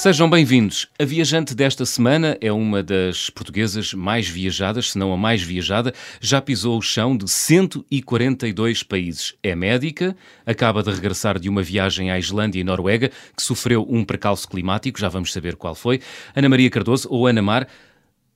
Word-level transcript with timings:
Sejam 0.00 0.30
bem-vindos. 0.30 0.88
A 0.98 1.04
viajante 1.04 1.54
desta 1.54 1.84
semana 1.84 2.34
é 2.40 2.50
uma 2.50 2.82
das 2.82 3.28
portuguesas 3.28 3.92
mais 3.92 4.26
viajadas, 4.26 4.92
se 4.92 4.98
não 4.98 5.12
a 5.12 5.16
mais 5.16 5.42
viajada. 5.42 5.92
Já 6.22 6.40
pisou 6.40 6.78
o 6.78 6.80
chão 6.80 7.14
de 7.14 7.28
142 7.28 8.82
países. 8.82 9.34
É 9.42 9.54
médica, 9.54 10.16
acaba 10.46 10.82
de 10.82 10.90
regressar 10.90 11.38
de 11.38 11.50
uma 11.50 11.62
viagem 11.62 12.10
à 12.10 12.18
Islândia 12.18 12.58
e 12.58 12.64
Noruega, 12.64 13.10
que 13.36 13.42
sofreu 13.42 13.86
um 13.90 14.02
precalço 14.02 14.48
climático, 14.48 14.98
já 14.98 15.10
vamos 15.10 15.34
saber 15.34 15.54
qual 15.54 15.74
foi. 15.74 16.00
Ana 16.34 16.48
Maria 16.48 16.70
Cardoso, 16.70 17.06
ou 17.10 17.26
Ana 17.26 17.42
Mar, 17.42 17.68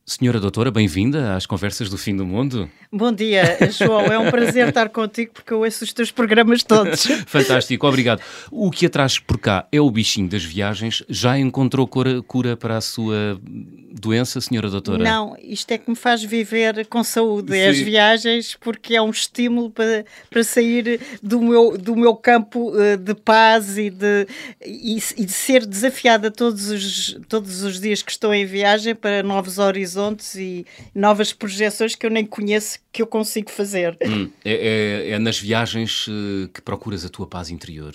Senhora 0.06 0.38
Doutora, 0.38 0.70
bem-vinda 0.70 1.34
às 1.34 1.46
Conversas 1.46 1.88
do 1.88 1.96
Fim 1.96 2.14
do 2.14 2.26
Mundo. 2.26 2.70
Bom 2.92 3.10
dia, 3.10 3.56
João. 3.70 4.02
É 4.02 4.18
um 4.18 4.30
prazer 4.30 4.68
estar 4.68 4.90
contigo 4.90 5.32
porque 5.32 5.50
eu 5.50 5.60
ouço 5.60 5.82
os 5.82 5.94
teus 5.94 6.10
programas 6.10 6.62
todos. 6.62 7.06
Fantástico, 7.26 7.86
obrigado. 7.86 8.20
O 8.50 8.70
que 8.70 8.84
atrás 8.84 9.18
por 9.18 9.38
cá 9.38 9.66
é 9.72 9.80
o 9.80 9.90
bichinho 9.90 10.28
das 10.28 10.44
viagens. 10.44 11.02
Já 11.08 11.38
encontrou 11.38 11.88
cura, 11.88 12.20
cura 12.22 12.54
para 12.54 12.76
a 12.76 12.80
sua 12.82 13.40
doença, 13.90 14.42
Senhora 14.42 14.68
Doutora? 14.68 15.02
Não, 15.02 15.34
isto 15.40 15.70
é 15.70 15.78
que 15.78 15.88
me 15.88 15.96
faz 15.96 16.22
viver 16.22 16.86
com 16.86 17.02
saúde. 17.02 17.56
É 17.56 17.68
as 17.68 17.78
viagens 17.78 18.58
porque 18.60 18.94
é 18.94 19.00
um 19.00 19.10
estímulo 19.10 19.70
para, 19.70 20.04
para 20.28 20.44
sair 20.44 21.00
do 21.22 21.40
meu, 21.40 21.78
do 21.78 21.96
meu 21.96 22.14
campo 22.14 22.72
uh, 22.72 22.98
de 22.98 23.14
paz 23.14 23.78
e 23.78 23.88
de, 23.88 24.26
e, 24.64 24.98
e 25.16 25.24
de 25.24 25.32
ser 25.32 25.64
desafiada 25.64 26.30
todos 26.30 26.68
os, 26.68 27.18
todos 27.26 27.62
os 27.62 27.80
dias 27.80 28.02
que 28.02 28.10
estou 28.10 28.34
em 28.34 28.44
viagem 28.44 28.94
para 28.94 29.22
novos 29.22 29.58
horizontes 29.58 29.93
horizontes 29.94 30.34
e 30.34 30.66
novas 30.94 31.32
projeções 31.32 31.94
que 31.94 32.04
eu 32.04 32.10
nem 32.10 32.24
conheço 32.24 32.78
que 32.92 33.02
eu 33.02 33.06
consigo 33.06 33.50
fazer. 33.50 33.96
Hum, 34.04 34.30
é, 34.44 34.52
é, 34.52 35.10
é, 35.10 35.18
nas 35.18 35.38
viagens 35.38 36.06
eh, 36.08 36.48
que 36.52 36.60
procuras 36.60 37.04
a 37.04 37.08
tua 37.08 37.26
paz 37.26 37.50
interior? 37.50 37.94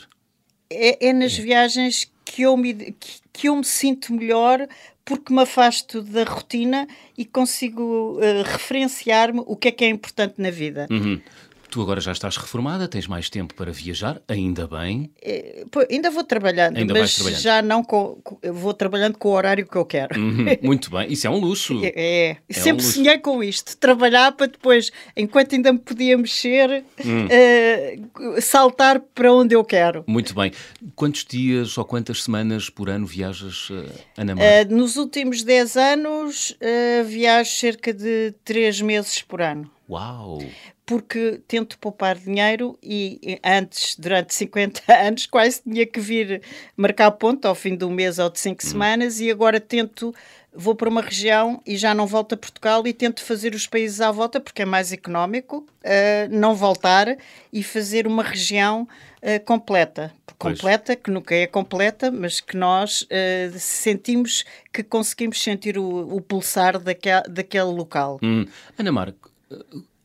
É, 0.70 1.10
é 1.10 1.14
nas 1.14 1.38
é. 1.38 1.42
viagens 1.42 2.12
que 2.26 2.44
eu, 2.44 2.56
me, 2.56 2.74
que, 2.74 3.20
que, 3.34 3.50
eu 3.50 3.56
me 3.56 3.66
sinto 3.66 4.14
melhor 4.14 4.68
porque 5.04 5.34
me 5.34 5.42
afasto 5.42 6.02
da 6.02 6.24
rotina 6.24 6.88
e 7.18 7.26
consigo 7.26 8.20
uh, 8.20 8.44
referenciar-me 8.46 9.42
o 9.48 9.56
que 9.56 9.70
é 9.70 9.72
que 9.72 9.84
é 9.84 9.90
importante 9.90 10.36
na 10.38 10.52
vida. 10.52 10.88
Uhum. 10.92 11.20
Tu 11.70 11.82
agora 11.82 12.02
já 12.02 12.12
estás 12.12 12.36
reformada, 12.36 12.88
tens 12.88 13.06
mais 13.06 13.30
tempo 13.30 13.54
para 13.54 13.72
viajar, 13.72 14.20
ainda 14.28 14.68
bem. 14.68 15.12
É, 15.22 15.64
pô, 15.70 15.86
ainda 15.90 16.10
vou 16.10 16.24
trabalhando, 16.24 16.78
ainda 16.78 16.94
mas 16.96 17.14
trabalhando. 17.14 17.42
já 17.42 17.62
não 17.62 17.84
com, 17.84 18.20
vou 18.52 18.74
trabalhando 18.74 19.18
com 19.20 19.30
o 19.30 19.32
horário 19.34 19.68
que 19.68 19.76
eu 19.76 19.86
quero. 19.86 20.20
Uhum, 20.20 20.46
muito 20.64 20.90
bem, 20.90 21.12
isso 21.12 21.28
é 21.28 21.30
um 21.30 21.38
luxo. 21.38 21.80
É, 21.84 21.94
é. 21.96 22.38
é 22.50 22.54
sempre 22.54 22.84
um 22.84 22.86
luxo. 22.86 22.92
sonhei 22.94 23.18
com 23.20 23.44
isto, 23.44 23.78
trabalhar 23.78 24.32
para 24.32 24.48
depois, 24.48 24.92
enquanto 25.16 25.54
ainda 25.54 25.72
me 25.72 25.78
podia 25.78 26.18
mexer, 26.18 26.84
hum. 27.06 27.28
uh, 27.28 28.42
saltar 28.42 29.00
para 29.00 29.32
onde 29.32 29.56
eu 29.56 29.64
quero. 29.64 30.04
Muito 30.08 30.34
bem. 30.34 30.52
Quantos 30.96 31.24
dias 31.24 31.78
ou 31.78 31.86
quantas 31.86 32.24
semanas 32.24 32.68
por 32.68 32.90
ano 32.90 33.06
viajas, 33.06 33.70
uh, 33.70 33.86
Ana? 34.18 34.34
Uh, 34.34 34.76
nos 34.76 34.98
últimos 34.98 35.44
10 35.44 35.78
anos, 35.78 36.58
viajo 37.06 37.52
cerca 37.52 37.94
de 37.94 38.34
3 38.44 38.82
meses 38.82 39.22
por 39.22 39.42
ano. 39.42 39.70
Uau! 39.90 40.40
Porque 40.90 41.40
tento 41.48 41.78
poupar 41.78 42.18
dinheiro 42.18 42.76
e 42.82 43.40
antes, 43.44 43.96
durante 43.96 44.34
50 44.34 44.82
anos, 44.92 45.28
quase 45.28 45.62
tinha 45.62 45.86
que 45.86 46.00
vir 46.00 46.42
marcar 46.76 47.12
ponto 47.12 47.46
ao 47.46 47.54
fim 47.54 47.76
do 47.76 47.92
mês 47.92 48.18
ou 48.18 48.28
de 48.28 48.40
5 48.40 48.56
hum. 48.56 48.68
semanas 48.68 49.20
e 49.20 49.30
agora 49.30 49.60
tento, 49.60 50.12
vou 50.52 50.74
para 50.74 50.90
uma 50.90 51.04
região 51.04 51.62
e 51.64 51.78
já 51.78 51.94
não 51.94 52.08
volto 52.08 52.34
a 52.34 52.38
Portugal 52.38 52.88
e 52.88 52.92
tento 52.92 53.22
fazer 53.22 53.54
os 53.54 53.68
países 53.68 54.02
à 54.02 54.10
volta 54.10 54.40
porque 54.40 54.64
é 54.64 54.66
mais 54.66 54.92
económico 54.92 55.58
uh, 55.58 56.36
não 56.36 56.56
voltar 56.56 57.16
e 57.54 57.62
fazer 57.62 58.08
uma 58.08 58.24
região 58.24 58.88
uh, 59.22 59.46
completa. 59.46 60.12
Completa, 60.40 60.94
pois. 60.94 61.00
que 61.04 61.12
nunca 61.12 61.36
é 61.36 61.46
completa, 61.46 62.10
mas 62.10 62.40
que 62.40 62.58
nós 62.58 63.04
uh, 63.04 63.60
sentimos 63.60 64.44
que 64.74 64.82
conseguimos 64.82 65.40
sentir 65.40 65.78
o, 65.78 66.16
o 66.16 66.20
pulsar 66.20 66.80
daquele, 66.80 67.30
daquele 67.30 67.66
local. 67.66 68.20
Hum. 68.24 68.48
Ana 68.76 68.92
Marco, 68.92 69.30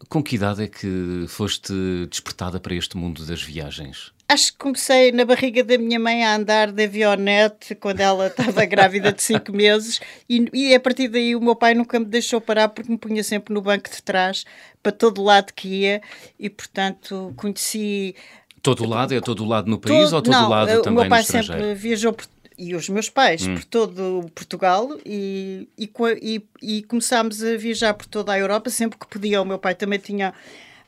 com 0.09 0.23
que 0.23 0.37
idade 0.37 0.63
é 0.63 0.69
que 0.69 1.25
foste 1.29 1.73
despertada 2.09 2.61
para 2.61 2.75
este 2.75 2.97
mundo 2.97 3.25
das 3.25 3.43
viagens? 3.43 4.13
Acho 4.27 4.53
que 4.53 4.59
comecei 4.59 5.13
na 5.13 5.25
barriga 5.25 5.63
da 5.63 5.77
minha 5.77 6.01
mãe 6.01 6.25
a 6.25 6.35
andar 6.35 6.73
de 6.73 6.85
avionete 6.85 7.75
quando 7.75 8.01
ela 8.01 8.29
estava 8.29 8.65
grávida 8.67 9.13
de 9.13 9.23
5 9.23 9.53
meses 9.53 10.01
e, 10.29 10.49
e, 10.53 10.75
a 10.75 10.81
partir 10.81 11.09
daí 11.09 11.37
o 11.37 11.41
meu 11.41 11.55
pai 11.55 11.75
nunca 11.75 12.01
me 12.01 12.07
deixou 12.07 12.41
parar 12.41 12.69
porque 12.71 12.91
me 12.91 12.97
punha 12.97 13.23
sempre 13.23 13.53
no 13.53 13.61
banco 13.61 13.91
de 13.91 14.03
trás 14.03 14.45
para 14.83 14.93
todo 14.93 15.23
lado 15.23 15.53
que 15.53 15.69
ia 15.69 16.03
e 16.39 16.49
portanto 16.49 17.35
conheci... 17.37 18.15
Todo 18.63 18.89
lado? 18.89 19.13
É 19.13 19.21
todo 19.21 19.45
lado 19.45 19.69
no 19.69 19.79
país 19.79 20.05
todo, 20.05 20.15
ou 20.15 20.23
todo 20.23 20.33
não, 20.33 20.49
lado 20.49 20.83
também 20.83 21.07
no 21.07 21.17
estrangeiro? 21.17 21.55
o 21.55 21.67
meu 21.67 21.69
pai 21.69 21.75
sempre 21.75 21.75
viajou 21.75 22.13
por 22.15 22.27
e 22.59 22.75
os 22.75 22.89
meus 22.89 23.11
pais 23.11 23.47
hum. 23.47 23.55
por 23.55 23.65
todo 23.65 24.31
Portugal 24.35 24.89
e, 25.05 25.69
e, 25.79 25.91
e, 26.23 26.43
e, 26.63 26.83
começámos 26.83 27.43
a 27.43 27.57
viajar 27.57 27.95
por 27.95 28.07
toda 28.07 28.33
a 28.33 28.39
Europa 28.39 28.71
sempre 28.71 28.99
que 28.99 29.07
podia. 29.07 29.43
O 29.43 29.45
meu 29.45 29.59
pai 29.59 29.75
também 29.75 29.99
tinha 29.99 30.33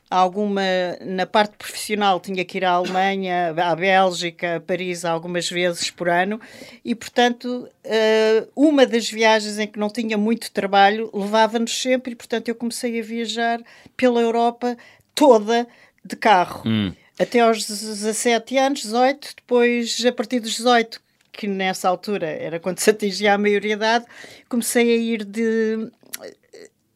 alguma, 0.09 0.61
na 1.01 1.25
parte 1.25 1.57
profissional, 1.57 2.19
tinha 2.19 2.43
que 2.45 2.57
ir 2.57 2.65
à 2.65 2.71
Alemanha, 2.71 3.53
à 3.57 3.75
Bélgica, 3.75 4.55
a 4.55 4.59
Paris 4.59 5.03
algumas 5.03 5.49
vezes 5.49 5.91
por 5.91 6.07
ano 6.07 6.39
e, 6.83 6.95
portanto, 6.95 7.67
eh, 7.83 8.47
uma 8.55 8.85
das 8.85 9.09
viagens 9.09 9.59
em 9.59 9.67
que 9.67 9.77
não 9.77 9.89
tinha 9.89 10.17
muito 10.17 10.51
trabalho 10.51 11.09
levava-nos 11.13 11.81
sempre 11.81 12.13
e, 12.13 12.15
portanto, 12.15 12.47
eu 12.47 12.55
comecei 12.55 12.99
a 12.99 13.03
viajar 13.03 13.61
pela 13.97 14.21
Europa 14.21 14.77
toda 15.13 15.67
de 16.03 16.15
carro. 16.15 16.63
Hum. 16.65 16.93
Até 17.19 17.39
aos 17.39 17.65
17 17.65 18.57
anos, 18.57 18.81
18, 18.81 19.35
depois, 19.37 20.05
a 20.05 20.11
partir 20.11 20.39
dos 20.39 20.51
18, 20.51 21.01
que 21.37 21.47
nessa 21.47 21.87
altura 21.87 22.25
era 22.27 22.59
quando 22.59 22.79
se 22.79 22.89
atingia 22.89 23.35
a 23.35 23.37
maioridade, 23.37 24.05
comecei 24.49 24.91
a 24.91 24.97
ir 24.97 25.23
de, 25.23 25.89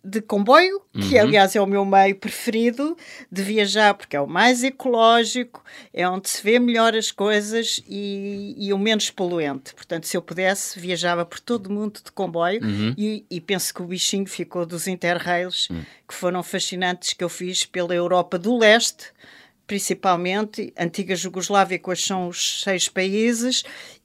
de 0.04 0.20
comboio, 0.20 0.82
que 0.92 1.16
uhum. 1.16 1.22
aliás 1.22 1.56
é 1.56 1.62
o 1.62 1.68
meu 1.68 1.86
meio 1.86 2.16
preferido 2.16 2.98
de 3.32 3.44
viajar, 3.44 3.94
porque 3.94 4.16
é 4.16 4.20
o 4.20 4.26
mais 4.26 4.64
ecológico, 4.64 5.64
é 5.94 6.10
onde 6.10 6.28
se 6.28 6.42
vê 6.42 6.58
melhor 6.58 6.96
as 6.96 7.12
coisas 7.12 7.84
e, 7.88 8.56
e 8.58 8.74
o 8.74 8.80
menos 8.80 9.12
poluente. 9.12 9.76
Portanto, 9.76 10.08
se 10.08 10.18
eu 10.18 10.24
pudesse, 10.24 10.80
viajava 10.80 11.24
por 11.24 11.40
todo 11.40 11.68
o 11.68 11.72
mundo 11.72 12.02
de 12.04 12.12
comboio 12.12 12.64
uhum. 12.64 12.96
e, 12.98 13.24
e, 13.30 13.40
penso 13.40 13.72
que 13.72 13.84
o 13.84 13.86
bichinho 13.86 14.26
ficou 14.26 14.66
dos 14.66 14.88
interrails, 14.88 15.70
uhum. 15.70 15.84
que 16.08 16.16
foram 16.16 16.42
fascinantes, 16.42 17.14
que 17.14 17.24
eu 17.24 17.30
fiz 17.30 17.64
pela 17.64 17.94
Europa 17.94 18.40
do 18.40 18.58
Leste, 18.58 19.06
principalmente, 19.68 20.74
antiga 20.78 21.16
Jugoslávia, 21.16 21.80
quais 21.80 22.04
são 22.04 22.28
os 22.28 22.62
seis 22.62 22.90
países, 22.90 23.64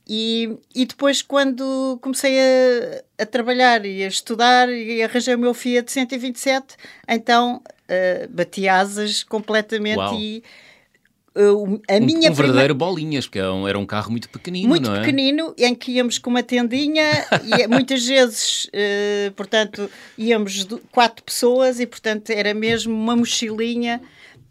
e, 0.09 0.56
e 0.72 0.87
depois, 0.87 1.21
quando 1.21 1.99
comecei 2.00 2.39
a, 2.39 3.22
a, 3.22 3.27
trabalhar 3.27 3.84
e 3.84 4.05
a 4.05 4.06
estudar 4.06 4.69
e 4.69 5.03
arranjei 5.03 5.34
o 5.34 5.39
meu 5.39 5.53
Fiat 5.53 5.91
127, 5.91 6.77
então 7.09 7.56
uh, 7.56 8.28
bati 8.31 8.69
asas 8.69 9.25
completamente 9.25 9.99
Uau. 9.99 10.15
e 10.15 10.44
uh, 11.34 11.81
a 11.89 11.97
um, 11.97 12.00
minha 12.00 12.31
um 12.31 12.34
verdadeiro 12.34 12.72
bolinhas, 12.72 13.27
porque 13.27 13.41
era 13.41 13.53
um, 13.53 13.67
era 13.67 13.77
um 13.77 13.84
carro 13.84 14.12
muito 14.12 14.28
pequenino, 14.28 14.69
muito 14.69 14.89
não 14.89 14.94
é? 14.94 15.00
pequenino, 15.00 15.53
em 15.59 15.75
que 15.75 15.91
íamos 15.91 16.19
com 16.19 16.31
uma 16.31 16.43
tendinha 16.43 17.27
e 17.43 17.67
muitas 17.67 18.06
vezes, 18.06 18.67
uh, 18.67 19.33
portanto, 19.33 19.91
íamos 20.17 20.69
quatro 20.93 21.25
pessoas 21.25 21.81
e, 21.81 21.87
portanto, 21.87 22.31
era 22.31 22.55
mesmo 22.55 22.94
uma 22.94 23.17
mochilinha 23.17 24.00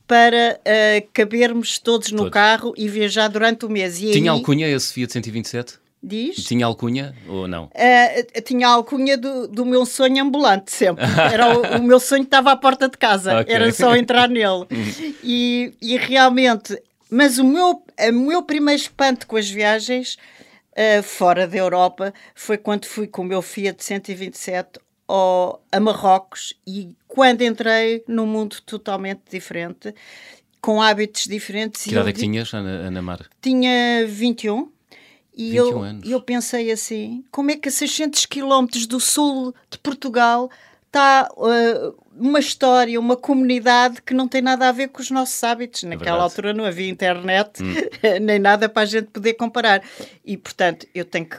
para 0.08 0.60
uh, 0.60 1.08
cabermos 1.14 1.80
todos 1.80 2.12
no 2.12 2.18
todos. 2.20 2.34
carro 2.34 2.74
e 2.78 2.88
viajar 2.88 3.28
durante 3.28 3.66
o 3.66 3.70
mês. 3.70 4.02
E 4.02 4.12
Tinha 4.12 4.32
aí... 4.32 4.38
alcunha 4.38 4.68
esse 4.68 4.94
Fiat 4.94 5.14
127? 5.14 5.80
Diz? 6.02 6.36
Tinha 6.44 6.68
alcunha 6.68 7.16
ou 7.28 7.48
não? 7.48 7.66
Uh, 7.66 8.42
tinha 8.44 8.68
alcunha 8.68 9.18
do, 9.18 9.48
do 9.48 9.66
meu 9.66 9.88
sonho 9.88 10.24
ambulante, 10.24 10.72
sempre. 10.72 11.04
Era 11.34 11.58
o, 11.58 11.80
o 11.80 11.84
meu 11.84 12.00
sonho 12.00 12.22
estava 12.22 12.52
à 12.52 12.56
porta 12.56 12.88
de 12.88 12.96
casa, 12.96 13.42
okay. 13.42 13.56
era 13.56 13.72
só 13.72 13.96
entrar 13.96 14.30
nele. 14.30 14.46
Uhum. 14.76 15.14
e, 15.24 15.74
e 15.82 15.98
realmente, 15.98 16.80
mas 17.10 17.40
o 17.40 17.44
meu, 17.44 17.82
o 18.00 18.12
meu 18.12 18.44
primeiro 18.44 18.80
espanto 18.80 19.26
com 19.26 19.36
as 19.36 19.50
viagens 19.50 20.18
uh, 20.74 21.02
fora 21.02 21.48
da 21.48 21.58
Europa 21.58 22.14
foi 22.36 22.58
quando 22.58 22.86
fui 22.86 23.08
com 23.08 23.24
o 23.24 23.26
meu 23.26 23.42
Fiat 23.42 23.84
127 23.84 24.80
ao, 25.08 25.64
a 25.72 25.80
Marrocos 25.80 26.54
e 26.66 26.90
quando 27.08 27.42
entrei 27.42 28.04
num 28.08 28.26
mundo 28.26 28.58
totalmente 28.66 29.22
diferente, 29.30 29.94
com 30.62 30.82
hábitos 30.82 31.26
diferentes. 31.26 31.84
Que 31.84 31.92
idade 31.92 32.10
é 32.10 32.14
que 32.14 32.20
tinhas, 32.20 32.54
Ana, 32.54 32.88
Ana 32.88 33.02
Mar? 33.02 33.30
Tinha 33.42 34.06
21. 34.08 34.72
E 35.38 35.52
21 35.52 35.56
eu, 35.58 35.84
anos. 35.84 36.10
eu 36.10 36.22
pensei 36.22 36.72
assim, 36.72 37.24
como 37.30 37.52
é 37.52 37.58
que 37.58 37.68
a 37.68 37.72
600 37.72 38.26
quilómetros 38.26 38.88
do 38.88 39.00
sul 39.00 39.54
de 39.70 39.78
Portugal 39.78 40.50
está 40.88 41.30
uh, 41.36 41.96
uma 42.18 42.40
história, 42.40 43.00
uma 43.00 43.18
comunidade 43.18 44.02
que 44.02 44.14
não 44.14 44.28
tem 44.28 44.42
nada 44.42 44.70
a 44.70 44.72
ver 44.72 44.88
com 44.88 45.02
os 45.02 45.12
nossos 45.12 45.44
hábitos. 45.44 45.84
É 45.84 45.88
Naquela 45.88 46.20
é 46.20 46.22
altura 46.22 46.54
não 46.54 46.64
havia 46.64 46.90
internet, 46.90 47.62
hum. 47.62 47.74
nem 48.22 48.40
nada 48.40 48.70
para 48.70 48.84
a 48.84 48.86
gente 48.86 49.08
poder 49.08 49.34
comparar. 49.34 49.84
E, 50.24 50.38
portanto, 50.38 50.88
eu 50.96 51.04
tenho 51.04 51.26
que... 51.26 51.38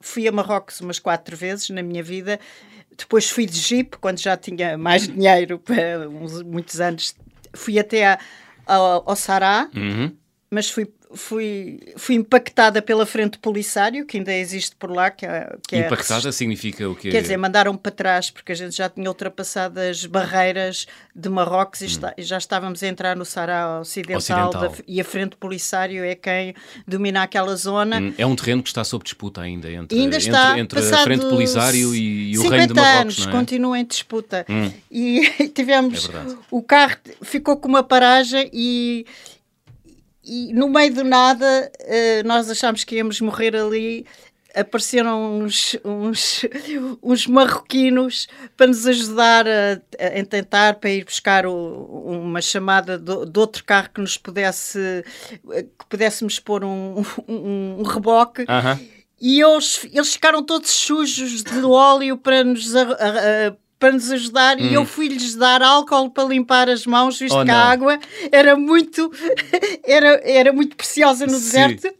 Fui 0.00 0.28
a 0.28 0.32
Marrocos 0.32 0.80
umas 0.80 0.98
quatro 0.98 1.36
vezes 1.36 1.70
na 1.70 1.82
minha 1.82 2.02
vida 2.02 2.38
depois 2.96 3.28
fui 3.28 3.46
de 3.46 3.58
Jeep, 3.58 3.98
quando 3.98 4.18
já 4.18 4.36
tinha 4.36 4.76
mais 4.78 5.06
dinheiro, 5.08 5.58
para 5.58 6.08
uns, 6.08 6.42
muitos 6.42 6.80
anos. 6.80 7.14
Fui 7.54 7.78
até 7.78 8.06
a, 8.06 8.18
a, 8.66 8.74
ao 8.76 9.16
Sará, 9.16 9.68
uhum. 9.74 10.12
mas 10.50 10.70
fui, 10.70 10.86
fui, 11.14 11.80
fui 11.96 12.16
impactada 12.16 12.82
pela 12.82 13.06
frente 13.06 13.38
polisário, 13.38 14.04
que 14.04 14.18
ainda 14.18 14.32
existe 14.32 14.74
por 14.76 14.90
lá. 14.90 15.10
Que 15.10 15.26
é, 15.26 15.56
que 15.66 15.76
é 15.76 15.86
impactada 15.86 16.32
significa 16.32 16.88
o 16.88 16.94
quê? 16.94 17.10
Quer 17.10 17.22
dizer, 17.22 17.36
mandaram-me 17.36 17.78
para 17.78 17.92
trás, 17.92 18.30
porque 18.30 18.52
a 18.52 18.54
gente 18.54 18.76
já 18.76 18.88
tinha 18.88 19.08
ultrapassado 19.08 19.78
as 19.80 20.04
barreiras 20.06 20.86
de 21.14 21.28
Marrocos 21.28 21.80
e, 21.80 21.84
hum. 21.84 21.88
está, 21.88 22.14
já 22.18 22.38
estávamos 22.38 22.82
a 22.82 22.86
entrar 22.88 23.16
no 23.16 23.24
Saara 23.24 23.80
Ocidental, 23.80 24.18
Ocidental. 24.18 24.68
Da, 24.68 24.72
e 24.86 25.00
a 25.00 25.04
frente 25.04 25.36
polisário 25.36 26.04
é 26.04 26.14
quem 26.14 26.54
domina 26.86 27.22
aquela 27.22 27.54
zona. 27.56 28.00
Hum, 28.00 28.14
é 28.18 28.26
um 28.26 28.34
terreno 28.34 28.62
que 28.62 28.68
está 28.68 28.82
sob 28.84 29.04
disputa 29.04 29.40
ainda 29.40 29.70
entre, 29.70 29.98
ainda 29.98 30.16
está 30.16 30.58
entre, 30.58 30.80
entre 30.80 30.94
a 30.94 30.98
frente 30.98 31.26
polisário 31.26 31.94
e, 31.94 32.32
e 32.32 32.38
o 32.38 32.48
reino 32.48 32.68
de 32.68 32.74
Marrocos. 32.74 33.18
anos, 33.18 33.26
é? 33.26 33.30
continua 33.30 33.78
em 33.78 33.84
disputa. 33.84 34.46
Hum. 34.48 34.72
E 34.90 35.50
tivemos... 35.54 36.08
É 36.08 36.36
o 36.50 36.62
carro 36.62 36.96
ficou 37.22 37.56
com 37.56 37.68
uma 37.68 37.82
paragem 37.82 38.48
e 38.52 39.06
e 40.26 40.52
no 40.52 40.68
meio 40.68 40.92
do 40.92 41.04
nada, 41.04 41.70
uh, 41.80 42.26
nós 42.26 42.50
achámos 42.50 42.82
que 42.82 42.96
íamos 42.96 43.20
morrer 43.20 43.54
ali. 43.54 44.04
Apareceram 44.54 45.42
uns, 45.42 45.76
uns, 45.84 46.42
uns 47.02 47.26
marroquinos 47.26 48.26
para 48.56 48.66
nos 48.66 48.86
ajudar 48.86 49.46
a, 49.46 49.74
a 49.98 50.24
tentar 50.24 50.74
para 50.74 50.90
ir 50.90 51.04
buscar 51.04 51.46
o, 51.46 51.52
uma 51.54 52.40
chamada 52.40 52.98
de, 52.98 53.26
de, 53.26 53.38
outro 53.38 53.62
carro 53.64 53.90
que 53.94 54.00
nos 54.00 54.16
pudesse 54.16 55.04
que 55.78 55.86
pudéssemos 55.90 56.40
pôr 56.40 56.64
um, 56.64 57.04
um, 57.28 57.80
um 57.80 57.82
reboque. 57.82 58.42
Uh 58.42 58.46
-huh. 58.46 58.96
E 59.20 59.40
eles, 59.40 59.86
eles 59.92 60.12
ficaram 60.12 60.42
todos 60.42 60.70
sujos 60.70 61.42
de 61.42 61.64
óleo 61.64 62.18
para 62.18 62.42
nos 62.42 62.74
a, 62.74 62.82
a, 62.82 63.56
para 63.78 63.92
nos 63.92 64.10
ajudar 64.10 64.56
hum. 64.56 64.60
e 64.60 64.74
eu 64.74 64.82
hum. 64.82 64.86
fui-lhes 64.86 65.34
dar 65.34 65.62
álcool 65.62 66.10
para 66.10 66.28
limpar 66.28 66.68
as 66.68 66.86
mãos, 66.86 67.18
visto 67.18 67.38
oh, 67.38 67.44
que 67.44 67.50
a 67.50 67.64
água 67.64 67.98
era 68.32 68.56
muito, 68.56 69.10
era, 69.84 70.20
era 70.24 70.52
muito 70.52 70.76
preciosa 70.76 71.26
no 71.26 71.34
Sim. 71.34 71.38
deserto. 71.38 71.94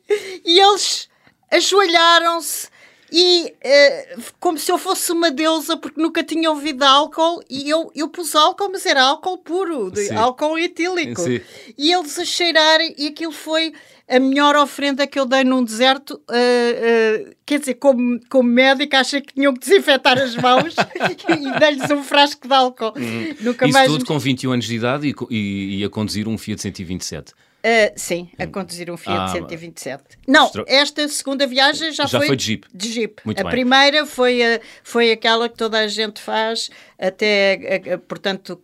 E 0.45 0.59
eles 0.59 1.09
ajoelharam-se 1.51 2.69
e 3.11 3.55
uh, 3.65 4.23
como 4.41 4.59
se 4.59 4.71
eu 4.71 4.79
fosse 4.79 5.13
uma 5.13 5.31
deusa 5.31 5.77
porque 5.77 6.01
nunca 6.01 6.25
tinha 6.25 6.51
ouvido 6.51 6.83
álcool 6.83 7.43
e 7.49 7.71
eu, 7.71 7.91
eu 7.95 8.09
pus 8.09 8.35
álcool, 8.35 8.71
mas 8.71 8.85
era 8.85 9.03
álcool 9.03 9.39
puro, 9.39 9.91
de, 9.91 10.13
álcool 10.13 10.59
etílico. 10.59 11.21
Sim. 11.21 11.41
E 11.79 11.93
eles 11.93 12.19
a 12.19 12.25
cheirarem 12.25 12.95
e 12.99 13.09
aquilo 13.09 13.33
foi 13.33 13.73
a 14.09 14.21
melhor 14.21 14.55
ofrenda 14.57 15.07
que 15.07 15.19
eu 15.19 15.27
dei 15.27 15.43
num 15.43 15.65
deserto, 15.65 16.13
uh, 16.13 16.17
uh, 16.21 17.35
quer 17.45 17.59
dizer, 17.59 17.75
como, 17.75 18.21
como 18.29 18.49
médica, 18.49 19.01
achei 19.01 19.21
que 19.21 19.35
tinham 19.35 19.53
que 19.53 19.61
desinfetar 19.61 20.19
as 20.19 20.37
mãos 20.37 20.75
e 21.29 21.59
dei-lhes 21.59 21.91
um 21.91 22.05
frasco 22.05 22.47
de 22.47 22.55
álcool. 22.55 22.93
Uhum. 22.97 23.35
Nunca 23.41 23.67
Isso 23.67 23.75
mais 23.75 23.91
tudo 23.91 24.03
me... 24.03 24.07
com 24.07 24.19
21 24.19 24.53
anos 24.53 24.65
de 24.67 24.77
idade 24.77 25.09
e, 25.09 25.35
e, 25.35 25.79
e 25.81 25.85
a 25.85 25.91
conduzir 25.91 26.29
um 26.29 26.39
Fiat 26.39 26.63
127. 26.63 27.33
Uh, 27.33 27.93
sim, 27.97 28.31
a 28.39 28.45
hum. 28.45 28.53
conduzir 28.53 28.89
um 28.93 28.97
Fiat 28.97 29.19
ah, 29.19 29.29
127. 29.29 30.05
Não, 30.29 30.49
esta 30.69 31.09
segunda 31.09 31.49
viagem 31.49 31.91
já, 31.91 32.07
já 32.07 32.19
foi, 32.19 32.29
foi 32.29 32.37
de 32.37 32.45
Jeep. 32.45 32.69
De 32.73 32.89
Jeep. 32.89 33.17
Muito 33.25 33.41
a 33.41 33.43
bem. 33.43 33.51
primeira 33.51 34.07
foi, 34.07 34.41
a, 34.41 34.61
foi 34.85 35.11
aquela 35.11 35.49
que 35.49 35.57
toda 35.57 35.81
a 35.81 35.89
gente 35.89 36.21
faz, 36.21 36.71
até, 36.97 37.83
a, 37.91 37.95
a, 37.95 37.99
portanto, 37.99 38.61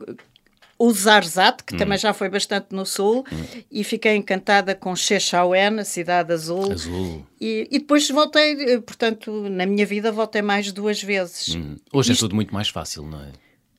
o 0.82 0.93
Zarzat, 0.93 1.62
que 1.62 1.76
hum. 1.76 1.79
também 1.79 1.96
já 1.96 2.12
foi 2.12 2.29
bastante 2.29 2.75
no 2.75 2.84
sul, 2.84 3.25
hum. 3.32 3.62
e 3.70 3.84
fiquei 3.84 4.17
encantada 4.17 4.75
com 4.75 4.96
Chechauén, 4.96 5.79
a 5.79 5.84
cidade 5.84 6.32
azul. 6.32 6.73
Azul. 6.73 7.25
E, 7.40 7.69
e, 7.70 7.79
depois 7.79 8.11
voltei, 8.11 8.61
eh, 8.61 8.81
portanto, 8.81 9.49
na 9.49 9.64
minha 9.64 9.87
vida 9.87 10.11
voltei 10.11 10.43
mais 10.43 10.73
duas 10.73 11.00
vezes. 11.00 11.55
Hum. 11.55 11.76
Hoje 11.93 12.11
é 12.11 12.12
Isto... 12.14 12.25
é 12.25 12.26
tudo 12.26 12.34
muito 12.34 12.52
mais 12.52 12.69
fácil, 12.69 13.05
não 13.05 13.20
é? 13.20 13.29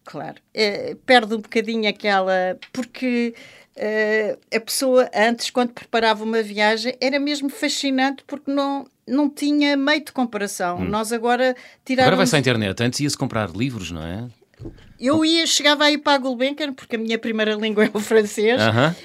Claro. 0.06 0.36
É, 0.54 0.96
perde 1.06 1.36
um 1.36 1.42
bocadinho 1.42 1.90
aquela. 1.90 2.58
Porque 2.72 3.34
Uh, 3.76 4.38
a 4.56 4.60
pessoa 4.60 5.10
antes, 5.16 5.50
quando 5.50 5.72
preparava 5.72 6.24
uma 6.24 6.44
viagem, 6.44 6.96
era 7.02 7.20
mesmo 7.20 7.50
fascinante 7.50 8.24
porque 8.28 8.52
não, 8.52 8.86
não 9.08 9.28
tinha 9.28 9.76
meio 9.76 10.06
de 10.06 10.12
comparação. 10.12 10.78
Hum. 10.78 10.88
Nós 10.88 11.12
agora 11.12 11.56
tiramos... 11.84 12.06
Agora 12.06 12.18
vai-se 12.18 12.36
à 12.36 12.40
internet. 12.40 12.84
Antes 12.84 13.00
ia-se 13.00 13.18
comprar 13.18 13.50
livros, 13.50 13.90
não 13.90 14.06
é? 14.06 14.28
Eu 15.06 15.26
ia, 15.26 15.46
chegava 15.46 15.84
aí 15.84 15.98
para 15.98 16.14
a 16.14 16.18
Gulbenkian, 16.18 16.74
porque 16.74 16.96
a 16.96 17.00
minha 17.00 17.18
primeira 17.18 17.56
língua 17.56 17.86
é 17.86 17.92
o 17.94 18.00
francês, 18.00 18.62
uh 18.62 18.66
-huh 18.66 18.96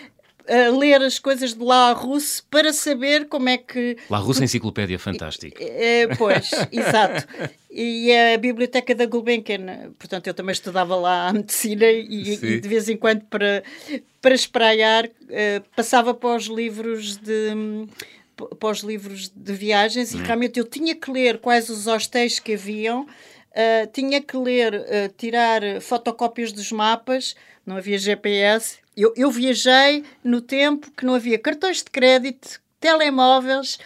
a 0.49 0.71
ler 0.71 1.03
as 1.03 1.19
coisas 1.19 1.55
de 1.55 1.63
Larousse 1.63 2.43
para 2.51 2.73
saber 2.73 3.29
como 3.29 3.49
é 3.49 3.59
que. 3.59 3.97
Larousse, 4.09 4.43
enciclopédia 4.43 4.99
fantástica. 4.99 5.63
É, 5.63 6.07
pois, 6.17 6.51
exato. 6.73 7.29
E 7.71 8.11
a 8.13 8.39
biblioteca 8.39 8.95
da 8.95 9.05
Gulbenkian, 9.05 9.93
portanto, 9.99 10.27
eu 10.27 10.35
também 10.35 10.53
estudava 10.53 10.97
lá 10.97 11.29
a 11.29 11.33
medicina 11.33 11.85
e, 11.85 12.33
e 12.33 12.61
de 12.61 12.69
vez 12.69 12.89
em 12.89 12.97
quando 12.97 13.23
para, 13.27 13.63
para 14.23 14.35
espraiar 14.35 15.05
uh, 15.07 15.65
passava 15.77 16.15
para 16.15 16.37
os 16.37 16.47
livros 16.47 17.17
de 17.19 17.87
para 18.61 18.71
os 18.71 18.81
livros 18.83 19.33
de 19.35 19.53
viagens 19.53 20.15
hum. 20.15 20.21
e 20.21 20.23
realmente 20.23 20.61
eu 20.61 20.65
tinha 20.65 20.95
que 20.95 21.11
ler 21.11 21.39
quais 21.39 21.69
os 21.69 21.89
hostéis 21.89 22.39
que 22.39 22.55
haviam, 22.55 23.05
uh, 23.53 23.87
tinha 23.93 24.21
que 24.21 24.37
ler, 24.37 24.75
uh, 24.75 25.13
tirar 25.17 25.63
fotocópias 25.81 26.53
dos 26.53 26.73
mapas, 26.73 27.35
não 27.65 27.77
havia 27.77 27.99
GPS, 27.99 28.79
eu, 28.97 29.13
eu 29.17 29.31
viajei 29.31 30.05
no 30.25 30.41
tempo 30.41 30.91
que 30.91 31.05
não 31.05 31.15
havia 31.15 31.39
cartões 31.39 31.79
de 31.79 31.91
crédito, 31.91 32.61
telemóveis 32.81 33.79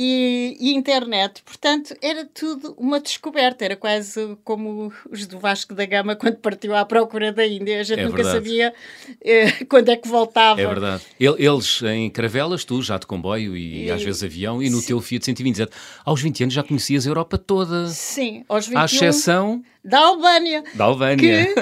e, 0.00 0.56
e, 0.60 0.74
internet. 0.76 1.42
Portanto, 1.42 1.92
era 2.00 2.24
tudo 2.24 2.72
uma 2.78 3.00
descoberta. 3.00 3.64
Era 3.64 3.74
quase 3.74 4.38
como 4.44 4.92
os 5.10 5.26
do 5.26 5.40
Vasco 5.40 5.74
da 5.74 5.84
Gama 5.84 6.14
quando 6.16 6.36
partiu 6.36 6.76
à 6.76 6.84
procura 6.84 7.32
da 7.32 7.44
Índia. 7.44 7.80
A 7.80 7.82
gente 7.82 7.98
é 7.98 8.04
nunca 8.04 8.22
verdade. 8.22 8.36
sabia 8.36 8.74
eh, 9.20 9.50
quando 9.68 9.88
é 9.88 9.96
que 9.96 10.06
voltava. 10.06 10.60
É 10.60 10.66
verdade. 10.66 11.02
Eles 11.18 11.82
em 11.82 12.08
caravelas, 12.10 12.64
tu 12.64 12.80
já 12.80 12.96
de 12.96 13.08
comboio 13.08 13.56
e, 13.56 13.86
e 13.86 13.90
às 13.90 14.00
vezes 14.00 14.22
avião, 14.22 14.62
e 14.62 14.70
no 14.70 14.80
sim. 14.80 14.86
teu 14.86 15.00
Fiat 15.00 15.24
127. 15.24 15.72
Aos 16.04 16.22
20 16.22 16.44
anos 16.44 16.54
já 16.54 16.62
conhecias 16.62 17.04
a 17.04 17.10
Europa 17.10 17.36
toda. 17.36 17.88
Sim, 17.88 18.44
aos 18.48 18.68
21. 18.68 18.80
À 18.80 18.84
exceção... 18.84 19.64
Da 19.84 20.00
Albânia. 20.00 20.62
Da 20.74 20.84
Albânia. 20.84 21.46
Que 21.46 21.54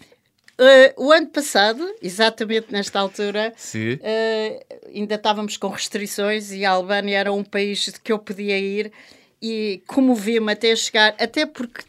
Uh, 0.56 1.06
o 1.06 1.10
ano 1.10 1.26
passado, 1.26 1.84
exatamente 2.00 2.70
nesta 2.70 3.00
altura, 3.00 3.52
uh, 3.52 4.78
ainda 4.94 5.16
estávamos 5.16 5.56
com 5.56 5.68
restrições 5.68 6.52
e 6.52 6.64
a 6.64 6.70
Albânia 6.70 7.18
era 7.18 7.32
um 7.32 7.42
país 7.42 7.88
que 8.02 8.12
eu 8.12 8.20
podia 8.20 8.56
ir 8.56 8.92
e 9.42 9.82
comovi-me 9.86 10.52
até 10.52 10.76
chegar, 10.76 11.14
até 11.18 11.44
porque 11.44 11.82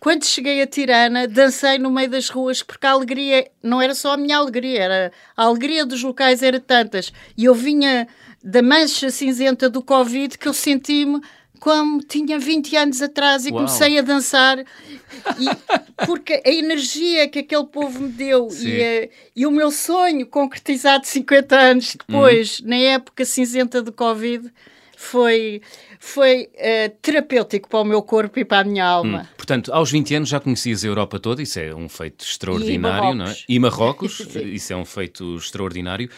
quando 0.00 0.24
cheguei 0.24 0.60
a 0.60 0.66
Tirana, 0.66 1.28
dancei 1.28 1.78
no 1.78 1.90
meio 1.90 2.10
das 2.10 2.30
ruas 2.30 2.62
porque 2.62 2.86
a 2.86 2.90
alegria 2.90 3.48
não 3.62 3.80
era 3.80 3.94
só 3.94 4.14
a 4.14 4.16
minha 4.16 4.38
alegria, 4.38 4.82
era 4.82 5.12
a 5.36 5.44
alegria 5.44 5.86
dos 5.86 6.02
locais 6.02 6.42
era 6.42 6.58
tantas. 6.58 7.12
E 7.36 7.44
eu 7.44 7.54
vinha 7.54 8.08
da 8.42 8.62
mancha 8.62 9.10
cinzenta 9.10 9.68
do 9.68 9.82
Covid 9.82 10.36
que 10.38 10.48
eu 10.48 10.54
senti-me 10.54 11.20
como 11.60 12.02
tinha 12.02 12.38
20 12.38 12.76
anos 12.76 13.02
atrás 13.02 13.44
e 13.44 13.50
Uau. 13.50 13.58
comecei 13.58 13.98
a 13.98 14.02
dançar 14.02 14.58
e, 14.58 16.04
porque 16.06 16.42
a 16.44 16.50
energia 16.50 17.28
que 17.28 17.40
aquele 17.40 17.66
povo 17.66 18.00
me 18.00 18.08
deu 18.08 18.48
e, 18.60 18.82
a, 18.82 19.08
e, 19.36 19.46
o 19.46 19.50
meu 19.50 19.70
sonho 19.70 20.26
concretizado 20.26 21.06
50 21.06 21.56
anos 21.56 21.94
depois, 21.94 22.60
uhum. 22.60 22.68
na 22.68 22.76
época 22.76 23.24
cinzenta 23.24 23.82
do 23.82 23.92
Covid, 23.92 24.50
foi, 24.96 25.62
foi 25.98 26.50
uh, 26.54 26.96
terapêutico 27.00 27.68
para 27.68 27.80
o 27.80 27.84
meu 27.84 28.02
corpo 28.02 28.38
e 28.38 28.44
para 28.44 28.60
a 28.60 28.64
minha 28.64 28.84
alma. 28.84 29.22
Hum. 29.22 29.34
Portanto, 29.36 29.72
aos 29.72 29.90
20 29.90 30.14
anos 30.14 30.28
já 30.28 30.38
conhecias 30.38 30.84
a 30.84 30.88
Europa 30.88 31.18
toda, 31.18 31.42
isso 31.42 31.58
é 31.58 31.74
um 31.74 31.88
feito 31.88 32.22
extraordinário, 32.22 33.12
e 33.12 33.14
não 33.14 33.26
é? 33.26 33.36
E 33.48 33.58
Marrocos, 33.58 34.20
isso 34.44 34.72
é 34.72 34.76
um 34.76 34.84
feito 34.84 35.36
extraordinário. 35.36 36.10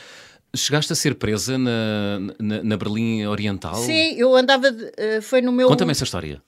Chegaste 0.54 0.92
a 0.92 0.96
ser 0.96 1.14
presa 1.14 1.56
na, 1.56 2.18
na, 2.38 2.62
na 2.62 2.76
Berlim 2.76 3.24
Oriental? 3.26 3.74
Sim, 3.76 4.14
eu 4.16 4.34
andava. 4.36 4.70
De, 4.70 4.84
uh, 4.84 5.22
foi 5.22 5.40
no 5.40 5.50
meu. 5.50 5.66
Conta-me 5.66 5.92
essa 5.92 6.04
história. 6.04 6.42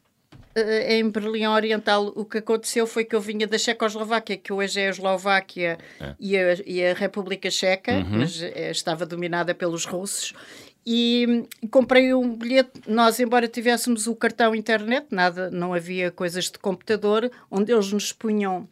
Uh, 0.57 0.91
em 0.91 1.09
Berlim 1.09 1.47
Oriental, 1.47 2.13
o 2.15 2.25
que 2.25 2.39
aconteceu 2.39 2.87
foi 2.87 3.05
que 3.05 3.17
eu 3.17 3.21
vinha 3.21 3.47
da 3.47 3.57
Checoslováquia, 3.57 4.37
que 4.37 4.53
hoje 4.53 4.79
é 4.81 4.89
a 4.89 4.91
Eslováquia 4.91 5.79
é. 5.99 6.15
E, 6.21 6.37
a, 6.37 6.57
e, 6.67 6.85
a, 6.85 6.95
República 6.95 7.51
Checa, 7.51 7.93
uhum. 7.93 8.19
mas 8.19 8.41
estava 8.71 9.07
dominada 9.07 9.55
pelos 9.55 9.87
russos. 9.87 10.35
E 10.87 11.49
comprei 11.71 12.13
um 12.13 12.37
bilhete. 12.37 12.83
Nós, 12.87 13.19
embora 13.19 13.49
tivéssemos 13.49 14.07
o 14.07 14.15
cartão 14.15 14.55
internet, 14.55 15.07
nada, 15.11 15.51
não 15.51 15.73
havia 15.73 16.11
coisas 16.11 16.51
de 16.51 16.59
computador, 16.59 17.31
onde 17.51 17.73
eles 17.73 17.91
nos 17.91 18.13
punham 18.13 18.69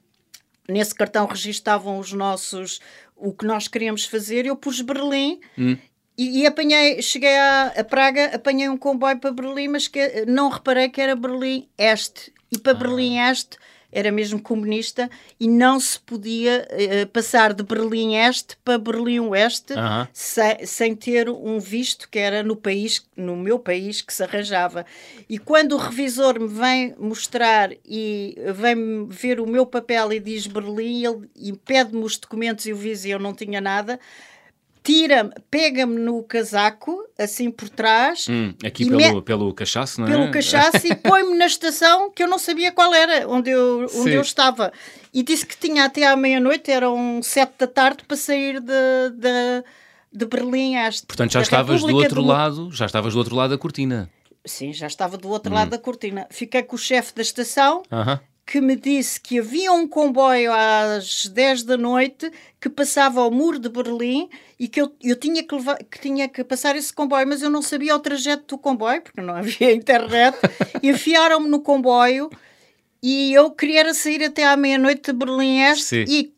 nesse 0.68 0.94
cartão 0.94 1.26
registavam 1.26 1.98
os 1.98 2.12
nossos 2.12 2.80
o 3.22 3.32
que 3.32 3.46
nós 3.46 3.68
queríamos 3.68 4.04
fazer, 4.04 4.46
eu 4.46 4.56
pus 4.56 4.80
Berlim 4.80 5.40
hum. 5.56 5.76
e, 6.18 6.40
e, 6.40 6.46
apanhei, 6.46 7.00
cheguei 7.00 7.36
a, 7.38 7.66
a, 7.76 7.84
Praga, 7.84 8.34
apanhei 8.34 8.68
um 8.68 8.76
comboio 8.76 9.18
para 9.18 9.30
Berlim, 9.30 9.68
mas 9.68 9.86
que, 9.86 10.24
não 10.26 10.48
reparei 10.48 10.88
que 10.88 11.00
era 11.00 11.14
Berlim 11.14 11.68
Este. 11.78 12.32
E 12.50 12.58
para 12.58 12.72
ah. 12.72 12.74
Berlim 12.74 13.18
Este 13.18 13.56
era 13.92 14.10
mesmo 14.10 14.40
comunista 14.40 15.10
e 15.38 15.46
não 15.46 15.78
se 15.78 16.00
podia 16.00 16.66
uh, 16.70 17.06
passar 17.08 17.52
de 17.52 17.62
Berlim 17.62 18.14
Este 18.16 18.56
para 18.64 18.78
Berlim 18.78 19.20
Oeste 19.20 19.74
sem, 20.12 20.66
sem, 20.66 20.96
ter 20.96 21.28
um 21.28 21.60
visto 21.60 22.08
que 22.08 22.18
era 22.18 22.42
no 22.42 22.56
país, 22.56 23.06
no 23.16 23.36
meu 23.36 23.58
país, 23.58 24.00
que 24.00 24.12
se 24.12 24.22
arranjava. 24.22 24.86
E 25.28 25.38
quando 25.38 25.72
o 25.72 25.78
revisor 25.78 26.40
me 26.40 26.48
vem 26.48 26.94
mostrar 26.98 27.70
e 27.86 28.36
vem 28.54 29.06
ver 29.06 29.40
o 29.40 29.46
meu 29.46 29.66
papel 29.66 30.12
e 30.12 30.20
diz 30.20 30.46
Berlim, 30.46 31.04
ele 31.04 31.30
e 31.36 31.52
pede-me 31.52 32.02
os 32.02 32.16
documentos 32.16 32.64
e 32.66 32.72
o 32.72 32.76
viso 32.76 33.06
e 33.06 33.10
eu 33.10 33.18
não 33.18 33.34
tinha 33.34 33.60
nada, 33.60 34.00
tira-me, 34.82 35.30
pega-me 35.50 35.98
no 35.98 36.22
casaco, 36.24 37.04
assim 37.18 37.50
por 37.50 37.68
trás. 37.68 38.26
Hum, 38.28 38.52
aqui 38.64 38.84
pelo, 38.84 39.14
me... 39.14 39.22
pelo 39.22 39.54
cachaço, 39.54 40.00
não 40.00 40.08
é? 40.08 40.10
Pelo 40.10 40.30
cachaço 40.30 40.86
e 40.86 40.94
põe-me 40.94 41.36
na 41.36 41.46
estação 41.46 42.10
que 42.10 42.22
eu 42.22 42.28
não 42.28 42.38
sabia 42.38 42.72
qual 42.72 42.92
era, 42.92 43.28
onde 43.28 43.50
eu, 43.50 43.86
onde 43.94 44.12
eu 44.12 44.20
estava. 44.20 44.72
E 45.14 45.22
disse 45.22 45.46
que 45.46 45.56
tinha 45.56 45.84
até 45.84 46.06
à 46.06 46.16
meia-noite, 46.16 46.70
eram 46.70 47.20
sete 47.22 47.52
da 47.58 47.66
tarde, 47.66 48.04
para 48.06 48.16
sair 48.16 48.60
de, 48.60 49.10
de, 49.14 49.64
de 50.12 50.26
Berlim. 50.26 50.76
Às, 50.76 51.00
Portanto, 51.02 51.32
já 51.32 51.42
estavas 51.42 51.80
República 51.82 51.92
do 51.92 52.02
outro 52.02 52.22
do... 52.22 52.28
lado, 52.28 52.70
já 52.72 52.86
estavas 52.86 53.12
do 53.12 53.18
outro 53.18 53.36
lado 53.36 53.50
da 53.50 53.58
cortina. 53.58 54.10
Sim, 54.44 54.72
já 54.72 54.88
estava 54.88 55.16
do 55.16 55.28
outro 55.28 55.52
hum. 55.52 55.54
lado 55.54 55.70
da 55.70 55.78
cortina. 55.78 56.26
Fiquei 56.30 56.62
com 56.64 56.74
o 56.74 56.78
chefe 56.78 57.14
da 57.14 57.22
estação. 57.22 57.82
Uh 57.90 57.96
-huh 57.96 58.20
que 58.52 58.60
me 58.60 58.76
disse 58.76 59.18
que 59.18 59.38
havia 59.38 59.72
um 59.72 59.88
comboio 59.88 60.52
às 60.52 61.24
10 61.24 61.62
da 61.62 61.78
noite 61.78 62.30
que 62.60 62.68
passava 62.68 63.22
ao 63.22 63.30
muro 63.30 63.58
de 63.58 63.70
Berlim 63.70 64.28
e 64.60 64.68
que 64.68 64.78
eu, 64.78 64.92
eu 65.02 65.16
tinha, 65.16 65.42
que 65.42 65.54
levar, 65.54 65.78
que 65.78 65.98
tinha 65.98 66.28
que 66.28 66.44
passar 66.44 66.76
esse 66.76 66.92
comboio, 66.92 67.26
mas 67.26 67.40
eu 67.40 67.48
não 67.48 67.62
sabia 67.62 67.96
o 67.96 67.98
trajeto 67.98 68.44
do 68.54 68.58
comboio, 68.58 69.00
porque 69.00 69.22
não 69.22 69.32
havia 69.36 69.72
internet. 69.72 70.36
Enfiaram-me 70.82 71.48
no 71.48 71.60
comboio 71.60 72.28
e 73.02 73.32
eu 73.32 73.50
queria 73.52 73.94
sair 73.94 74.22
até 74.22 74.44
à 74.44 74.54
meia-noite 74.54 75.12
de 75.12 75.18
Berlim 75.18 75.62
Este 75.62 76.04
e 76.06 76.34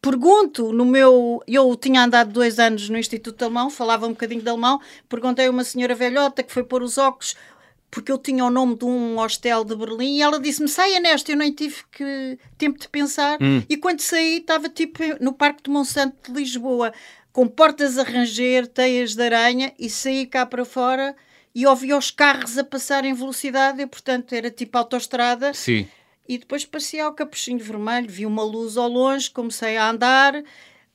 pergunto 0.00 0.72
no 0.72 0.84
meu. 0.84 1.42
Eu 1.48 1.74
tinha 1.74 2.04
andado 2.04 2.32
dois 2.32 2.60
anos 2.60 2.88
no 2.88 2.96
Instituto 2.96 3.42
Alemão, 3.42 3.70
falava 3.70 4.06
um 4.06 4.10
bocadinho 4.10 4.40
de 4.40 4.48
alemão. 4.48 4.80
Perguntei 5.08 5.48
a 5.48 5.50
uma 5.50 5.64
senhora 5.64 5.96
velhota 5.96 6.44
que 6.44 6.52
foi 6.52 6.62
pôr 6.62 6.80
os 6.80 6.96
óculos 6.96 7.34
porque 7.96 8.12
eu 8.12 8.18
tinha 8.18 8.44
o 8.44 8.50
nome 8.50 8.76
de 8.76 8.84
um 8.84 9.16
hostel 9.16 9.64
de 9.64 9.74
Berlim 9.74 10.18
e 10.18 10.22
ela 10.22 10.38
disse-me 10.38 10.68
saia 10.68 11.00
nesta, 11.00 11.32
eu 11.32 11.36
nem 11.38 11.50
tive 11.50 11.76
que, 11.90 12.38
tempo 12.58 12.78
de 12.78 12.86
pensar 12.90 13.38
hum. 13.40 13.62
e 13.66 13.74
quando 13.74 14.00
saí 14.00 14.36
estava 14.36 14.68
tipo 14.68 15.02
no 15.18 15.32
Parque 15.32 15.62
de 15.62 15.70
Monsanto 15.70 16.30
de 16.30 16.38
Lisboa 16.38 16.92
com 17.32 17.48
portas 17.48 17.96
a 17.96 18.02
ranger, 18.02 18.66
teias 18.66 19.14
de 19.14 19.22
aranha 19.22 19.72
e 19.78 19.88
saí 19.88 20.26
cá 20.26 20.44
para 20.44 20.66
fora 20.66 21.16
e 21.54 21.66
ouvi 21.66 21.94
os 21.94 22.10
carros 22.10 22.58
a 22.58 22.64
passar 22.64 23.02
em 23.06 23.14
velocidade 23.14 23.80
e 23.80 23.86
portanto 23.86 24.34
era 24.34 24.50
tipo 24.50 24.76
autoestrada 24.76 25.54
Sim. 25.54 25.88
e 26.28 26.36
depois 26.36 26.66
passei 26.66 27.00
ao 27.00 27.14
capuchinho 27.14 27.60
vermelho, 27.60 28.10
vi 28.10 28.26
uma 28.26 28.44
luz 28.44 28.76
ao 28.76 28.90
longe, 28.90 29.30
comecei 29.30 29.78
a 29.78 29.88
andar 29.88 30.34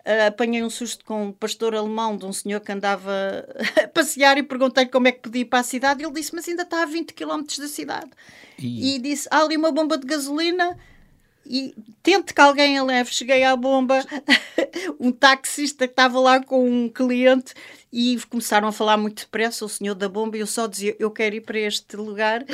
Uh, 0.05 0.27
apanhei 0.27 0.63
um 0.63 0.70
susto 0.70 1.05
com 1.05 1.27
um 1.27 1.31
pastor 1.31 1.75
alemão 1.75 2.17
de 2.17 2.25
um 2.25 2.34
senhor 2.34 2.60
que 2.60 2.72
andava 2.72 3.12
a 3.84 3.88
passear 3.88 4.38
e 4.38 4.43
perguntei-lhe 4.43 4.89
como 4.89 5.08
é 5.08 5.12
que 5.12 5.20
podia 5.20 5.41
ir 5.41 5.46
para 5.46 5.60
a 5.60 5.63
cidade. 5.63 6.03
Ele 6.03 6.13
disse: 6.13 6.34
Mas 6.34 6.48
ainda 6.48 6.63
está 6.63 6.81
a 6.81 6.86
20 6.86 7.13
km 7.13 7.43
da 7.60 7.67
cidade. 7.67 8.10
E... 8.58 8.96
e 8.96 9.00
disse: 9.00 9.27
Há 9.29 9.43
ali 9.43 9.55
uma 9.55 9.72
bomba 9.72 9.98
de 9.98 10.08
gasolina 10.08 10.77
e 11.46 11.74
tente 12.01 12.34
que 12.34 12.41
alguém 12.41 12.77
a 12.77 12.84
leve. 12.84 13.13
Cheguei 13.13 13.43
à 13.43 13.55
bomba, 13.55 14.03
um 15.00 15.12
taxista 15.12 15.88
que 15.88 15.93
estava 15.93 16.20
lá 16.20 16.43
com 16.43 16.67
um 16.67 16.89
cliente 16.89 17.53
e 17.91 18.20
começaram 18.29 18.67
a 18.67 18.72
falar 18.72 18.98
muito 18.98 19.20
depressa, 19.24 19.65
o 19.65 19.70
senhor 19.70 19.96
da 19.96 20.08
bomba, 20.08 20.38
e 20.38 20.39
eu 20.39 20.48
só 20.48 20.67
dizia: 20.67 20.96
Eu 21.00 21.12
quero 21.12 21.36
ir 21.36 21.41
para 21.41 21.60
este 21.60 21.96
lugar. 21.96 22.46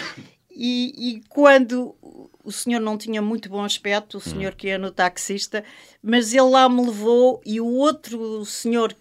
E, 0.60 0.94
e 0.98 1.24
quando 1.30 1.96
o 2.44 2.52
senhor 2.52 2.80
não 2.80 2.98
tinha 2.98 3.22
muito 3.22 3.48
bom 3.48 3.64
aspecto, 3.64 4.18
o 4.18 4.22
senhor 4.22 4.56
que 4.56 4.70
é 4.70 4.78
no 4.78 4.90
taxista, 4.90 5.64
mas 6.02 6.34
ele 6.34 6.50
lá 6.50 6.68
me 6.68 6.84
levou 6.84 7.40
e 7.46 7.62
o 7.62 7.68
outro 7.68 8.44
senhor 8.44 8.96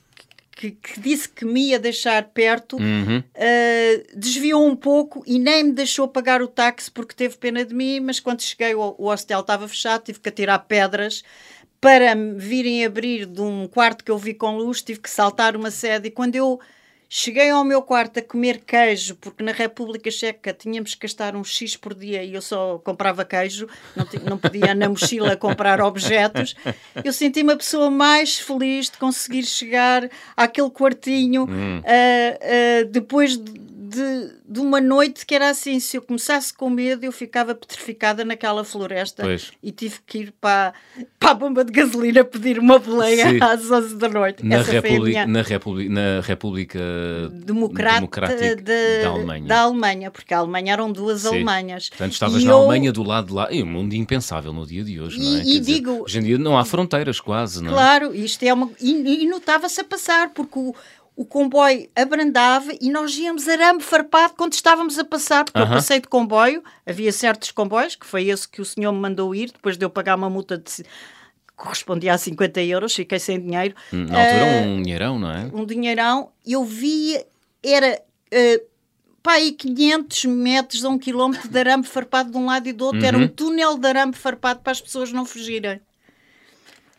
que, 0.50 0.72
que, 0.72 1.00
disse 1.00 1.28
que 1.28 1.46
me 1.46 1.68
ia 1.68 1.78
deixar 1.78 2.22
perto, 2.24 2.76
uhum. 2.76 3.18
uh, 3.18 4.18
desviou 4.18 4.66
um 4.66 4.76
pouco 4.76 5.22
e 5.26 5.38
nem 5.38 5.64
me 5.64 5.72
deixou 5.72 6.06
pagar 6.06 6.42
o 6.42 6.48
táxi 6.48 6.90
porque 6.90 7.14
teve 7.14 7.38
pena 7.38 7.64
de 7.64 7.74
mim, 7.74 8.00
mas 8.00 8.20
quando 8.20 8.42
cheguei 8.42 8.74
o, 8.74 8.94
o 8.98 9.04
hostel 9.04 9.40
estava 9.40 9.66
fechado, 9.66 10.04
tive 10.04 10.20
que 10.20 10.28
atirar 10.28 10.58
pedras 10.66 11.22
para 11.80 12.14
me 12.14 12.38
virem 12.38 12.84
abrir 12.84 13.24
de 13.24 13.40
um 13.40 13.66
quarto 13.66 14.04
que 14.04 14.10
eu 14.10 14.18
vi 14.18 14.34
com 14.34 14.56
luz, 14.58 14.82
tive 14.82 15.00
que 15.00 15.10
saltar 15.10 15.56
uma 15.56 15.70
sede 15.70 16.08
e 16.08 16.10
quando 16.10 16.34
eu 16.34 16.60
Cheguei 17.08 17.50
ao 17.50 17.62
meu 17.62 17.82
quarto 17.82 18.18
a 18.18 18.22
comer 18.22 18.62
queijo, 18.66 19.14
porque 19.16 19.42
na 19.42 19.52
República 19.52 20.10
Checa 20.10 20.52
tínhamos 20.52 20.94
que 20.94 21.02
gastar 21.02 21.36
um 21.36 21.44
X 21.44 21.76
por 21.76 21.94
dia 21.94 22.24
e 22.24 22.34
eu 22.34 22.42
só 22.42 22.78
comprava 22.78 23.24
queijo, 23.24 23.68
não, 23.94 24.06
não 24.24 24.38
podia 24.38 24.74
na 24.74 24.88
mochila 24.88 25.36
comprar 25.36 25.80
objetos. 25.80 26.56
Eu 27.04 27.12
senti-me 27.12 27.52
a 27.52 27.56
pessoa 27.56 27.90
mais 27.90 28.38
feliz 28.38 28.90
de 28.90 28.98
conseguir 28.98 29.44
chegar 29.44 30.08
àquele 30.36 30.70
quartinho 30.70 31.44
hum. 31.44 31.78
uh, 31.78 31.82
uh, 31.82 32.90
depois 32.90 33.36
de 33.36 33.65
de, 33.96 34.32
de 34.46 34.60
uma 34.60 34.80
noite 34.80 35.24
que 35.24 35.34
era 35.34 35.48
assim: 35.48 35.80
se 35.80 35.96
eu 35.96 36.02
começasse 36.02 36.52
com 36.52 36.68
medo, 36.68 37.04
eu 37.04 37.12
ficava 37.12 37.54
petrificada 37.54 38.24
naquela 38.24 38.62
floresta 38.64 39.22
pois. 39.22 39.52
e 39.62 39.72
tive 39.72 39.96
que 40.06 40.18
ir 40.18 40.34
para, 40.38 40.74
para 41.18 41.30
a 41.30 41.34
bomba 41.34 41.64
de 41.64 41.72
gasolina 41.72 42.22
pedir 42.24 42.58
uma 42.58 42.78
boleia 42.78 43.30
Sim. 43.30 43.38
às 43.40 43.70
11 43.70 43.96
da 43.96 44.08
noite. 44.08 44.44
Na, 44.44 44.60
República, 44.60 45.26
na, 45.26 45.42
República, 45.42 45.90
na 45.90 46.20
República 46.20 46.80
Democrática 47.32 48.56
de, 48.56 49.02
da 49.02 49.08
Alemanha. 49.08 49.46
Da 49.46 49.60
Alemanha, 49.60 50.10
porque 50.10 50.34
a 50.34 50.38
Alemanha 50.38 50.72
eram 50.74 50.92
duas 50.92 51.22
Sim. 51.22 51.28
Alemanhas. 51.28 51.88
Portanto, 51.88 52.12
estavas 52.12 52.42
e 52.42 52.44
na 52.44 52.52
eu... 52.52 52.58
Alemanha 52.58 52.92
do 52.92 53.02
lado 53.02 53.28
de 53.28 53.32
lá. 53.32 53.48
É 53.50 53.62
um 53.62 53.66
mundo 53.66 53.94
impensável 53.94 54.52
no 54.52 54.66
dia 54.66 54.84
de 54.84 55.00
hoje, 55.00 55.18
e, 55.18 55.24
não 55.24 55.38
é? 55.38 55.42
E 55.42 55.60
digo, 55.60 55.90
dizer, 55.90 56.02
hoje 56.02 56.18
em 56.18 56.22
dia 56.22 56.38
não 56.38 56.58
há 56.58 56.64
fronteiras 56.64 57.18
quase, 57.20 57.62
não 57.62 57.70
é? 57.70 57.72
Claro, 57.72 58.14
isto 58.14 58.42
é 58.42 58.52
uma. 58.52 58.70
E, 58.80 59.22
e 59.22 59.26
notava-se 59.26 59.80
a 59.80 59.84
passar, 59.84 60.30
porque 60.30 60.58
o 60.58 60.74
o 61.16 61.24
comboio 61.24 61.88
abrandava 61.96 62.72
e 62.78 62.90
nós 62.90 63.16
íamos 63.16 63.48
arame 63.48 63.80
farpado 63.80 64.34
quando 64.36 64.52
estávamos 64.52 64.98
a 64.98 65.04
passar, 65.04 65.46
porque 65.46 65.58
uh 65.58 65.62
-huh. 65.62 65.68
eu 65.68 65.74
passei 65.74 65.98
de 65.98 66.06
comboio, 66.06 66.62
havia 66.84 67.10
certos 67.10 67.50
comboios, 67.50 67.96
que 67.96 68.06
foi 68.06 68.28
esse 68.28 68.46
que 68.46 68.60
o 68.60 68.64
senhor 68.64 68.92
me 68.92 69.00
mandou 69.00 69.34
ir, 69.34 69.50
depois 69.50 69.78
de 69.78 69.84
eu 69.84 69.88
pagar 69.88 70.14
uma 70.14 70.28
multa 70.28 70.58
de 70.58 70.64
que 70.74 70.84
correspondia 71.56 72.12
a 72.12 72.18
50 72.18 72.60
euros, 72.62 72.94
fiquei 72.94 73.18
sem 73.18 73.40
dinheiro. 73.40 73.74
Hum, 73.90 74.04
na 74.04 74.20
altura 74.20 74.44
uh, 74.44 74.68
um 74.68 74.82
dinheirão, 74.82 75.18
não 75.18 75.30
é? 75.32 75.50
Um 75.54 75.64
dinheirão, 75.64 76.30
eu 76.46 76.62
via, 76.64 77.26
era 77.62 77.98
uh, 78.34 78.66
pá, 79.22 79.32
aí 79.32 79.52
500 79.52 80.26
metros 80.26 80.84
a 80.84 80.90
um 80.90 80.98
quilómetro 80.98 81.48
de 81.48 81.58
arame 81.58 81.84
farpado 81.84 82.30
de 82.30 82.36
um 82.36 82.44
lado 82.44 82.68
e 82.68 82.74
do 82.74 82.84
outro, 82.84 83.02
era 83.02 83.16
um 83.16 83.22
uhum. 83.22 83.28
túnel 83.28 83.78
de 83.78 83.88
arame 83.88 84.12
farpado 84.12 84.60
para 84.60 84.72
as 84.72 84.82
pessoas 84.82 85.10
não 85.12 85.24
fugirem. 85.24 85.80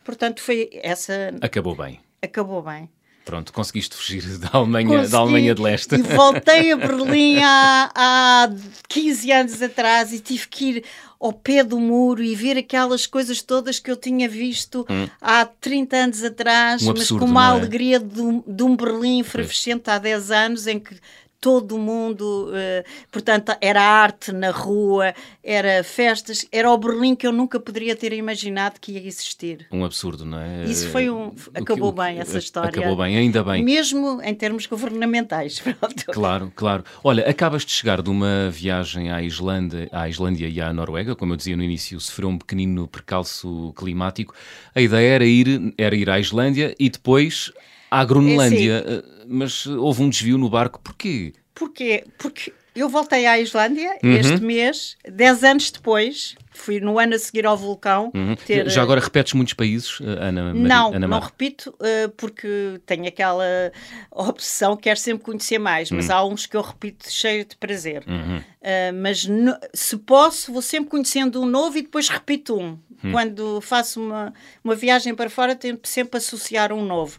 Portanto, 0.02 0.42
foi 0.42 0.70
essa... 0.82 1.32
Acabou 1.40 1.76
bem. 1.76 2.00
Acabou 2.20 2.62
bem. 2.62 2.90
Pronto, 3.28 3.52
conseguiste 3.52 3.94
fugir 3.94 4.22
da 4.40 4.48
Alemanha, 4.54 5.06
da 5.06 5.18
Alemanha 5.18 5.54
de 5.54 5.60
Leste. 5.60 5.96
E 5.96 6.02
voltei 6.02 6.72
a 6.72 6.76
Berlim 6.78 7.42
há, 7.42 7.90
há 7.94 8.50
15 8.88 9.32
anos 9.32 9.60
atrás 9.60 10.14
e 10.14 10.18
tive 10.18 10.48
que 10.48 10.64
ir 10.64 10.84
ao 11.20 11.30
pé 11.34 11.62
do 11.62 11.78
muro 11.78 12.22
e 12.22 12.34
ver 12.34 12.56
aquelas 12.56 13.06
coisas 13.06 13.42
todas 13.42 13.78
que 13.78 13.90
eu 13.90 13.96
tinha 13.98 14.26
visto 14.26 14.86
hum. 14.88 15.06
há 15.20 15.44
30 15.44 15.96
anos 15.96 16.24
atrás, 16.24 16.82
um 16.82 16.90
absurdo, 16.90 17.20
mas 17.20 17.26
com 17.26 17.30
uma 17.30 17.44
é? 17.44 17.50
alegria 17.50 18.00
de, 18.00 18.42
de, 18.46 18.62
um 18.62 18.74
Berlim 18.74 19.20
efervescente 19.20 19.90
há 19.90 19.98
10 19.98 20.30
anos 20.30 20.66
em 20.66 20.80
que 20.80 20.96
todo 21.40 21.78
mundo, 21.78 22.50
uh, 22.50 22.84
portanto, 23.12 23.52
era 23.60 23.80
arte 23.80 24.32
na 24.32 24.50
rua, 24.50 25.14
era 25.42 25.84
festas, 25.84 26.46
era 26.50 26.70
o 26.70 26.76
Berlim 26.76 27.14
que 27.14 27.26
eu 27.26 27.32
nunca 27.32 27.60
poderia 27.60 27.94
ter 27.94 28.12
imaginado 28.12 28.80
que 28.80 28.92
ia 28.92 29.06
existir. 29.06 29.66
Um 29.70 29.84
absurdo, 29.84 30.24
não 30.24 30.38
é? 30.38 30.64
Isso 30.64 30.88
foi 30.88 31.08
um. 31.08 31.32
Acabou 31.54 31.92
que, 31.92 32.02
bem 32.02 32.18
essa 32.18 32.38
história. 32.38 32.70
Acabou 32.70 32.96
bem, 32.96 33.16
ainda 33.16 33.44
bem. 33.44 33.64
Mesmo 33.64 34.20
em 34.22 34.34
termos 34.34 34.66
governamentais. 34.66 35.60
Pronto. 35.62 36.04
Claro, 36.06 36.52
claro. 36.54 36.84
Olha, 37.04 37.28
acabas 37.28 37.64
de 37.64 37.72
chegar 37.72 38.02
de 38.02 38.10
uma 38.10 38.50
viagem 38.50 39.10
à 39.10 39.22
Islândia, 39.22 39.88
à 39.92 40.08
Islândia 40.08 40.48
e 40.48 40.60
à 40.60 40.72
Noruega, 40.72 41.14
como 41.14 41.32
eu 41.32 41.36
dizia 41.36 41.56
no 41.56 41.62
início, 41.62 42.00
sofreu 42.00 42.28
um 42.28 42.38
pequenino 42.38 42.88
percalço 42.88 43.72
climático. 43.76 44.34
A 44.74 44.80
ideia 44.80 45.14
era 45.14 45.24
ir, 45.24 45.74
era 45.78 45.94
ir 45.94 46.10
à 46.10 46.18
Islândia 46.18 46.74
e 46.78 46.90
depois 46.90 47.52
à 47.90 48.04
Groenlândia, 48.04 48.84
é, 48.86 49.17
mas 49.28 49.66
houve 49.66 50.02
um 50.02 50.08
desvio 50.08 50.38
no 50.38 50.48
barco. 50.48 50.80
Porquê? 50.80 51.32
Porquê? 51.54 52.04
Porque 52.16 52.52
eu 52.74 52.88
voltei 52.88 53.26
à 53.26 53.38
Islândia 53.38 53.98
uhum. 54.04 54.12
este 54.12 54.40
mês, 54.40 54.96
10 55.04 55.44
anos 55.44 55.70
depois, 55.72 56.36
fui 56.52 56.78
no 56.78 56.96
ano 56.98 57.16
a 57.16 57.18
seguir 57.18 57.44
ao 57.44 57.56
vulcão. 57.56 58.12
Uhum. 58.14 58.36
Ter... 58.36 58.70
Já 58.70 58.82
agora 58.82 59.00
repetes 59.00 59.32
muitos 59.32 59.54
países, 59.54 59.98
eh, 60.00 60.28
Ana 60.28 60.54
Maria, 60.54 60.68
Não, 60.68 60.94
Ana 60.94 61.08
não 61.08 61.18
repito, 61.18 61.70
uh, 61.70 62.08
porque 62.16 62.80
tenho 62.86 63.08
aquela 63.08 63.72
opção, 64.12 64.76
quero 64.76 64.98
sempre 64.98 65.24
conhecer 65.24 65.58
mais, 65.58 65.90
mas 65.90 66.08
uhum. 66.08 66.14
há 66.14 66.24
uns 66.24 66.46
que 66.46 66.56
eu 66.56 66.62
repito 66.62 67.10
cheio 67.10 67.44
de 67.44 67.56
prazer. 67.56 68.04
Uh, 68.06 68.94
mas 68.94 69.26
no, 69.26 69.56
se 69.74 69.96
posso, 69.96 70.52
vou 70.52 70.62
sempre 70.62 70.90
conhecendo 70.90 71.42
um 71.42 71.46
novo 71.46 71.78
e 71.78 71.82
depois 71.82 72.08
repito 72.08 72.56
um. 72.56 72.78
Hum. 73.02 73.12
Quando 73.12 73.60
faço 73.60 74.00
uma, 74.00 74.32
uma 74.62 74.74
viagem 74.74 75.14
para 75.14 75.30
fora, 75.30 75.54
tento 75.54 75.86
sempre 75.88 76.18
associar 76.18 76.72
um 76.72 76.84
novo 76.84 77.18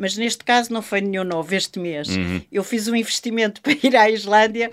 mas 0.00 0.16
neste 0.16 0.42
caso 0.42 0.72
não 0.72 0.80
foi 0.80 1.02
nenhum 1.02 1.24
novo 1.24 1.54
este 1.54 1.78
mês. 1.78 2.08
Uhum. 2.08 2.40
Eu 2.50 2.64
fiz 2.64 2.88
um 2.88 2.96
investimento 2.96 3.60
para 3.62 3.74
ir 3.74 3.94
à 3.94 4.08
Islândia 4.08 4.70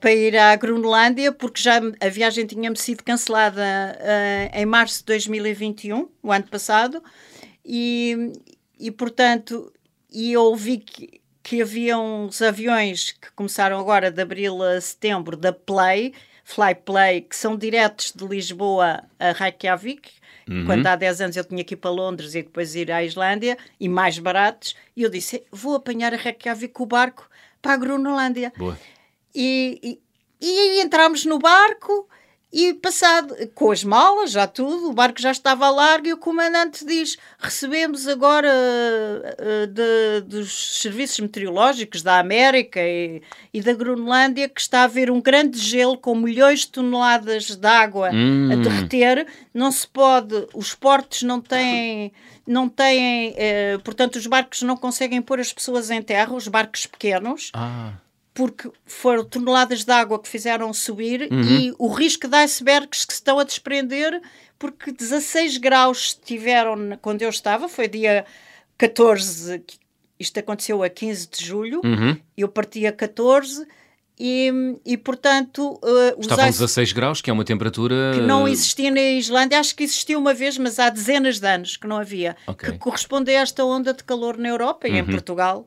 para 0.00 0.12
ir 0.12 0.36
à 0.36 0.56
Groenlândia, 0.56 1.30
porque 1.32 1.60
já 1.60 1.80
a 2.00 2.08
viagem 2.08 2.46
tinha-me 2.46 2.76
sido 2.76 3.04
cancelada 3.04 3.62
uh, 3.62 4.58
em 4.58 4.64
março 4.64 5.00
de 5.00 5.04
2021, 5.04 6.08
o 6.22 6.32
ano 6.32 6.46
passado, 6.48 7.02
e, 7.64 8.32
e 8.80 8.90
portanto, 8.90 9.70
e 10.10 10.32
eu 10.32 10.42
ouvi 10.44 10.78
que, 10.78 11.20
que 11.46 11.62
havia 11.62 11.96
uns 11.96 12.42
aviões 12.42 13.12
que 13.12 13.30
começaram 13.30 13.78
agora 13.78 14.10
de 14.10 14.20
abril 14.20 14.60
a 14.64 14.80
setembro 14.80 15.36
da 15.36 15.52
Play, 15.52 16.12
Flyplay, 16.42 17.20
que 17.20 17.36
são 17.36 17.56
diretos 17.56 18.12
de 18.12 18.26
Lisboa 18.26 19.04
a 19.16 19.30
Reykjavik. 19.30 20.10
Uhum. 20.50 20.66
Quando 20.66 20.84
há 20.88 20.96
10 20.96 21.20
anos 21.20 21.36
eu 21.36 21.44
tinha 21.44 21.62
que 21.62 21.74
ir 21.74 21.76
para 21.76 21.88
Londres 21.92 22.34
e 22.34 22.42
depois 22.42 22.74
ir 22.74 22.90
à 22.90 23.04
Islândia, 23.04 23.56
e 23.78 23.88
mais 23.88 24.18
baratos. 24.18 24.74
E 24.96 25.04
eu 25.04 25.08
disse: 25.08 25.44
vou 25.52 25.76
apanhar 25.76 26.12
a 26.12 26.16
Reykjavik 26.16 26.74
com 26.74 26.82
o 26.82 26.86
barco 26.86 27.30
para 27.62 27.74
a 27.74 27.76
Grunolândia. 27.76 28.52
Boa. 28.58 28.76
E, 29.32 29.78
e, 29.84 30.00
e 30.40 30.80
entramos 30.80 31.24
no 31.24 31.38
barco 31.38 32.08
e 32.52 32.72
passado, 32.74 33.34
com 33.54 33.72
as 33.72 33.82
malas, 33.82 34.30
já 34.30 34.46
tudo, 34.46 34.88
o 34.88 34.92
barco 34.92 35.20
já 35.20 35.32
estava 35.32 35.68
largo 35.68 36.06
e 36.06 36.12
o 36.12 36.16
comandante 36.16 36.86
diz: 36.86 37.18
recebemos 37.38 38.06
agora 38.06 38.48
uh, 38.48 39.66
de, 39.66 40.20
dos 40.22 40.80
serviços 40.80 41.18
meteorológicos 41.18 42.02
da 42.02 42.18
América 42.18 42.80
e, 42.80 43.20
e, 43.52 43.60
da 43.60 43.74
Groenlândia 43.74 44.48
que 44.48 44.60
está 44.60 44.80
a 44.80 44.84
haver 44.84 45.10
um 45.10 45.20
grande 45.20 45.58
gelo 45.58 45.98
com 45.98 46.14
milhões 46.14 46.60
de 46.60 46.68
toneladas 46.68 47.56
de 47.56 47.66
água 47.66 48.10
hum. 48.12 48.50
a 48.52 48.56
derreter. 48.56 49.26
Não 49.52 49.72
se 49.72 49.86
pode, 49.86 50.46
os 50.54 50.72
portos 50.72 51.22
não 51.22 51.40
têm. 51.40 52.12
Não 52.46 52.68
têm, 52.68 53.30
uh, 53.30 53.80
portanto, 53.82 54.14
os 54.14 54.26
barcos 54.28 54.62
não 54.62 54.76
conseguem 54.76 55.20
pôr 55.20 55.40
as 55.40 55.52
pessoas 55.52 55.90
em 55.90 56.00
terra, 56.00 56.32
os 56.32 56.46
barcos 56.46 56.86
pequenos. 56.86 57.50
Ah 57.52 57.94
porque 58.36 58.70
foram 58.84 59.24
toneladas 59.24 59.82
de 59.82 59.90
água 59.90 60.20
que 60.20 60.28
fizeram 60.28 60.70
subir 60.74 61.26
uhum. 61.32 61.42
e 61.42 61.74
o 61.78 61.88
risco 61.88 62.28
de 62.28 62.36
icebergs 62.36 63.06
que 63.06 63.14
se 63.14 63.18
estão 63.18 63.38
a 63.38 63.44
desprender, 63.44 64.20
porque 64.58 64.92
16 64.92 65.56
graus 65.56 66.12
tiveram 66.12 66.98
quando 67.00 67.22
eu 67.22 67.30
estava, 67.30 67.66
foi 67.66 67.88
dia 67.88 68.26
14, 68.76 69.64
isto 70.20 70.38
aconteceu 70.38 70.82
a 70.82 70.88
15 70.90 71.30
de 71.30 71.46
julho, 71.46 71.80
uhum. 71.82 72.14
eu 72.36 72.46
parti 72.46 72.86
a 72.86 72.92
14 72.92 73.66
e, 74.20 74.52
e 74.84 74.98
portanto. 74.98 75.80
Uh, 75.82 76.20
Estavam 76.20 76.48
ice... 76.48 76.58
16 76.58 76.92
graus, 76.92 77.22
que 77.22 77.30
é 77.30 77.32
uma 77.32 77.44
temperatura. 77.44 78.12
Que 78.14 78.20
não 78.20 78.46
existia 78.46 78.90
na 78.90 79.00
Islândia, 79.00 79.58
acho 79.58 79.74
que 79.74 79.84
existiu 79.84 80.18
uma 80.18 80.34
vez, 80.34 80.58
mas 80.58 80.78
há 80.78 80.90
dezenas 80.90 81.38
de 81.38 81.46
anos 81.46 81.78
que 81.78 81.86
não 81.86 81.96
havia. 81.96 82.36
Okay. 82.46 82.72
Que 82.72 82.78
corresponde 82.78 83.30
a 83.30 83.40
esta 83.40 83.64
onda 83.64 83.94
de 83.94 84.04
calor 84.04 84.36
na 84.36 84.48
Europa 84.48 84.88
e 84.88 84.92
uhum. 84.92 84.98
em 84.98 85.04
Portugal. 85.04 85.66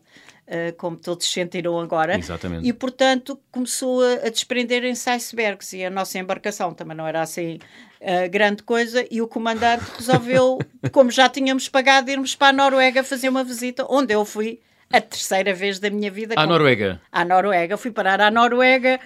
Uh, 0.50 0.76
como 0.78 0.98
todos 0.98 1.32
sentiram 1.32 1.80
agora. 1.80 2.18
Exatamente. 2.18 2.68
E, 2.68 2.74
portanto, 2.74 3.40
começou 3.52 4.02
a, 4.04 4.14
a 4.26 4.30
desprenderem-se 4.30 5.08
icebergs 5.12 5.74
e 5.74 5.86
a 5.86 5.92
nossa 5.92 6.18
embarcação 6.18 6.74
também 6.74 6.98
não 6.98 7.06
era 7.06 7.22
assim 7.22 7.60
uh, 8.02 8.28
grande 8.32 8.64
coisa. 8.64 9.06
E 9.12 9.22
o 9.22 9.28
comandante 9.28 9.84
resolveu, 9.96 10.58
como 10.92 11.12
já 11.12 11.30
tínhamos 11.30 11.70
pagado, 11.70 12.10
irmos 12.10 12.34
para 12.34 12.48
a 12.48 12.54
Noruega 12.54 13.04
fazer 13.04 13.30
uma 13.30 13.44
visita, 13.44 13.86
onde 13.88 14.12
eu 14.12 14.26
fui 14.26 14.60
a 14.92 15.00
terceira 15.00 15.54
vez 15.54 15.80
da 15.80 15.90
minha 15.90 16.10
vida. 16.10 16.34
À 16.36 16.44
com... 16.44 16.50
Noruega? 16.50 17.00
À 17.12 17.24
Noruega. 17.24 17.78
Fui 17.78 17.92
parar 17.92 18.20
à 18.20 18.32
Noruega. 18.32 19.00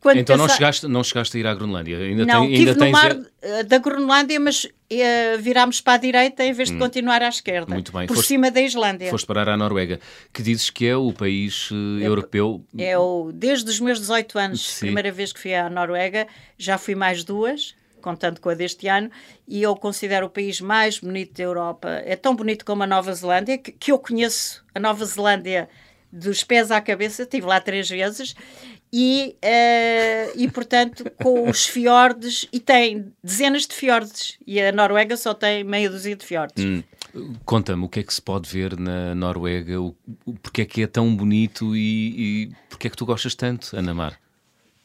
Quando 0.00 0.18
então 0.18 0.36
não, 0.36 0.48
chegaste, 0.48 0.86
não 0.86 1.02
chegaste 1.02 1.36
a 1.36 1.40
ir 1.40 1.46
à 1.46 1.54
Groenlândia? 1.54 1.98
Ainda 1.98 2.26
não, 2.26 2.46
tem, 2.46 2.56
ainda 2.56 2.74
no 2.74 2.78
tens... 2.78 2.92
mar 2.92 3.16
eh, 3.40 3.62
da 3.62 3.78
Groenlândia, 3.78 4.38
mas 4.38 4.64
uh, 4.64 5.38
virámos 5.40 5.80
para 5.80 5.94
a 5.94 5.96
direita 5.96 6.44
em 6.44 6.52
vez 6.52 6.68
de 6.68 6.76
hum. 6.76 6.78
continuar 6.78 7.22
à 7.22 7.28
esquerda. 7.28 7.72
Muito 7.72 7.92
bem. 7.92 8.06
Por 8.06 8.16
foste, 8.16 8.28
cima 8.28 8.50
da 8.50 8.60
Islândia. 8.60 9.10
Foste 9.10 9.26
parar 9.26 9.48
à 9.48 9.56
Noruega, 9.56 9.98
que 10.32 10.42
dizes 10.42 10.68
que 10.68 10.86
é 10.86 10.96
o 10.96 11.12
país 11.12 11.70
uh, 11.70 12.00
é, 12.00 12.06
europeu... 12.06 12.62
É 12.76 12.98
o, 12.98 13.32
desde 13.32 13.70
os 13.70 13.80
meus 13.80 14.00
18 14.00 14.38
anos, 14.38 14.68
Sim. 14.68 14.86
primeira 14.86 15.10
vez 15.10 15.32
que 15.32 15.40
fui 15.40 15.54
à 15.54 15.70
Noruega, 15.70 16.26
já 16.58 16.76
fui 16.76 16.94
mais 16.94 17.24
duas 17.24 17.74
contando 18.02 18.40
com 18.40 18.50
a 18.50 18.54
deste 18.54 18.88
ano, 18.88 19.10
e 19.48 19.62
eu 19.62 19.74
considero 19.74 20.26
o 20.26 20.30
país 20.30 20.60
mais 20.60 20.98
bonito 20.98 21.34
da 21.34 21.44
Europa. 21.44 21.88
É 22.04 22.16
tão 22.16 22.36
bonito 22.36 22.64
como 22.64 22.82
a 22.82 22.86
Nova 22.86 23.14
Zelândia, 23.14 23.56
que, 23.56 23.72
que 23.72 23.92
eu 23.92 23.98
conheço 23.98 24.62
a 24.74 24.78
Nova 24.78 25.04
Zelândia 25.04 25.68
dos 26.12 26.44
pés 26.44 26.70
à 26.70 26.80
cabeça, 26.80 27.22
estive 27.22 27.46
lá 27.46 27.58
três 27.58 27.88
vezes, 27.88 28.34
e, 28.92 29.34
uh, 29.42 30.32
e 30.36 30.50
portanto, 30.50 31.10
com 31.22 31.48
os 31.48 31.64
fiordes, 31.66 32.46
e 32.52 32.60
tem 32.60 33.10
dezenas 33.24 33.66
de 33.66 33.74
fiordes, 33.74 34.36
e 34.46 34.60
a 34.60 34.70
Noruega 34.70 35.16
só 35.16 35.32
tem 35.32 35.64
meia 35.64 35.88
dúzia 35.88 36.14
de 36.14 36.26
fiordes. 36.26 36.62
Hum. 36.62 36.82
Conta-me 37.44 37.84
o 37.84 37.88
que 37.88 38.00
é 38.00 38.02
que 38.02 38.12
se 38.12 38.20
pode 38.20 38.48
ver 38.50 38.78
na 38.78 39.14
Noruega, 39.14 39.80
o, 39.80 39.94
o, 40.26 40.34
porque 40.34 40.62
é 40.62 40.64
que 40.66 40.82
é 40.82 40.86
tão 40.86 41.14
bonito 41.14 41.74
e, 41.74 42.44
e 42.44 42.52
porque 42.68 42.86
é 42.86 42.90
que 42.90 42.96
tu 42.96 43.06
gostas 43.06 43.34
tanto, 43.34 43.74
Ana 43.74 43.94
Mar? 43.94 44.18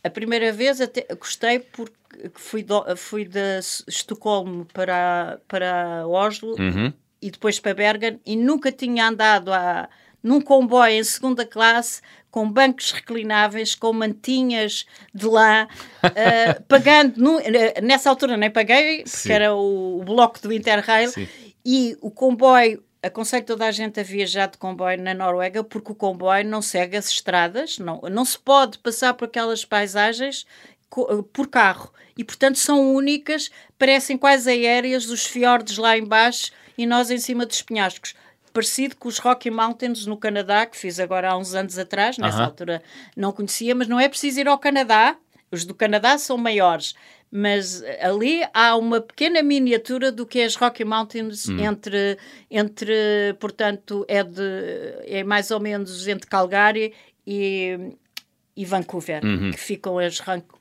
A 0.04 0.10
primeira 0.10 0.54
vez 0.54 0.80
até 0.80 1.06
gostei 1.15 1.60
porque 1.60 1.96
fui, 2.34 2.63
do, 2.63 2.84
fui 2.96 3.26
de 3.26 3.60
Estocolmo 3.88 4.65
para, 4.74 5.39
para 5.48 6.08
Oslo 6.08 6.56
uhum. 6.60 6.93
e 7.22 7.32
depois 7.32 7.60
para 7.60 7.74
Bergen 7.74 8.20
e 8.26 8.36
nunca 8.36 8.72
tinha 8.72 9.08
andado 9.08 9.52
a, 9.54 9.89
num 10.22 10.41
comboio 10.41 10.93
em 10.93 11.04
segunda 11.04 11.46
classe 11.46 12.02
com 12.30 12.52
bancos 12.52 12.91
reclináveis, 12.91 13.74
com 13.74 13.91
mantinhas 13.93 14.86
de 15.12 15.26
lã, 15.26 15.67
uh, 16.04 16.63
pagando, 16.70 17.17
no, 17.17 17.39
nessa 17.82 18.10
altura 18.10 18.38
nem 18.38 18.52
paguei, 18.52 18.98
porque 18.98 19.10
Sim. 19.10 19.32
era 19.32 19.56
o, 19.56 20.00
o, 20.00 20.04
bloco 20.04 20.39
do 20.41 20.54
Interrail, 20.54 21.10
Sim. 21.10 21.28
e 21.65 21.98
o 22.00 22.12
comboio, 22.12 22.84
aconselho 23.02 23.46
toda 23.46 23.65
a 23.65 23.72
gente 23.72 24.00
a 24.00 24.04
viajar 24.04 24.48
de 24.48 24.58
comboio 24.60 25.02
na 25.02 25.15
Noruega, 25.15 25.63
porque 25.63 25.91
o 25.91 25.96
comboio 25.96 26.46
não 26.46 26.62
segue 26.62 26.98
as 26.98 27.10
estradas, 27.10 27.80
não, 27.80 28.02
não 28.02 28.26
se 28.26 28.38
pode 28.38 28.78
passar 28.78 29.15
por 29.15 29.26
aquelas 29.26 29.65
paisagens 29.65 30.46
por 31.34 31.47
carro 31.47 31.91
e, 32.17 32.23
portanto, 32.23 32.58
são 32.58 32.93
únicas, 32.93 33.52
parecem 33.78 34.17
quase 34.17 34.50
aéreas, 34.50 35.10
os 35.10 35.26
fiordes 35.26 35.78
lá 35.78 35.97
embaixo 35.97 36.52
e 36.78 36.86
nós 36.86 37.12
em 37.12 37.19
cima 37.19 37.45
dos 37.45 37.62
penhascos. 37.62 38.15
Parecido 38.54 38.95
com 38.95 39.08
os 39.08 39.19
Rocky 39.19 39.52
Mountains 39.52 40.06
no 40.06 40.17
Canadá, 40.17 40.65
que 40.65 40.78
fiz 40.78 41.00
agora 41.00 41.32
há 41.32 41.38
uns 41.38 41.54
anos 41.54 41.78
atrás, 41.78 42.17
nessa 42.17 42.38
uh 42.38 42.41
-huh. 42.41 42.45
altura 42.45 42.84
não 43.15 43.32
conhecia, 43.32 43.76
mas 43.76 43.88
não 43.88 44.00
é 44.00 44.10
preciso 44.10 44.39
ir 44.39 44.47
ao 44.47 44.58
Canadá, 44.58 45.15
os 45.52 45.63
do 45.63 45.76
Canadá 45.76 46.17
são 46.17 46.38
maiores, 46.38 46.95
mas 47.32 47.84
ali 48.02 48.41
há 48.54 48.76
uma 48.76 49.02
pequena 49.02 49.41
miniatura 49.41 50.12
do 50.12 50.26
que 50.26 50.39
é 50.39 50.45
as 50.45 50.56
Rocky 50.56 50.84
Mountains 50.84 51.47
hum. 51.47 51.60
entre, 51.60 52.17
entre, 52.50 53.36
portanto, 53.39 54.06
é, 54.08 54.23
de, 54.23 54.41
é 55.06 55.23
mais 55.23 55.52
ou 55.52 55.60
menos 55.60 56.08
entre 56.08 56.28
Calgary 56.28 56.93
e, 57.26 57.95
e 58.56 58.65
Vancouver, 58.65 59.23
uhum. 59.23 59.52
que 59.52 59.58
ficam 59.58 60.00
as 60.00 60.19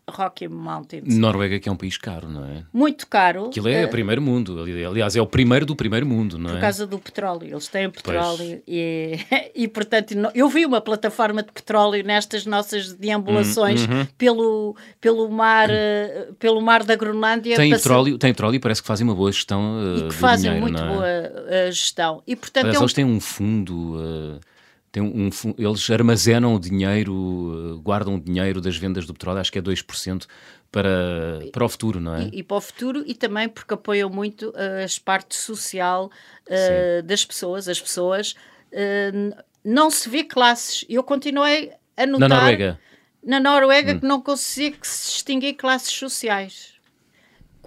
Rocky 0.09 0.47
Mountains. 0.47 1.17
Noruega 1.17 1.59
que 1.59 1.69
é 1.69 1.73
um 1.73 1.77
país 1.77 1.99
caro, 1.99 2.29
não 2.29 2.45
é? 2.45 2.63
Muito 2.73 3.07
caro. 3.09 3.47
Aquilo 3.47 3.69
é 3.69 3.85
uh, 3.85 3.89
primeiro 3.89 4.23
mundo, 4.23 4.63
aliás, 4.63 5.17
é 5.17 5.21
o 5.21 5.27
primeiro 5.27 5.67
do 5.67 5.75
primeiro 5.75 6.07
mundo, 6.07 6.39
não 6.39 6.51
é? 6.51 6.53
Por 6.55 6.61
causa 6.61 6.87
do 6.87 6.99
petróleo, 6.99 7.49
eles 7.49 7.67
têm 7.67 7.91
petróleo 7.91 8.63
e, 8.67 9.19
e, 9.55 9.67
portanto, 9.67 10.15
eu 10.35 10.49
vi 10.49 10.65
uma 10.65 10.81
plataforma 10.81 11.43
de 11.43 11.51
petróleo 11.51 12.05
nestas 12.05 12.47
nossas 12.47 12.93
deambulações 12.93 13.85
uhum. 13.87 14.07
pelo, 14.17 14.77
pelo, 15.01 15.29
mar, 15.29 15.69
uh, 15.69 16.35
pelo 16.35 16.61
mar 16.61 16.85
da 16.85 16.95
Groenlândia. 16.95 17.57
Tem, 17.57 17.71
petróleo, 17.71 18.17
tem 18.17 18.33
petróleo 18.33 18.55
e 18.55 18.61
parece 18.61 18.81
que 18.81 18.89
fazem 18.89 19.05
uma 19.05 19.15
boa 19.15 19.33
gestão 19.33 19.77
uh, 19.77 19.99
e 19.99 20.09
que 20.09 20.15
fazem 20.15 20.53
dinheiro, 20.53 20.61
muito 20.61 20.83
é? 20.83 20.87
boa 20.87 21.73
gestão. 21.73 22.23
E, 22.27 22.37
portanto, 22.37 22.67
aliás, 22.67 22.77
é 22.77 22.81
um... 22.81 22.83
eles 22.83 22.93
têm 22.93 23.05
um 23.05 23.21
fundo 23.21 24.41
tem 24.97 25.03
um, 25.03 25.29
eles 25.59 25.91
armazenam 25.91 26.55
o 26.55 26.59
dinheiro, 26.59 27.79
guardam 27.85 28.15
o 28.15 28.21
dinheiro 28.21 28.63
das 28.63 28.79
vendas 28.79 29.05
do 29.05 29.13
petróleo, 29.13 29.41
acho 29.41 29.53
que 29.53 29.59
é 29.59 29.63
2% 29.63 30.27
para, 30.73 31.41
para 31.53 31.65
o 31.67 31.69
futuro, 31.69 32.01
não 32.01 32.15
é? 32.15 32.31
E, 32.33 32.39
e 32.39 32.43
para 32.43 32.57
o 32.57 32.61
futuro 32.63 33.05
e 33.07 33.15
também 33.15 33.47
porque 33.47 33.75
apoiam 33.75 34.09
muito 34.09 34.49
uh, 34.49 34.55
a 34.55 35.05
parte 35.05 35.37
social 35.37 36.11
uh, 36.49 37.03
das 37.03 37.27
pessoas. 37.27 37.69
As 37.69 37.79
pessoas 37.79 38.35
uh, 38.73 39.37
não 39.63 39.91
se 39.91 40.09
vê 40.09 40.25
classes. 40.25 40.87
Eu 40.89 41.05
continuei 41.05 41.73
a 41.95 42.07
notar. 42.07 42.31
Na 42.31 42.37
Noruega? 42.37 42.81
Na 43.23 43.39
Noruega 43.39 43.93
hum. 43.93 44.01
que 44.01 44.07
não 44.07 44.23
consigo 44.23 44.79
se 44.81 45.13
distinguir 45.13 45.57
classes 45.57 45.93
sociais. 45.93 46.73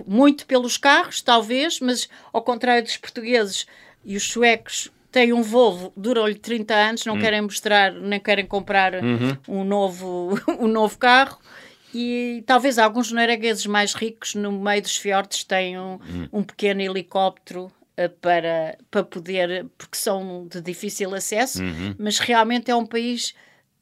Muito 0.08 0.48
pelos 0.48 0.78
carros, 0.78 1.22
talvez, 1.22 1.80
mas 1.80 2.10
ao 2.34 2.42
contrário 2.42 2.82
dos 2.82 2.98
portugueses 2.98 3.68
e 4.04 4.18
os 4.18 4.24
suecos 4.24 4.89
tem 5.12 5.34
um 5.34 5.41
Volvo, 5.41 5.91
durou-lhe 5.95 6.36
30 6.36 6.74
anos, 6.74 7.06
não 7.06 7.15
hum. 7.15 7.19
querem 7.19 7.41
mostrar, 7.41 7.91
nem 7.91 8.19
querem 8.19 8.45
comprar 8.45 8.93
uhum. 8.95 9.38
um, 9.48 9.63
novo, 9.63 10.39
um 10.60 10.67
novo 10.67 10.98
carro. 10.98 11.38
E 11.93 12.43
talvez 12.45 12.78
alguns 12.78 13.12
noruegueses 13.12 13.65
mais 13.65 13.93
ricos, 13.93 14.36
no 14.36 14.52
meio 14.52 14.82
dos 14.82 14.95
fiordes, 14.95 15.43
tenham 15.43 16.00
hum. 16.08 16.28
um 16.32 16.43
pequeno 16.43 16.82
helicóptero 16.82 17.65
uh, 17.65 18.10
para, 18.22 18.78
para 18.91 19.04
poder, 19.04 19.65
porque 19.78 19.98
são 19.98 20.48
de 20.48 20.62
difícil 20.62 21.15
acesso, 21.15 21.63
uhum. 21.63 21.95
mas 21.98 22.19
realmente 22.19 22.69
é 22.69 22.76
um 22.76 22.86
país 22.86 23.34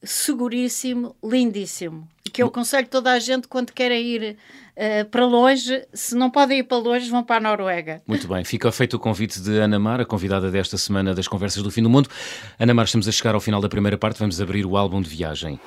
seguríssimo, 0.02 1.14
lindíssimo. 1.22 2.08
Que 2.32 2.42
eu 2.42 2.48
aconselho 2.48 2.86
toda 2.86 3.12
a 3.12 3.18
gente 3.18 3.48
quando 3.48 3.72
querem 3.72 4.04
ir 4.04 4.36
uh, 4.76 5.04
para 5.06 5.24
longe, 5.24 5.84
se 5.92 6.14
não 6.14 6.30
podem 6.30 6.58
ir 6.58 6.64
para 6.64 6.76
longe, 6.76 7.10
vão 7.10 7.24
para 7.24 7.36
a 7.36 7.40
Noruega. 7.40 8.02
Muito 8.06 8.28
bem, 8.28 8.44
fica 8.44 8.70
feito 8.70 8.94
o 8.94 8.98
convite 8.98 9.40
de 9.40 9.58
Ana 9.58 9.78
Mar, 9.78 10.00
a 10.00 10.04
convidada 10.04 10.50
desta 10.50 10.76
semana 10.76 11.14
das 11.14 11.26
Conversas 11.26 11.62
do 11.62 11.70
Fim 11.70 11.82
do 11.82 11.90
Mundo. 11.90 12.08
Ana 12.58 12.74
Mar, 12.74 12.84
estamos 12.84 13.08
a 13.08 13.12
chegar 13.12 13.34
ao 13.34 13.40
final 13.40 13.60
da 13.60 13.68
primeira 13.68 13.96
parte, 13.96 14.18
vamos 14.18 14.40
abrir 14.40 14.66
o 14.66 14.76
álbum 14.76 15.00
de 15.00 15.08
viagem. 15.08 15.58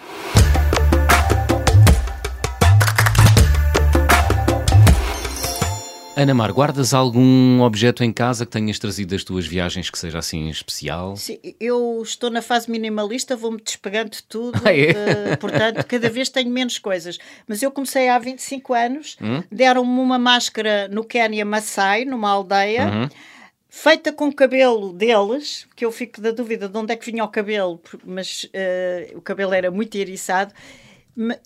Ana 6.22 6.36
Mar, 6.36 6.52
guardas 6.52 6.94
algum 6.94 7.62
objeto 7.62 8.04
em 8.04 8.14
casa 8.14 8.46
que 8.46 8.52
tenhas 8.52 8.78
trazido 8.78 9.10
das 9.16 9.24
tuas 9.24 9.48
viagens 9.48 9.90
que 9.90 9.98
seja 9.98 10.20
assim 10.20 10.50
especial? 10.50 11.16
Sim, 11.18 11.40
eu 11.60 12.00
estou 12.04 12.30
na 12.30 12.44
fase 12.44 12.70
minimalista, 12.70 13.36
vou-me 13.36 13.60
despegando 13.60 14.12
de 14.12 14.22
tudo, 14.24 14.62
Ah, 14.64 14.72
é? 14.72 14.92
eh, 14.92 15.36
portanto, 15.40 15.84
cada 15.88 16.10
vez 16.12 16.30
tenho 16.30 16.52
menos 16.52 16.78
coisas. 16.78 17.18
Mas 17.48 17.64
eu 17.64 17.72
comecei 17.72 18.08
há 18.08 18.20
25 18.20 18.72
anos, 18.74 19.18
Hum? 19.20 19.42
deram-me 19.52 20.00
uma 20.00 20.20
máscara 20.20 20.88
no 20.90 21.04
Quênia 21.04 21.44
Maasai, 21.44 22.06
numa 22.06 22.30
aldeia, 22.30 22.86
Uhum. 22.88 23.10
feita 23.68 24.12
com 24.14 24.28
o 24.28 24.34
cabelo 24.36 24.94
deles, 24.94 25.66
que 25.76 25.84
eu 25.84 25.92
fico 25.92 26.22
da 26.22 26.30
dúvida 26.30 26.70
de 26.70 26.78
onde 26.78 26.94
é 26.94 26.96
que 26.96 27.10
vinha 27.12 27.24
o 27.24 27.30
cabelo, 27.30 27.82
mas 28.06 28.48
eh, 28.54 29.12
o 29.16 29.22
cabelo 29.22 29.54
era 29.56 29.72
muito 29.72 29.96
eriçado. 29.96 30.54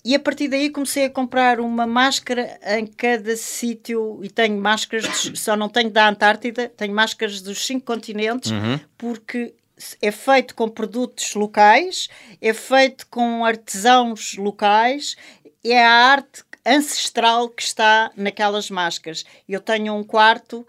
E 0.04 0.14
a 0.14 0.20
partir 0.20 0.48
daí 0.48 0.70
comecei 0.70 1.04
a 1.06 1.10
comprar 1.10 1.58
uma 1.60 1.86
máscara 1.86 2.58
em 2.78 2.86
cada 2.86 3.36
sítio 3.36 4.20
e 4.22 4.30
tenho 4.30 4.56
máscaras, 4.60 5.06
dos- 5.06 5.40
só 5.40 5.56
não 5.56 5.68
tenho 5.68 5.90
da 5.90 6.08
Antártida, 6.08 6.68
tenho 6.68 6.94
máscaras 6.94 7.40
dos 7.42 7.66
cinco 7.66 7.84
continentes, 7.86 8.52
porque 8.96 9.54
é 10.00 10.10
feito 10.12 10.54
com 10.54 10.68
produtos 10.68 11.34
locais, 11.34 12.08
é 12.40 12.52
feito 12.54 13.06
com 13.08 13.44
artesãos 13.44 14.36
locais, 14.36 15.16
é 15.64 15.84
a 15.84 15.90
arte 15.90 16.44
ancestral 16.64 17.48
que 17.48 17.62
está 17.62 18.10
naquelas 18.16 18.70
máscaras. 18.70 19.24
Eu 19.48 19.60
tenho 19.60 19.94
um 19.94 20.02
quarto, 20.04 20.66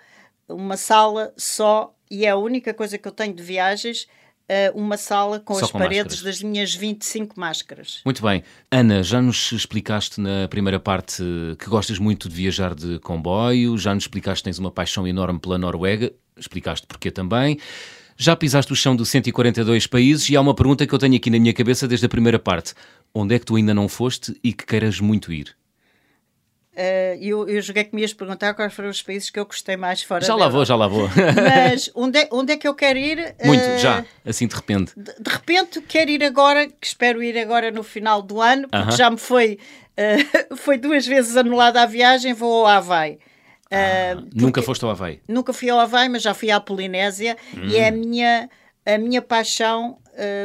uma 0.50 0.76
sala 0.78 1.34
só, 1.38 1.94
e 2.10 2.26
é 2.26 2.30
a 2.30 2.38
única 2.38 2.74
coisa 2.74 2.98
que 2.98 3.08
eu 3.08 3.12
tenho 3.12 3.34
de 3.34 3.44
viagens, 3.44 4.08
eh, 4.50 4.72
uma 4.74 4.98
sala 4.98 5.40
com 5.40 5.56
Só 5.56 5.66
as 5.66 5.72
com 5.72 5.78
paredes 5.80 6.16
máscaras. 6.16 6.24
das 6.24 6.42
minhas 6.44 6.74
25 6.74 7.40
máscaras. 7.40 8.02
Muito 8.06 8.22
bem. 8.22 8.44
Ana, 8.72 9.04
já 9.04 9.22
nos 9.22 9.52
explicaste 9.52 10.22
na 10.22 10.48
primeira 10.48 10.80
parte 10.80 11.24
que 11.60 11.70
gostas 11.70 12.00
muito 12.00 12.30
de 12.30 12.36
viajar 12.36 12.74
de 12.74 13.00
comboio, 13.00 13.78
já 13.78 13.94
nos 13.94 14.04
explicaste 14.04 14.44
que 14.44 14.46
tens 14.46 14.60
uma 14.60 14.72
paixão 14.72 15.08
enorme 15.08 15.40
pela 15.40 15.58
Noruega, 15.58 16.12
explicaste 16.38 16.88
porquê 16.88 17.12
também. 17.12 17.60
Já 18.20 18.36
pisaste 18.36 18.74
o 18.74 18.76
chão 18.76 18.96
de 18.96 19.06
142 19.06 19.86
países 19.86 20.28
e 20.30 20.36
há 20.36 20.42
uma 20.42 20.56
pergunta 20.56 20.88
que 20.88 20.94
eu 20.94 20.98
tenho 20.98 21.16
aqui 21.16 21.30
na 21.30 21.38
minha 21.40 21.54
cabeça 21.54 21.88
desde 21.88 22.06
a 22.06 22.10
primeira 22.10 22.40
parte. 22.40 22.74
Onde 23.14 23.36
é 23.36 23.40
que 23.40 23.46
tu 23.46 23.56
ainda 23.56 23.74
não 23.74 23.88
foste 23.88 24.36
e 24.44 24.54
que 24.54 24.66
queiras 24.66 25.00
muito 25.00 25.32
ir? 25.32 25.57
Eh, 26.80 27.18
eu, 27.20 27.50
eu 27.50 27.60
joguei 27.60 27.84
que 27.86 27.96
me 27.96 28.04
ias 28.04 28.14
perguntar 28.14 28.54
quais 28.54 28.72
foram 28.72 28.92
os 28.92 29.02
países 29.02 29.32
que 29.32 29.40
eu 29.40 29.46
gostei 29.48 29.76
mais 29.76 30.04
fora 30.04 30.24
Já 30.24 30.36
lá 30.36 30.48
vou, 30.48 30.64
já 30.64 30.76
lá 30.76 30.88
vou. 30.88 31.10
Mas 31.36 31.90
onde 31.96 32.20
é, 32.20 32.30
onde 32.32 32.54
é 32.54 32.58
que 32.58 32.68
eu 32.68 32.76
quero 32.76 33.00
ir? 33.00 33.36
Muito, 33.44 33.68
Eh, 33.68 33.78
já, 33.78 34.06
assim 34.24 34.46
de 34.46 34.56
repente. 34.56 34.94
De, 34.96 35.12
de 35.20 35.28
repente 35.28 35.82
quero 35.82 36.12
ir 36.12 36.24
agora, 36.24 36.68
que 36.68 36.86
espero 36.86 37.24
ir 37.24 37.36
agora 37.40 37.72
no 37.72 37.82
final 37.82 38.22
do 38.22 38.40
ano, 38.40 38.68
porque 38.70 38.78
Aham. 38.90 38.92
já 38.96 39.10
me 39.10 39.18
foi, 39.18 39.58
eh, 39.98 40.18
foi 40.56 40.78
duas 40.78 41.08
vezes 41.08 41.36
anulada 41.36 41.82
a 41.82 41.88
viagem, 41.88 42.32
vou 42.36 42.68
ao 42.68 42.68
Havaí. 42.68 43.18
Eh, 43.72 44.16
Nunca 44.36 44.62
foste 44.62 44.86
ao 44.86 44.92
Havaí? 44.92 45.20
Nunca 45.28 45.54
fui 45.54 45.72
ao 45.72 45.80
Havaí, 45.80 46.08
mas 46.08 46.22
já 46.22 46.36
fui 46.36 46.52
à 46.52 46.60
Polinésia 46.60 47.36
e 47.56 47.76
é 47.78 47.88
a 47.88 47.92
minha, 47.92 48.48
a 48.86 49.00
minha 49.00 49.22
paixão. 49.22 49.98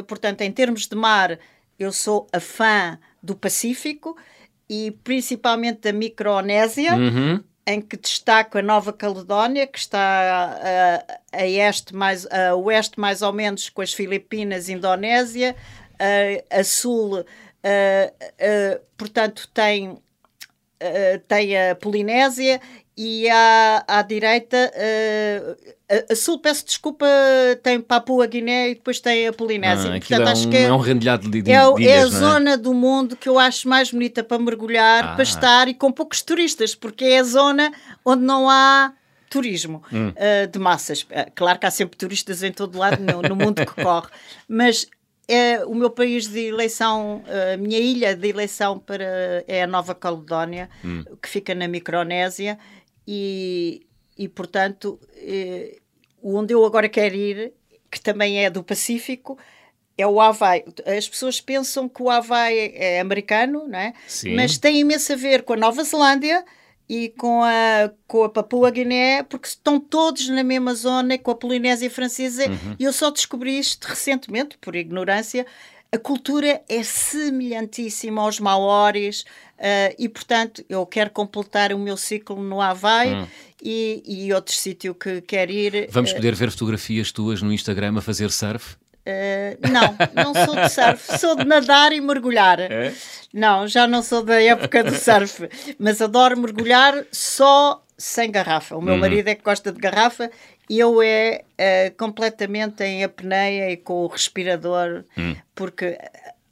portanto, 0.08 0.40
em 0.40 0.50
termos 0.50 0.86
de 0.88 0.96
mar, 0.96 1.38
eu 1.78 1.92
sou 1.92 2.26
a 2.32 2.40
fã 2.40 2.98
do 3.22 3.36
Pacífico 3.36 4.16
e 4.68 4.90
principalmente 5.04 5.80
da 5.80 5.92
Micronésia, 5.92 6.94
Uhum. 6.94 7.42
em 7.66 7.80
que 7.80 7.96
destaco 7.96 8.58
a 8.58 8.62
Nova 8.62 8.92
Caledónia, 8.92 9.66
que 9.66 9.78
está 9.78 9.98
a, 10.02 11.38
a, 11.38 11.46
este 11.46 11.94
mais, 11.94 12.26
a 12.26 12.54
oeste 12.56 12.98
mais 12.98 13.22
ou 13.22 13.32
menos 13.32 13.68
com 13.68 13.82
as 13.82 13.92
Filipinas, 13.92 14.68
Indonésia, 14.68 15.54
a, 15.98 16.58
a 16.58 16.64
sul, 16.64 17.24
eh, 17.62 18.12
eh, 18.38 18.80
portanto, 18.96 19.48
tem 19.54 19.96
tem 21.28 21.56
a 21.56 21.76
Polinésia 21.76 22.60
e 22.96 23.28
à, 23.30 23.84
à 23.88 24.02
direita, 24.02 24.70
uh, 24.74 25.56
a, 26.08 26.12
a 26.12 26.16
sul, 26.16 26.38
peço 26.38 26.64
desculpa, 26.66 27.06
tem 27.62 27.80
Papua 27.80 28.26
Guiné 28.26 28.70
e 28.70 28.74
depois 28.74 29.00
tem 29.00 29.26
a 29.26 29.32
Polinésia. 29.32 29.90
Ah, 29.92 29.96
aquilo 29.96 30.22
é, 30.22 30.30
acho 30.30 30.46
um, 30.46 30.50
que 30.50 30.56
é 30.58 30.72
um 30.72 30.78
rendilhado 30.78 31.30
de, 31.30 31.40
de, 31.42 31.50
é, 31.50 31.54
de 31.74 31.86
é 31.86 31.92
a 31.94 31.96
ilhas, 32.02 32.14
é? 32.14 32.18
zona 32.18 32.56
do 32.58 32.74
mundo 32.74 33.16
que 33.16 33.28
eu 33.28 33.38
acho 33.38 33.66
mais 33.68 33.90
bonita 33.90 34.22
para 34.22 34.38
mergulhar, 34.38 35.04
Ah. 35.04 35.14
para 35.14 35.22
estar 35.22 35.68
e 35.68 35.74
com 35.74 35.90
poucos 35.90 36.20
turistas, 36.22 36.74
porque 36.74 37.04
é 37.04 37.18
a 37.20 37.22
zona 37.24 37.72
onde 38.04 38.22
não 38.24 38.48
há 38.50 38.92
turismo 39.30 39.82
Hum. 39.90 40.10
uh, 40.10 40.46
de 40.46 40.58
massas. 40.58 41.02
Uh, 41.02 41.30
Claro 41.34 41.58
que 41.58 41.64
há 41.66 41.70
sempre 41.70 41.96
turistas 41.96 42.42
em 42.42 42.52
todo 42.52 42.76
lado 42.78 43.02
no, 43.02 43.22
no 43.22 43.34
mundo 43.34 43.64
que 43.64 43.82
corre, 43.82 44.08
mas 44.46 44.86
é 45.26 45.64
o 45.64 45.74
meu 45.74 45.88
país 45.88 46.26
de 46.26 46.40
eleição, 46.48 47.22
a 47.54 47.56
minha 47.56 47.78
ilha 47.78 48.14
de 48.14 48.28
eleição 48.28 48.78
para 48.78 49.42
é 49.48 49.62
a 49.62 49.66
Nova 49.66 49.94
Caledónia, 49.94 50.68
Hum. 50.84 51.04
que 51.22 51.28
fica 51.28 51.54
na 51.54 51.66
Micronésia 51.66 52.58
e, 53.06 53.86
e 54.16 54.28
portanto 54.28 54.98
eh, 55.16 55.78
onde 56.22 56.54
eu 56.54 56.64
agora 56.64 56.88
quero 56.88 57.14
ir, 57.14 57.52
que 57.90 58.00
também 58.00 58.44
é 58.44 58.48
do 58.48 58.62
Pacífico, 58.62 59.38
é 59.98 60.06
o 60.06 60.20
Havaí. 60.20 60.64
As 60.86 61.08
pessoas 61.08 61.40
pensam 61.40 61.88
que 61.88 62.02
o 62.02 62.08
Havaí 62.08 62.72
é 62.74 63.00
americano, 63.00 63.66
não 63.68 63.78
é? 63.78 63.92
Sim. 64.06 64.34
mas 64.34 64.56
tem 64.56 64.80
imenso 64.80 65.12
a 65.12 65.16
ver 65.16 65.42
com 65.42 65.52
a 65.52 65.56
Nova 65.56 65.82
Zelândia 65.84 66.44
e 66.88 67.10
com 67.10 67.42
a, 67.42 67.90
com 68.06 68.24
a 68.24 68.28
Papua 68.28 68.70
Guiné, 68.70 69.22
porque 69.22 69.48
estão 69.48 69.78
todos 69.80 70.28
na 70.28 70.42
mesma 70.42 70.74
zona 70.74 71.18
com 71.18 71.30
a 71.30 71.34
Polinésia 71.34 71.90
Francesa. 71.90 72.44
E 72.78 72.84
eu 72.84 72.92
só 72.92 73.10
descobri 73.10 73.58
isto 73.58 73.84
recentemente, 73.86 74.58
por 74.58 74.74
ignorância. 74.74 75.46
A 75.90 75.98
cultura 75.98 76.62
é 76.68 76.82
semelhantíssima 76.82 78.22
aos 78.22 78.40
maoris 78.40 79.24
eh, 79.64 79.94
e, 79.96 80.08
portanto, 80.08 80.64
eu 80.68 80.84
quero 80.84 81.10
completar 81.10 81.72
o 81.72 81.78
meu 81.78 81.96
ciclo 81.96 82.42
no 82.42 82.60
Havaí 82.60 83.28
e, 83.62 84.02
e 84.04 84.32
outro 84.32 84.52
sítio 84.52 84.92
que 84.92 85.20
quero 85.20 85.52
ir. 85.52 85.88
Vamos 85.88 86.12
poder 86.12 86.34
ver 86.34 86.50
fotografias 86.50 87.12
tuas 87.12 87.40
no 87.40 87.52
Instagram 87.52 87.96
a 87.96 88.00
fazer 88.00 88.32
surf? 88.32 88.74
Eh, 89.06 89.56
não, 89.70 89.96
não 90.24 90.44
sou 90.44 90.56
de 90.56 90.68
surf, 90.68 91.00
sou 91.16 91.36
de 91.36 91.44
nadar 91.44 91.92
e 91.92 92.00
mergulhar. 92.00 92.58
Não, 93.32 93.68
já 93.68 93.86
não 93.86 94.02
sou 94.02 94.24
da 94.24 94.42
época 94.42 94.82
do 94.82 94.96
surf, 94.96 95.48
mas 95.78 96.02
adoro 96.02 96.36
mergulhar 96.36 97.04
só 97.12 97.84
sem 97.96 98.32
garrafa. 98.32 98.76
O 98.76 98.82
meu 98.82 98.96
marido 98.96 99.28
é 99.28 99.34
que 99.36 99.44
gosta 99.44 99.70
de 99.70 99.78
garrafa 99.78 100.28
e 100.68 100.80
eu 100.80 101.00
é 101.00 101.44
eh, 101.56 101.90
completamente 101.90 102.82
em 102.82 103.04
apneia 103.04 103.70
e 103.70 103.76
com 103.76 104.02
o 104.02 104.08
respirador, 104.08 105.04
porque 105.54 105.96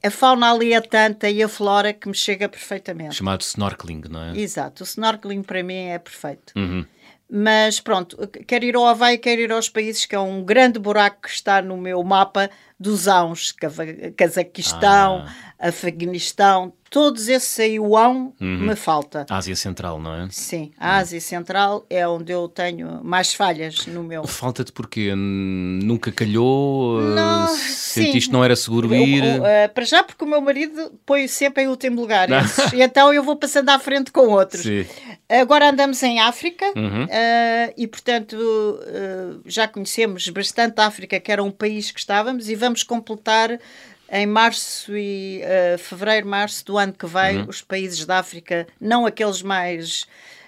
a 0.03 0.11
fauna 0.11 0.53
ali 0.53 0.73
é 0.73 0.81
tanta 0.81 1.29
e 1.29 1.43
a 1.43 1.49
flora 1.49 1.93
que 1.93 2.09
me 2.09 2.15
chega 2.15 2.49
perfeitamente. 2.49 3.17
Chamado 3.17 3.43
snorkeling, 3.43 4.03
não 4.09 4.23
é? 4.23 4.39
Exato, 4.39 4.83
o 4.83 4.87
snorkeling 4.87 5.43
para 5.43 5.63
mim 5.63 5.75
é 5.75 5.99
perfeito. 5.99 6.53
Uhum. 6.57 6.85
Mas 7.33 7.79
pronto, 7.79 8.17
quero 8.47 8.65
ir 8.65 8.75
ao 8.75 8.87
Havaí, 8.87 9.17
quero 9.17 9.41
ir 9.41 9.53
aos 9.53 9.69
países 9.69 10.05
que 10.05 10.17
é 10.17 10.19
um 10.19 10.43
grande 10.43 10.79
buraco 10.81 11.23
que 11.23 11.29
está 11.29 11.63
no 11.63 11.77
meu 11.77 12.03
mapa 12.03 12.51
dos 12.81 13.07
Cava- 13.53 13.85
Cazaquistão, 14.17 15.27
Afeganistão, 15.59 16.73
todos 16.89 17.29
esses 17.29 17.59
aí, 17.61 17.79
o 17.79 17.97
ão 17.97 18.33
me 18.41 18.75
falta. 18.75 19.27
Ásia 19.29 19.55
Central, 19.55 20.01
não 20.01 20.15
é? 20.15 20.29
Sim, 20.31 20.71
a 20.79 20.97
Ásia 20.97 21.21
Central 21.21 21.85
é 21.91 22.07
onde 22.09 22.33
eu 22.33 22.49
tenho 22.49 23.03
mais 23.05 23.35
falhas 23.35 23.87
no 23.87 24.03
meu. 24.03 24.27
Falta-te 24.27 24.73
porquê? 24.73 25.11
N- 25.15 25.85
Nunca 25.85 26.11
calhou? 26.11 27.01
Não, 27.03 27.45
Uh, 27.45 27.49
sim. 27.49 28.05
Sentiste 28.05 28.29
que 28.29 28.33
não 28.33 28.45
era 28.45 28.55
seguro 28.57 28.95
Eu- 28.95 29.03
ir? 29.07 29.23
o- 29.41 29.45
eh, 29.47 29.69
para 29.69 29.85
já, 29.85 30.03
porque 30.03 30.25
o 30.25 30.27
meu 30.27 30.41
marido 30.41 30.93
põe 31.05 31.27
sempre 31.29 31.65
em 31.65 31.69
último 31.69 32.01
lugar, 32.01 32.29
esses, 32.31 32.73
e 32.73 32.81
então 32.83 33.13
eu 33.13 33.23
vou 33.23 33.37
passando 33.37 33.69
à 33.69 33.79
frente 33.79 34.11
com 34.13 34.29
outros. 34.29 34.63
Sim. 34.63 34.87
Agora 35.29 35.71
andamos 35.71 36.03
em 36.03 36.19
África 36.21 36.65
Uhum. 36.77 37.07
eh, 37.11 37.73
e, 37.77 37.87
portanto, 37.87 38.37
eh, 38.87 39.37
já 39.47 39.67
conhecemos 39.69 40.29
bastante 40.29 40.81
a 40.81 40.87
África, 40.87 41.19
que 41.21 41.31
era 41.31 41.43
um 41.43 41.51
país 41.51 41.91
que 41.91 42.01
estávamos, 42.01 42.49
e 42.49 42.55
vamos 42.55 42.70
completar 42.83 43.59
em 44.13 44.27
março 44.27 44.97
e 44.97 45.41
eh, 45.43 45.77
fevereiro, 45.79 46.27
março 46.27 46.65
do 46.65 46.77
ano 46.77 46.93
que 46.93 47.07
vem 47.07 47.39
Uhum. 47.39 47.47
os 47.49 47.63
países 47.63 48.05
da 48.05 48.19
África, 48.19 48.67
não 48.81 49.07
aqueles 49.07 49.41
mais 49.41 50.05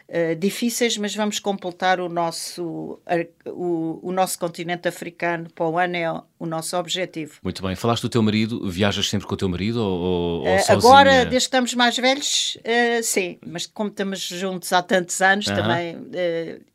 eh, 0.09 0.35
difíceis, 0.35 0.97
mas 0.99 1.15
vamos 1.15 1.39
completar 1.39 2.01
o 2.01 2.09
nosso, 2.09 2.99
o, 3.47 4.01
o 4.03 4.11
nosso 4.11 4.37
continente 4.37 4.89
africano 4.89 5.49
para 5.55 5.65
o 5.65 5.79
ano, 5.79 5.97
é 5.97 6.13
o 6.41 6.45
nosso 6.45 6.77
objetivo. 6.77 7.35
Muito 7.41 7.63
bem. 7.63 7.77
Falaste 7.77 8.03
do 8.03 8.09
teu 8.09 8.21
marido, 8.21 8.69
viajas 8.69 9.09
sempre 9.09 9.29
com 9.29 9.35
o 9.35 9.37
teu 9.37 9.49
marido 9.49 9.81
ou, 9.81 10.41
ou, 10.45 10.59
sozinha? 10.59 10.73
agora, 10.77 11.11
desde 11.25 11.29
que 11.31 11.37
estamos 11.37 11.75
mais 11.75 11.97
velhos, 11.97 12.59
sim, 13.05 13.39
mas 13.47 13.65
como 13.65 13.91
estamos 13.91 14.21
juntos 14.21 14.73
há 14.73 14.83
tantos 14.83 15.23
anos, 15.23 15.47
Aham. 15.49 15.57
também 15.63 15.97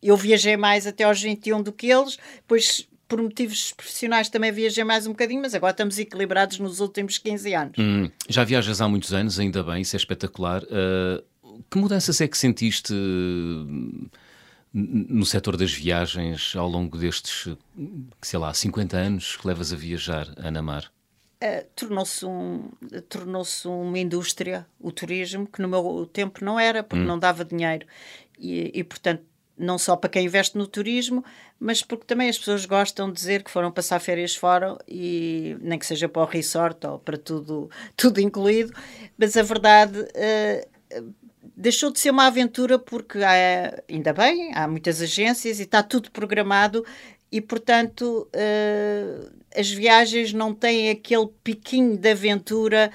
eu 0.02 0.16
viajei 0.16 0.56
mais 0.56 0.88
até 0.88 1.04
aos 1.04 1.22
21 1.22 1.62
do 1.62 1.74
que 1.74 1.92
eles, 1.92 2.18
depois 2.38 2.88
por 3.08 3.22
motivos 3.22 3.72
profissionais 3.74 4.30
também 4.30 4.52
viajei 4.52 4.84
mais 4.84 5.08
um 5.08 5.12
bocadinho, 5.12 5.42
mas 5.42 5.54
agora 5.56 5.72
estamos 5.72 5.98
equilibrados 5.98 6.60
nos 6.60 6.80
últimos 6.80 7.18
15 7.18 7.54
anos. 7.54 7.76
Hum, 7.80 8.10
já 8.28 8.44
viajas 8.44 8.82
há 8.82 8.88
muitos 8.88 9.14
anos, 9.14 9.40
ainda 9.40 9.64
bem, 9.64 9.82
isso 9.82 9.96
é 9.96 10.00
espetacular. 10.00 10.62
Uh, 10.64 11.24
que 11.70 11.78
mudanças 11.78 12.20
é 12.22 12.28
que 12.28 12.38
sentiste 12.38 12.94
uh, 12.94 13.66
n- 13.66 14.10
no 14.74 15.26
setor 15.26 15.56
das 15.58 15.72
viagens 15.74 16.56
ao 16.56 16.68
longo 16.68 16.98
destes, 16.98 17.46
uh, 17.46 17.58
sei 18.22 18.40
lá, 18.40 18.54
50 18.54 18.98
anos 18.98 19.38
que 19.38 19.48
levas 19.48 19.72
a 19.72 19.76
viajar, 19.76 20.28
Ana 20.38 20.62
Mar? 20.62 20.92
Eh, 21.40 21.68
tornou-se 21.76 22.26
um, 22.26 22.70
tornou-se 23.08 23.68
uma 23.68 24.00
indústria, 24.00 24.66
o 24.80 24.92
turismo, 24.92 25.46
que 25.46 25.62
no 25.62 25.68
meu 25.68 26.10
tempo 26.12 26.44
não 26.44 26.60
era, 26.60 26.82
porque 26.84 27.06
não 27.06 27.20
dava 27.20 27.46
dinheiro. 27.46 27.86
E, 28.40 28.72
e, 28.74 28.84
portanto, 28.84 29.24
não 29.58 29.78
só 29.78 29.96
para 29.96 30.10
quem 30.10 30.26
investe 30.26 30.58
no 30.58 30.68
turismo, 30.68 31.24
mas 31.60 31.82
porque 31.82 32.06
também 32.06 32.30
as 32.30 32.38
pessoas 32.38 32.66
gostam 32.66 33.08
de 33.08 33.16
dizer 33.16 33.44
que 33.44 33.52
foram 33.52 33.72
passar 33.72 34.00
férias 34.00 34.36
fora 34.36 34.78
e 34.88 35.58
nem 35.62 35.80
que 35.80 35.86
seja 35.86 36.08
para 36.08 36.22
o 36.22 36.26
resort 36.26 36.86
ou 36.86 37.00
para 37.00 37.18
tudo, 37.18 37.70
tudo 37.98 38.22
incluído, 38.22 38.72
mas 39.18 39.36
a 39.36 39.42
verdade 39.42 40.00
uh, 40.00 41.14
deixou 41.56 41.92
de 41.92 42.00
ser 42.00 42.12
uma 42.12 42.28
aventura 42.28 42.78
porque 42.78 43.20
há, 43.24 43.82
ainda 43.90 44.14
bem, 44.14 44.52
há 44.54 44.68
muitas 44.68 45.02
agências 45.02 45.60
e 45.60 45.64
está 45.64 45.82
tudo 45.82 46.12
programado 46.12 46.86
e 47.32 47.42
portanto 47.42 48.30
uh, 48.34 49.32
as 49.56 49.70
viagens 49.70 50.34
não 50.34 50.54
têm 50.54 50.90
aquele 50.90 51.28
piquinho 51.44 51.98
de 51.98 52.12
aventura 52.12 52.92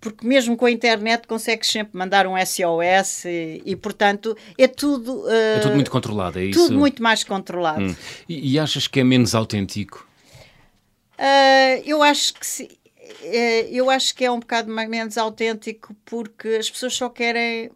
porque 0.00 0.26
mesmo 0.26 0.56
com 0.56 0.64
a 0.64 0.70
internet 0.70 1.26
consegues 1.26 1.68
sempre 1.68 1.96
mandar 1.96 2.26
um 2.26 2.34
SOS 2.36 3.26
e, 3.26 3.62
e 3.66 3.76
portanto 3.76 4.36
é 4.56 4.66
tudo 4.66 5.24
uh, 5.24 5.56
é 5.56 5.60
tudo 5.60 5.74
muito 5.74 5.90
controlado 5.90 6.38
é 6.38 6.44
isso? 6.44 6.58
tudo 6.58 6.78
muito 6.78 7.02
mais 7.02 7.22
controlado. 7.22 7.82
Hum. 7.82 7.96
e, 8.28 8.54
e, 8.54 8.58
achas 8.58 8.86
que 8.86 9.00
é 9.00 9.04
menos 9.04 9.34
autêntico? 9.34 10.08
Uh, 11.18 11.82
eu 11.84 12.02
acho 12.02 12.34
que 12.34 12.46
sim. 12.46 12.68
Eu 13.70 13.90
acho 13.90 14.14
que 14.14 14.24
é 14.24 14.30
um 14.30 14.40
bocado 14.40 14.70
menos 14.70 15.18
autêntico 15.18 15.94
porque 16.04 16.48
as 16.48 16.70
pessoas 16.70 16.94
só 16.94 17.08
querem 17.08 17.70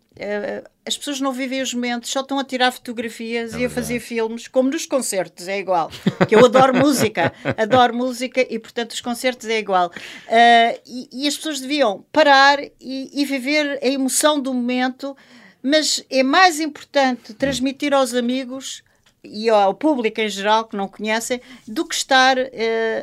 as 0.85 0.97
pessoas 0.97 1.21
não 1.21 1.33
vivem 1.33 1.61
os 1.61 1.75
momentos, 1.75 2.11
só 2.11 2.21
estão 2.21 2.39
a 2.39 2.45
tirar 2.45 2.73
fotografias 2.73 3.55
é 3.55 3.61
e 3.61 3.65
a 3.67 3.71
fazer 3.71 4.01
filmes, 4.01 4.49
como 4.49 4.71
nos 4.71 4.87
concertos, 4.87 5.47
é 5.49 5.59
igual. 5.59 5.91
Que 6.29 6.35
eu 6.35 6.45
adoro 6.45 6.73
música, 6.79 7.33
adoro 7.57 7.95
música 7.95 8.47
e, 8.49 8.59
portanto, 8.59 8.93
os 8.93 9.01
concertos 9.01 9.49
é 9.49 9.59
igual. 9.59 9.89
Uh, 9.89 10.81
e, 10.87 11.09
e, 11.13 11.29
as 11.29 11.37
pessoas 11.37 11.61
deviam 11.61 12.05
parar 12.13 12.59
e, 12.81 13.11
e, 13.13 13.25
viver 13.25 13.79
a 13.83 13.87
emoção 13.87 14.41
do 14.41 14.55
momento, 14.55 15.17
mas 15.63 16.05
é 16.09 16.23
mais 16.23 16.61
importante 16.61 17.35
transmitir 17.35 17.93
aos 17.93 18.15
amigos 18.15 18.83
e 19.23 19.51
ao 19.51 19.75
público 19.75 20.21
em 20.21 20.29
geral 20.29 20.67
que 20.67 20.77
não 20.77 20.89
conhecem 20.89 21.41
do 21.67 21.85
que 21.85 21.95
estar 21.95 22.39
uh, 22.39 22.47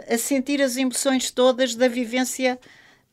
a 0.10 0.18
sentir 0.18 0.62
as 0.62 0.78
emoções 0.78 1.30
todas 1.30 1.76
da 1.76 1.88
vivência 1.88 2.58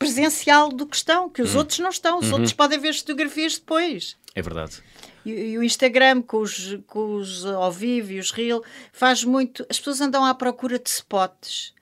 presencial 0.00 0.70
do 0.70 0.86
que 0.86 0.96
estão, 0.96 1.28
que 1.28 1.42
os 1.42 1.54
hum. 1.54 1.58
outros 1.58 1.78
não 1.78 1.90
estão, 1.90 2.18
os 2.18 2.28
uhum. 2.28 2.32
outros 2.32 2.54
podem 2.54 2.78
ver 2.78 2.94
fotografias 2.94 3.58
depois. 3.58 4.16
É 4.34 4.40
verdade. 4.40 4.82
E, 5.26 5.30
e, 5.30 5.58
o 5.58 5.62
Instagram, 5.62 6.22
com 6.22 6.38
os, 6.38 6.78
com 6.86 7.16
os 7.16 7.44
ao 7.44 7.70
vivo 7.70 8.12
e 8.12 8.18
os 8.18 8.30
reel, 8.30 8.64
faz 8.92 9.22
muito. 9.22 9.64
As 9.68 9.78
pessoas 9.78 10.00
andam 10.00 10.24
à 10.24 10.34
procura 10.34 10.78
de 10.78 10.88
spots. 10.88 11.74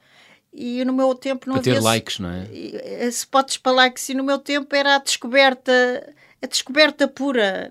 E 0.53 0.85
no 0.85 0.93
meu 0.93 1.15
tempo 1.15 1.47
não 1.47 1.55
para 1.55 1.61
havia. 1.61 1.75
ter 1.75 1.81
likes, 1.81 2.19
não 2.19 2.31
é? 2.31 2.49
Eh, 2.53 3.07
spots 3.07 3.57
para 3.57 3.71
likes. 3.71 4.09
E 4.09 4.15
no 4.15 4.25
meu 4.25 4.39
tempo 4.39 4.75
era 4.75 4.97
a 4.97 4.99
descoberta. 4.99 6.13
A 6.43 6.47
descoberta 6.47 7.07
pura. 7.07 7.71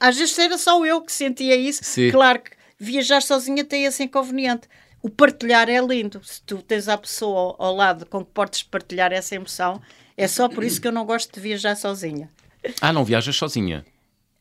Às 0.00 0.16
vezes 0.16 0.38
era 0.38 0.56
só 0.56 0.84
eu 0.86 1.02
que 1.02 1.12
sentia 1.12 1.54
isso. 1.54 1.84
Sim. 1.84 2.10
Claro 2.10 2.40
que 2.40 2.52
viajar 2.78 3.20
sozinha 3.20 3.62
tem 3.62 3.84
esse 3.84 4.02
inconveniente. 4.02 4.68
O 5.06 5.08
partilhar 5.08 5.68
é 5.68 5.80
lindo. 5.80 6.20
Se 6.24 6.42
tu 6.42 6.60
tens 6.60 6.88
a 6.88 6.98
pessoa 6.98 7.54
ao, 7.60 7.66
ao 7.66 7.76
lado 7.76 8.04
com 8.06 8.24
que 8.24 8.30
podes 8.32 8.64
partilhar 8.64 9.12
essa 9.12 9.36
emoção, 9.36 9.80
é 10.16 10.26
só 10.26 10.48
por 10.48 10.64
isso 10.64 10.80
que 10.80 10.88
eu 10.88 10.90
não 10.90 11.06
gosto 11.06 11.32
de 11.32 11.38
viajar 11.38 11.76
sozinha. 11.76 12.28
Ah, 12.80 12.92
não 12.92 13.04
viajas 13.04 13.36
sozinha? 13.36 13.84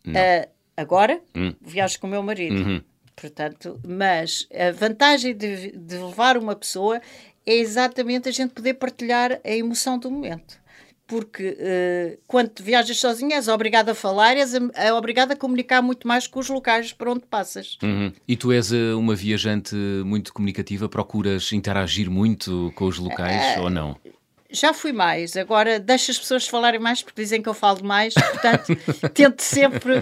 Uh, 0.07 0.49
agora, 0.75 1.21
hum. 1.35 1.53
viajo 1.61 1.99
com 1.99 2.07
o 2.07 2.09
meu 2.09 2.23
marido. 2.23 2.55
Uhum. 2.55 2.81
Portanto, 3.15 3.79
mas 3.87 4.47
a 4.51 4.71
vantagem 4.71 5.37
de, 5.37 5.77
de 5.77 5.97
levar 5.99 6.35
uma 6.35 6.55
pessoa 6.55 6.99
é 7.45 7.53
exatamente 7.53 8.27
a 8.27 8.31
gente 8.31 8.51
poder 8.51 8.73
partilhar 8.73 9.39
a 9.43 9.51
emoção 9.51 9.99
do 9.99 10.09
momento 10.09 10.59
porque 11.07 11.49
uh, 11.49 12.19
quando 12.27 12.51
viajas 12.61 12.99
sozinha 12.99 13.35
és 13.35 13.47
obrigado 13.47 13.89
a 13.89 13.95
falar, 13.95 14.37
és 14.37 14.53
é 14.73 14.91
obrigado 14.93 15.31
a 15.31 15.35
comunicar 15.35 15.81
muito 15.81 16.07
mais 16.07 16.27
com 16.27 16.39
os 16.39 16.49
locais 16.49 16.91
por 16.91 17.07
onde 17.07 17.25
passas. 17.25 17.77
Uhum. 17.83 18.11
E 18.27 18.35
tu 18.35 18.51
és 18.51 18.71
uh, 18.71 18.97
uma 18.97 19.15
viajante 19.15 19.75
muito 20.05 20.33
comunicativa, 20.33 20.89
procuras 20.89 21.51
interagir 21.53 22.09
muito 22.09 22.71
com 22.75 22.85
os 22.85 22.97
locais 22.97 23.57
uh, 23.57 23.61
ou 23.61 23.69
não? 23.69 23.95
já 24.47 24.73
fui 24.73 24.93
mais, 24.93 25.35
agora 25.35 25.79
deixo 25.79 26.11
as 26.11 26.17
pessoas 26.17 26.47
falarem 26.47 26.79
mais 26.79 27.01
porque 27.01 27.21
dizem 27.21 27.41
que 27.41 27.49
eu 27.49 27.53
falo 27.53 27.83
mais, 27.83 28.13
portanto 28.13 28.67
tento 29.13 29.41
sempre 29.41 30.01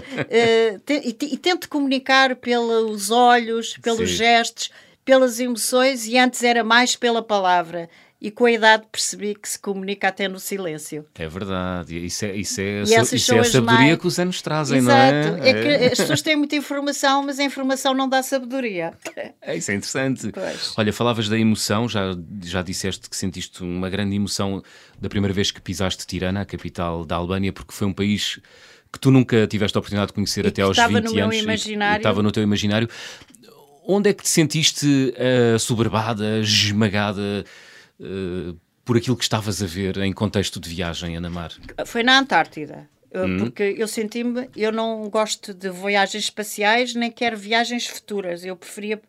te, 0.86 0.92
e, 1.02 1.08
e, 1.08 1.38
tento 1.38 1.68
comunicar 1.68 2.36
pelos 2.36 3.10
olhos, 3.10 3.76
pelos 3.78 4.10
Sim. 4.10 4.16
gestos, 4.16 4.70
pelas 5.04 5.40
emoções 5.40 6.06
e 6.06 6.16
antes 6.16 6.42
era 6.44 6.62
mais 6.62 6.94
pela 6.94 7.20
palavra 7.20 7.90
e 8.24 8.30
com 8.30 8.46
a 8.46 8.52
idade 8.52 8.84
percebi 8.90 9.34
que 9.34 9.46
se 9.46 9.58
comunica 9.58 10.08
até 10.08 10.26
no 10.26 10.40
silêncio. 10.40 11.04
É 11.14 11.28
verdade, 11.28 12.06
isso 12.06 12.24
é, 12.24 12.34
isso 12.34 12.58
é, 12.58 12.80
isso 12.80 12.94
é 12.94 13.38
a 13.38 13.44
sabedoria 13.44 13.64
mais... 13.66 13.98
que 13.98 14.06
os 14.06 14.18
anos 14.18 14.40
trazem, 14.40 14.78
Exato. 14.78 14.96
não 14.96 15.44
é? 15.44 15.50
é 15.50 15.52
que 15.52 15.68
é. 15.68 15.86
as 15.92 15.98
pessoas 15.98 16.22
têm 16.22 16.34
muita 16.34 16.56
informação, 16.56 17.22
mas 17.22 17.38
a 17.38 17.44
informação 17.44 17.92
não 17.92 18.08
dá 18.08 18.22
sabedoria. 18.22 18.94
É, 19.42 19.54
isso 19.54 19.70
é 19.70 19.74
interessante. 19.74 20.32
Pois. 20.32 20.72
Olha, 20.74 20.90
falavas 20.90 21.28
da 21.28 21.38
emoção, 21.38 21.86
já, 21.86 22.16
já 22.42 22.62
disseste 22.62 23.10
que 23.10 23.14
sentiste 23.14 23.62
uma 23.62 23.90
grande 23.90 24.16
emoção 24.16 24.62
da 24.98 25.10
primeira 25.10 25.34
vez 25.34 25.50
que 25.50 25.60
pisaste 25.60 26.06
Tirana, 26.06 26.40
a 26.40 26.46
capital 26.46 27.04
da 27.04 27.16
Albânia, 27.16 27.52
porque 27.52 27.74
foi 27.74 27.86
um 27.86 27.92
país 27.92 28.40
que 28.90 28.98
tu 28.98 29.10
nunca 29.10 29.46
tiveste 29.46 29.76
a 29.76 29.80
oportunidade 29.80 30.08
de 30.08 30.14
conhecer 30.14 30.46
e 30.46 30.48
até 30.48 30.62
aos 30.62 30.78
20 30.78 31.20
anos. 31.20 31.36
Imaginário. 31.36 31.92
E, 31.92 31.96
e 31.96 31.98
estava 31.98 32.22
no 32.22 32.32
teu 32.32 32.42
imaginário. 32.42 32.88
Onde 33.86 34.08
é 34.08 34.14
que 34.14 34.22
te 34.22 34.30
sentiste 34.30 34.86
uh, 34.86 35.58
soberbada, 35.58 36.38
esmagada? 36.38 37.44
Uh, 38.00 38.58
por 38.84 38.96
aquilo 38.96 39.16
que 39.16 39.24
estavas 39.24 39.62
a 39.62 39.66
ver 39.66 39.96
em 39.98 40.12
contexto 40.12 40.60
de 40.60 40.68
viagem, 40.68 41.16
Ana 41.16 41.30
Mar? 41.30 41.52
Foi 41.86 42.02
na 42.02 42.18
Antártida. 42.18 42.88
Hum. 43.14 43.38
Porque 43.38 43.76
eu 43.78 43.86
senti-me, 43.86 44.50
eu 44.56 44.72
não 44.72 45.08
gosto 45.08 45.54
de 45.54 45.70
viagens 45.70 46.24
espaciais, 46.24 46.94
nem 46.94 47.10
quero 47.10 47.36
viagens 47.36 47.86
futuras. 47.86 48.44
Eu 48.44 48.56
preferia 48.56 49.00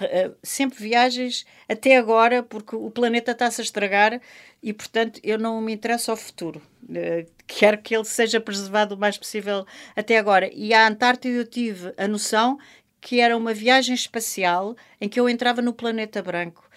uh, 0.00 0.34
sempre 0.42 0.82
viagens 0.82 1.46
até 1.68 1.96
agora, 1.96 2.42
porque 2.42 2.74
o 2.74 2.90
planeta 2.90 3.30
está-se 3.30 3.60
a 3.60 3.64
estragar 3.64 4.20
e, 4.60 4.72
portanto, 4.72 5.20
eu 5.22 5.38
não 5.38 5.60
me 5.60 5.72
interesso 5.72 6.10
ao 6.10 6.16
futuro. 6.16 6.60
Uh, 6.82 7.24
quero 7.46 7.78
que 7.78 7.94
ele 7.94 8.04
seja 8.04 8.40
preservado 8.40 8.96
o 8.96 8.98
mais 8.98 9.16
possível 9.16 9.64
até 9.94 10.18
agora. 10.18 10.50
E 10.52 10.74
a 10.74 10.88
Antártida 10.88 11.36
eu 11.36 11.46
tive 11.46 11.94
a 11.96 12.08
noção 12.08 12.58
que 13.00 13.20
era 13.20 13.36
uma 13.36 13.54
viagem 13.54 13.94
espacial 13.94 14.76
em 15.00 15.08
que 15.08 15.18
eu 15.18 15.28
entrava 15.28 15.62
no 15.62 15.72
planeta 15.72 16.20
branco 16.20 16.68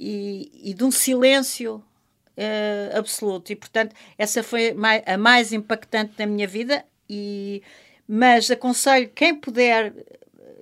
e, 0.00 0.70
e 0.70 0.72
de 0.72 0.82
um 0.82 0.90
silêncio 0.90 1.84
uh, 2.36 2.98
absoluto. 2.98 3.52
E, 3.52 3.56
portanto, 3.56 3.94
essa 4.16 4.42
foi 4.42 4.74
a 5.04 5.18
mais 5.18 5.52
impactante 5.52 6.14
da 6.16 6.26
minha 6.26 6.48
vida. 6.48 6.82
E, 7.08 7.62
mas 8.08 8.50
aconselho 8.50 9.10
quem 9.14 9.34
puder, 9.34 9.92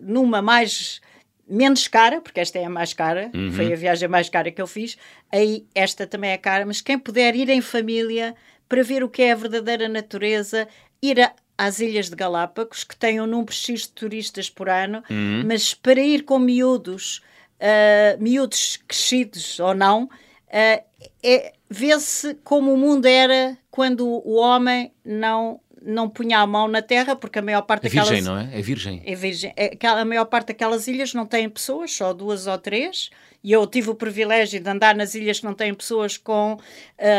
numa 0.03 0.43
mais 0.43 1.01
menos 1.49 1.87
cara, 1.87 2.21
porque 2.21 2.41
esta 2.41 2.59
é 2.59 2.65
a 2.65 2.71
mais 2.71 2.93
cara, 2.93 3.31
uhum. 3.35 3.53
foi 3.53 3.73
a 3.73 3.77
viagem 3.77 4.09
mais 4.09 4.29
cara 4.29 4.51
que 4.51 4.61
eu 4.61 4.67
fiz, 4.67 4.99
aí 5.33 5.65
esta 5.75 6.07
também 6.07 6.31
é 6.31 6.37
cara, 6.37 6.67
mas 6.67 6.83
quem 6.83 6.99
puder 6.99 7.35
ir 7.35 7.49
em 7.49 7.63
família 7.63 8.35
para 8.69 8.83
ver 8.83 9.03
o 9.03 9.09
que 9.09 9.23
é 9.23 9.33
a 9.33 9.35
verdadeira 9.35 9.89
natureza, 9.89 10.69
ir 11.01 11.19
a, 11.19 11.33
às 11.57 11.81
Ilhas 11.81 12.11
de 12.11 12.17
Galápagos, 12.17 12.85
que 12.85 12.95
têm 12.95 13.19
um 13.19 13.27
número 13.27 13.53
X 13.53 13.83
de 13.83 13.93
turistas 13.93 14.51
por 14.51 14.69
ano, 14.69 15.03
uhum. 15.09 15.45
mas 15.47 15.73
para 15.73 16.01
ir 16.03 16.25
com 16.25 16.39
miúdos 16.39 17.23
uh, 17.61 18.23
miúdos 18.23 18.79
crescidos 18.87 19.59
ou 19.61 19.75
não, 19.75 20.05
uh, 20.05 20.83
é, 21.23 21.53
vê-se 21.69 22.35
como 22.45 22.73
o 22.73 22.77
mundo 22.77 23.07
era 23.07 23.57
quando 23.71 24.07
o 24.07 24.35
homem 24.37 24.93
não 25.05 25.61
não 25.81 26.09
punha 26.09 26.41
a 26.41 26.47
mão 26.47 26.69
na 26.69 26.83
terra, 26.83 27.15
porque 27.15 27.39
a 27.39 27.43
maior 27.43 27.63
parte 27.63 27.87
é 27.87 27.89
daquelas... 27.89 28.09
virgem, 28.09 28.25
não 28.25 28.39
é? 28.39 28.51
É 28.53 28.61
virgem. 28.61 29.03
É 29.07 29.15
virgem. 29.15 29.53
É, 29.57 29.79
a 29.87 30.05
maior 30.05 30.25
parte 30.25 30.49
daquelas 30.49 30.89
ilhas 30.89 31.15
não 31.15 31.25
tem 31.25 31.49
pessoas, 31.49 31.93
só 31.93 32.13
duas 32.13 32.47
ou 32.47 32.59
três, 32.59 33.11
e 33.43 33.53
eu 33.53 33.67
tive 33.67 33.91
o 33.91 33.95
privilégio 33.95 34.61
de 34.61 34.69
andar 34.69 34.95
nas 34.95 35.15
ilhas 35.15 35.39
que 35.39 35.47
não 35.47 35.55
têm 35.55 35.73
pessoas 35.73 36.17
com 36.17 36.55
uh, 36.55 36.61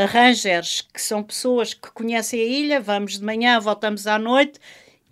rangers, 0.09 0.85
que 0.93 1.01
são 1.01 1.23
pessoas 1.23 1.73
que 1.73 1.89
conhecem 1.91 2.41
a 2.41 2.43
ilha, 2.43 2.81
vamos 2.81 3.17
de 3.17 3.23
manhã, 3.23 3.59
voltamos 3.59 4.05
à 4.05 4.19
noite, 4.19 4.59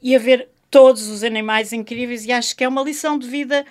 e 0.01 0.15
a 0.15 0.19
ver 0.19 0.49
todos 0.69 1.07
os 1.07 1.23
animais 1.23 1.71
incríveis, 1.71 2.25
e 2.25 2.31
acho 2.31 2.55
que 2.55 2.63
é 2.63 2.67
uma 2.67 2.83
lição 2.83 3.17
de 3.17 3.27
vida 3.27 3.65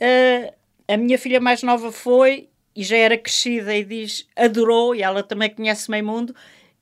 uh, 0.00 0.57
a 0.88 0.96
minha 0.96 1.18
filha 1.18 1.40
mais 1.40 1.62
nova 1.62 1.92
foi 1.92 2.48
e 2.74 2.82
já 2.82 2.96
era 2.96 3.18
crescida 3.18 3.76
e 3.76 3.84
diz 3.84 4.26
adorou, 4.34 4.94
e 4.94 5.02
ela 5.02 5.22
também 5.22 5.50
conhece 5.50 5.90
meio 5.90 6.04
mundo. 6.04 6.34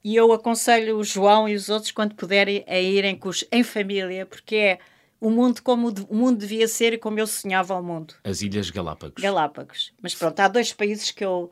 E 0.04 0.14
eu 0.14 0.32
aconselho 0.32 0.98
o 0.98 1.04
João 1.04 1.48
e 1.48 1.54
os 1.54 1.68
outros, 1.68 1.90
quando 1.90 2.14
puderem, 2.14 2.64
a 2.68 2.78
irem 2.78 3.18
em 3.50 3.62
família, 3.64 4.24
porque 4.24 4.54
é 4.54 4.78
o 5.20 5.30
mundo 5.30 5.60
como 5.62 5.92
o 6.08 6.14
mundo 6.14 6.38
devia 6.38 6.68
ser 6.68 6.92
e 6.92 6.98
como 6.98 7.18
eu 7.18 7.26
sonhava 7.26 7.74
o 7.74 7.82
mundo. 7.82 8.14
As 8.22 8.42
Ilhas 8.42 8.70
Galápagos. 8.70 9.20
Galápagos. 9.20 9.92
Mas 10.00 10.14
pronto, 10.14 10.38
há 10.38 10.46
dois 10.46 10.72
países 10.72 11.10
que 11.10 11.24
eu 11.24 11.50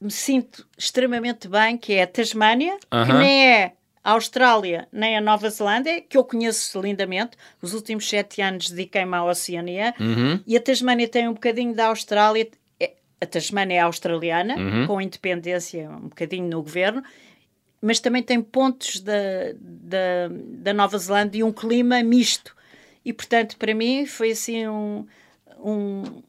me 0.00 0.10
sinto 0.10 0.66
extremamente 0.76 1.46
bem, 1.46 1.78
que 1.78 1.92
é 1.92 2.02
a 2.02 2.06
Tasmânia, 2.06 2.74
uh 2.74 2.78
-huh. 2.96 3.06
que 3.06 3.12
nem 3.12 3.46
é 3.46 3.72
a 4.04 4.12
Austrália 4.12 4.88
nem 4.92 5.16
a 5.16 5.20
Nova 5.20 5.48
Zelândia, 5.48 6.00
que 6.00 6.16
eu 6.16 6.24
conheço 6.24 6.80
lindamente. 6.80 7.36
Os 7.60 7.72
últimos 7.72 8.08
sete 8.08 8.42
anos 8.42 8.70
dediquei-me 8.70 9.14
à 9.14 9.24
Oceania. 9.24 9.94
Uhum. 9.98 10.40
E 10.46 10.56
a 10.56 10.60
Tasmânia 10.60 11.08
tem 11.08 11.28
um 11.28 11.34
bocadinho 11.34 11.74
da 11.74 11.86
Austrália. 11.86 12.48
É, 12.80 12.92
a 13.20 13.26
Tasmânia 13.26 13.76
é 13.76 13.80
australiana, 13.80 14.56
uhum. 14.56 14.86
com 14.86 15.00
independência 15.00 15.88
um 15.88 16.08
bocadinho 16.08 16.48
no 16.48 16.62
governo, 16.62 17.02
mas 17.80 18.00
também 18.00 18.22
tem 18.22 18.40
pontos 18.40 19.00
da, 19.00 19.12
da, 19.60 20.28
da 20.30 20.72
Nova 20.72 20.98
Zelândia 20.98 21.40
e 21.40 21.44
um 21.44 21.52
clima 21.52 22.02
misto. 22.02 22.56
E, 23.04 23.12
portanto, 23.12 23.56
para 23.56 23.74
mim 23.74 24.06
foi 24.06 24.32
assim 24.32 24.66
um, 24.68 25.06
um, 25.58 26.22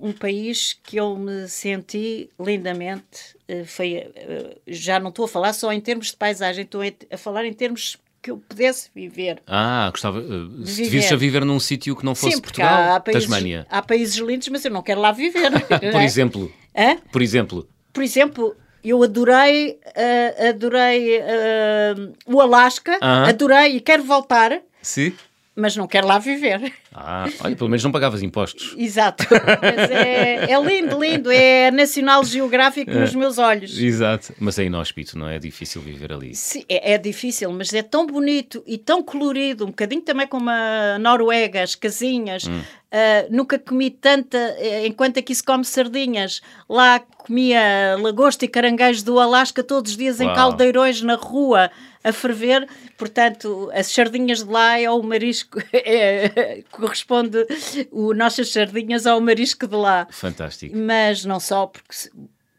um 0.00 0.12
país 0.12 0.78
que 0.82 0.96
eu 0.96 1.16
me 1.16 1.46
senti 1.48 2.30
lindamente. 2.38 3.36
Uh, 3.48 3.64
foi, 3.64 3.98
uh, 3.98 4.60
já 4.66 4.98
não 4.98 5.10
estou 5.10 5.24
a 5.24 5.28
falar 5.28 5.52
só 5.52 5.72
em 5.72 5.80
termos 5.80 6.08
de 6.08 6.16
paisagem, 6.16 6.64
estou 6.64 6.80
a 6.82 7.16
falar 7.16 7.44
em 7.44 7.52
termos 7.52 7.96
que 8.22 8.30
eu 8.30 8.38
pudesse 8.38 8.90
viver. 8.94 9.42
Ah, 9.46 9.88
gostava. 9.90 10.20
Uh, 10.20 10.66
se 10.66 10.84
viver. 10.84 11.12
a 11.12 11.16
viver 11.16 11.44
num 11.44 11.60
sítio 11.60 11.94
que 11.96 12.04
não 12.04 12.14
fosse 12.14 12.36
Sim, 12.36 12.42
Portugal, 12.42 12.68
há, 12.68 12.96
há 12.96 13.00
países, 13.00 13.28
Tasmânia. 13.28 13.66
Há 13.70 13.82
países 13.82 14.16
lindos, 14.16 14.48
mas 14.48 14.64
eu 14.64 14.70
não 14.70 14.82
quero 14.82 15.00
lá 15.00 15.12
viver. 15.12 15.50
Por 15.68 16.00
é? 16.00 16.04
exemplo. 16.04 16.52
Hã? 16.76 16.96
Por 17.12 17.22
exemplo. 17.22 17.68
Por 17.92 18.02
exemplo, 18.02 18.56
eu 18.84 19.02
adorei, 19.02 19.78
uh, 19.86 20.48
adorei 20.48 21.18
uh, 21.18 22.14
o 22.26 22.40
Alasca, 22.40 22.96
uh 22.96 23.00
-huh. 23.00 23.28
adorei 23.28 23.76
e 23.76 23.80
quero 23.80 24.02
voltar. 24.02 24.60
Sim 24.82 25.12
mas 25.54 25.76
não 25.76 25.86
quero 25.86 26.06
lá 26.06 26.18
viver. 26.18 26.72
Ah, 26.94 27.26
olha, 27.44 27.56
pelo 27.56 27.68
menos 27.68 27.82
não 27.82 27.90
pagavas 27.90 28.22
impostos. 28.22 28.74
Exato. 28.78 29.24
Mas 29.60 29.90
é, 29.90 30.50
é 30.50 30.62
lindo, 30.62 30.98
lindo. 30.98 31.30
É 31.30 31.70
nacional 31.70 32.24
geográfico 32.24 32.90
nos 32.92 33.14
meus 33.14 33.38
olhos. 33.38 33.78
Exato. 33.78 34.32
Mas 34.38 34.58
é 34.58 34.64
inóspito, 34.64 35.18
não 35.18 35.28
é? 35.28 35.36
É 35.36 35.38
difícil 35.38 35.82
viver 35.82 36.12
ali. 36.12 36.34
Sim, 36.34 36.64
é, 36.68 36.94
é, 36.94 36.98
difícil, 36.98 37.52
mas 37.52 37.72
é 37.72 37.82
tão 37.82 38.06
bonito 38.06 38.62
e 38.66 38.78
tão 38.78 39.02
colorido, 39.02 39.64
um 39.64 39.68
bocadinho 39.68 40.02
também 40.02 40.26
como 40.26 40.48
a 40.50 40.98
Noruega, 40.98 41.62
as 41.62 41.74
casinhas. 41.74 42.44
Hum. 42.44 42.60
Uh, 42.60 43.28
nunca 43.30 43.56
comi 43.56 43.88
tanta, 43.88 44.36
eh, 44.58 44.84
enquanto 44.84 45.16
aqui 45.16 45.32
se 45.32 45.44
come 45.44 45.64
sardinhas, 45.64 46.40
lá 46.68 46.98
comia 46.98 47.96
lagosta 48.00 48.44
e 48.44 48.48
caranguejos 48.48 49.04
do 49.04 49.20
Alasca 49.20 49.62
todos 49.62 49.92
os 49.92 49.96
dias 49.96 50.18
Uau. 50.18 50.28
em 50.28 50.34
caldeirões 50.34 51.00
na 51.00 51.14
rua 51.14 51.70
a 52.02 52.12
ferver. 52.12 52.66
Portanto, 52.96 53.70
as 53.72 53.86
sardinhas 53.88 54.42
de 54.44 54.50
lá 54.50 54.78
é 54.78 54.90
o 54.90 55.02
marisco, 55.02 55.58
é, 55.72 56.62
corresponde 56.70 57.46
o 57.90 58.14
nossas 58.14 58.50
sardinhas 58.50 59.06
ao 59.06 59.20
marisco 59.20 59.66
de 59.66 59.76
lá. 59.76 60.06
Fantástico. 60.10 60.76
Mas 60.76 61.24
não 61.24 61.40
só 61.40 61.66
porque 61.66 62.10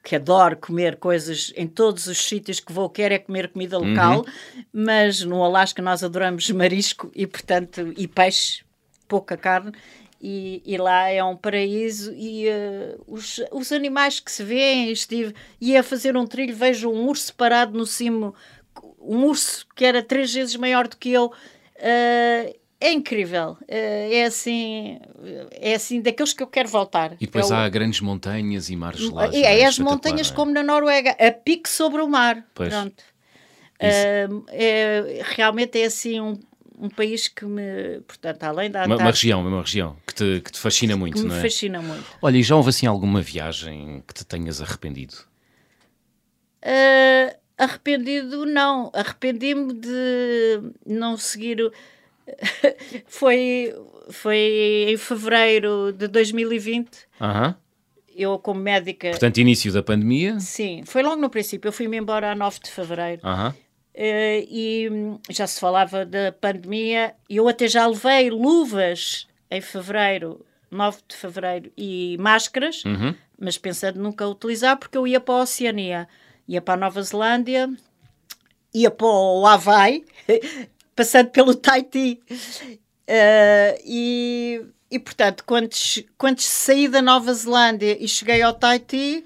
que 0.03 0.15
adoro 0.15 0.57
comer 0.57 0.97
coisas 0.97 1.53
em 1.55 1.67
todos 1.67 2.07
os 2.07 2.17
sítios 2.17 2.59
que 2.59 2.73
vou, 2.73 2.89
quero 2.89 3.13
é 3.13 3.19
comer 3.19 3.49
comida 3.49 3.77
local, 3.77 4.19
uhum. 4.19 4.63
mas 4.73 5.21
no 5.21 5.43
Alasca 5.43 5.81
nós 5.81 6.03
adoramos 6.03 6.49
marisco 6.49 7.11
e, 7.13 7.27
portanto, 7.27 7.93
e 7.95 8.07
peixe, 8.07 8.63
pouca 9.07 9.37
carne, 9.37 9.71
e, 10.19 10.61
e, 10.65 10.77
lá 10.77 11.09
é 11.09 11.23
um 11.23 11.35
paraíso 11.35 12.13
e 12.13 12.47
uh, 12.47 13.03
os, 13.07 13.41
os 13.51 13.71
animais 13.71 14.19
que 14.19 14.31
se 14.31 14.43
vêem, 14.43 14.91
estive, 14.91 15.33
ia 15.59 15.79
a 15.79 15.83
fazer 15.83 16.15
um 16.15 16.27
trilho, 16.27 16.55
vejo 16.55 16.91
um 16.91 17.07
urso 17.07 17.33
parado 17.33 17.75
no 17.75 17.87
cimo, 17.87 18.35
um 18.99 19.25
urso 19.25 19.65
que 19.75 19.85
era 19.85 20.01
três 20.01 20.33
vezes 20.33 20.55
maior 20.55 20.87
do 20.87 20.97
que 20.97 21.11
eu, 21.11 21.25
uh, 21.25 22.55
é 22.79 22.91
incrível, 22.91 23.51
uh, 23.61 23.65
é 23.69 24.25
assim, 24.25 24.99
é 25.51 25.75
assim 25.75 26.01
daqueles 26.01 26.33
que 26.33 26.41
eu 26.43 26.47
quero 26.47 26.69
voltar. 26.69 27.13
E 27.13 27.25
depois 27.25 27.51
é 27.51 27.55
há 27.55 27.67
o... 27.67 27.71
grandes 27.71 28.01
montanhas 28.01 28.69
e 28.69 28.75
mares 28.75 28.99
gelados. 29.01 29.35
É, 29.35 29.59
é 29.59 29.65
as 29.65 29.77
montanhas 29.79 30.31
é? 30.31 30.33
como 30.33 30.51
na 30.51 30.63
Noruega, 30.63 31.11
a 31.11 31.31
pique 31.31 31.69
sobre 31.69 32.01
o 32.01 32.07
mar, 32.07 32.45
pois. 32.53 32.69
pronto. 32.69 33.03
é, 33.79 34.27
realmente 35.35 35.79
é 35.79 35.85
assim 35.85 36.19
um 36.19 36.37
um 36.81 36.89
país 36.89 37.27
que 37.27 37.45
me, 37.45 38.01
portanto, 38.07 38.43
além 38.43 38.71
da 38.71 38.85
Uma, 38.85 38.97
uma 38.97 39.11
região, 39.11 39.45
uma 39.45 39.61
região 39.61 39.95
que 40.05 40.15
te, 40.15 40.41
que 40.41 40.51
te 40.51 40.59
fascina 40.59 40.97
muito, 40.97 41.21
que 41.21 41.23
não 41.23 41.35
é? 41.35 41.37
me 41.37 41.43
fascina 41.43 41.79
muito. 41.79 42.03
Olha, 42.19 42.37
e 42.37 42.41
já 42.41 42.55
houve 42.55 42.69
assim 42.69 42.87
alguma 42.87 43.21
viagem 43.21 44.03
que 44.07 44.15
te 44.15 44.25
tenhas 44.25 44.59
arrependido? 44.59 45.13
Uh, 46.63 47.40
arrependido, 47.63 48.45
não. 48.45 48.91
Arrependi-me 48.93 49.73
de 49.73 50.61
não 50.85 51.17
seguir. 51.17 51.61
O... 51.61 51.71
foi, 53.07 53.73
foi 54.09 54.87
em 54.89 54.97
fevereiro 54.97 55.91
de 55.93 56.07
2020. 56.07 56.89
Aham. 57.19 57.47
Uh 57.47 57.51
-huh. 57.51 57.55
Eu, 58.13 58.37
como 58.37 58.59
médica. 58.59 59.09
Portanto, 59.11 59.37
início 59.37 59.71
da 59.71 59.81
pandemia? 59.81 60.37
Sim, 60.39 60.83
foi 60.85 61.01
logo 61.01 61.21
no 61.21 61.29
princípio. 61.29 61.69
Eu 61.69 61.71
fui-me 61.71 61.97
embora 61.97 62.31
a 62.31 62.35
9 62.35 62.59
de 62.61 62.69
fevereiro. 62.69 63.21
Aham. 63.23 63.49
Uh 63.49 63.71
e 63.95 64.89
já 65.29 65.45
se 65.45 65.59
falava 65.59 66.05
da 66.05 66.31
pandemia. 66.31 67.13
Eu 67.29 67.47
até 67.47 67.67
já 67.67 67.85
levei 67.85 68.29
luvas 68.29 69.27
em 69.49 69.61
fevereiro, 69.61 70.45
9 70.69 70.99
de 71.07 71.15
fevereiro, 71.15 71.71
e 71.77 72.17
máscaras, 72.19 72.83
uhum. 72.85 73.13
mas 73.39 73.57
pensando 73.57 73.99
nunca 73.99 74.27
utilizar, 74.27 74.77
porque 74.77 74.97
eu 74.97 75.05
ia 75.05 75.19
para 75.19 75.35
a 75.35 75.41
Oceania, 75.41 76.07
ia 76.53 76.61
para 76.61 76.73
a 76.73 76.77
Nova 76.77 77.01
Zelândia, 77.01 77.69
ia 78.73 78.91
para 78.91 79.07
o 79.07 79.45
Havaí, 79.45 80.05
passando 80.95 81.29
pelo 81.29 81.55
Tahiti. 81.55 82.21
Uh, 82.29 83.79
e, 83.85 84.61
e, 84.89 84.99
portanto, 84.99 85.43
quando, 85.45 85.69
quando 86.17 86.39
saí 86.39 86.87
da 86.87 87.01
Nova 87.01 87.33
Zelândia 87.33 87.97
e 88.03 88.07
cheguei 88.07 88.41
ao 88.41 88.53
Tahiti, 88.53 89.25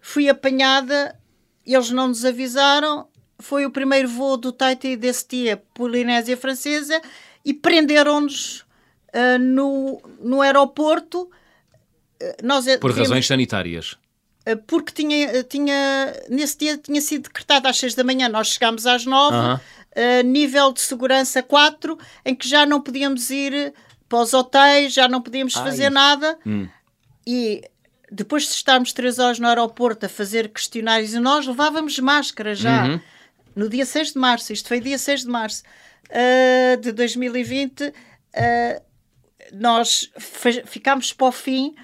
fui 0.00 0.28
apanhada, 0.28 1.18
eles 1.64 1.90
não 1.90 2.08
nos 2.08 2.24
avisaram 2.24 3.06
foi 3.38 3.66
o 3.66 3.70
primeiro 3.70 4.08
voo 4.08 4.36
do 4.36 4.52
Tahiti 4.52 4.96
desse 4.96 5.26
dia, 5.28 5.62
Polinésia 5.74 6.36
Francesa, 6.36 7.00
e 7.44 7.52
prenderam-nos 7.52 8.60
uh, 9.12 9.38
no, 9.40 10.00
no 10.20 10.40
aeroporto. 10.40 11.22
Uh, 12.20 12.46
nós, 12.46 12.64
Por 12.78 12.92
razões 12.92 13.26
sanitárias. 13.26 13.96
Uh, 14.46 14.56
porque 14.66 14.92
tinha, 14.92 15.42
tinha, 15.44 16.12
nesse 16.28 16.58
dia 16.58 16.76
tinha 16.78 17.00
sido 17.00 17.24
decretado 17.24 17.66
às 17.68 17.76
6 17.78 17.94
da 17.94 18.04
manhã, 18.04 18.28
nós 18.28 18.48
chegámos 18.48 18.86
às 18.86 19.06
9, 19.06 19.36
-huh. 19.36 20.24
nível 20.24 20.72
de 20.72 20.80
segurança 20.80 21.42
4, 21.42 21.98
em 22.24 22.34
que 22.34 22.48
já 22.48 22.66
não 22.66 22.80
podíamos 22.80 23.30
ir 23.30 23.72
para 24.08 24.18
os 24.18 24.34
hotéis, 24.34 24.92
já 24.92 25.08
não 25.08 25.22
podíamos 25.22 25.56
Ai. 25.56 25.64
fazer 25.64 25.90
nada. 25.90 26.38
Hum. 26.46 26.68
E 27.26 27.62
depois 28.12 28.42
de 28.44 28.50
estarmos 28.50 28.92
3 28.92 29.18
horas 29.18 29.38
no 29.38 29.48
aeroporto 29.48 30.04
a 30.04 30.08
fazer 30.08 30.48
questionários, 30.48 31.14
e 31.14 31.20
nós 31.20 31.46
levávamos 31.46 31.98
máscara 31.98 32.54
já. 32.54 32.84
Uhum 32.84 33.00
no 33.54 33.68
dia 33.68 33.86
6 33.86 34.12
de 34.12 34.18
março, 34.18 34.52
isto 34.52 34.68
foi 34.68 34.80
dia 34.80 34.98
6 34.98 35.22
de 35.22 35.28
março 35.28 35.62
uh, 36.10 36.80
de 36.80 36.92
2020, 36.92 37.88
uh, 37.88 37.92
nós 39.52 40.10
ficámos 40.66 41.12
para 41.12 41.26
o 41.26 41.32
fim 41.32 41.74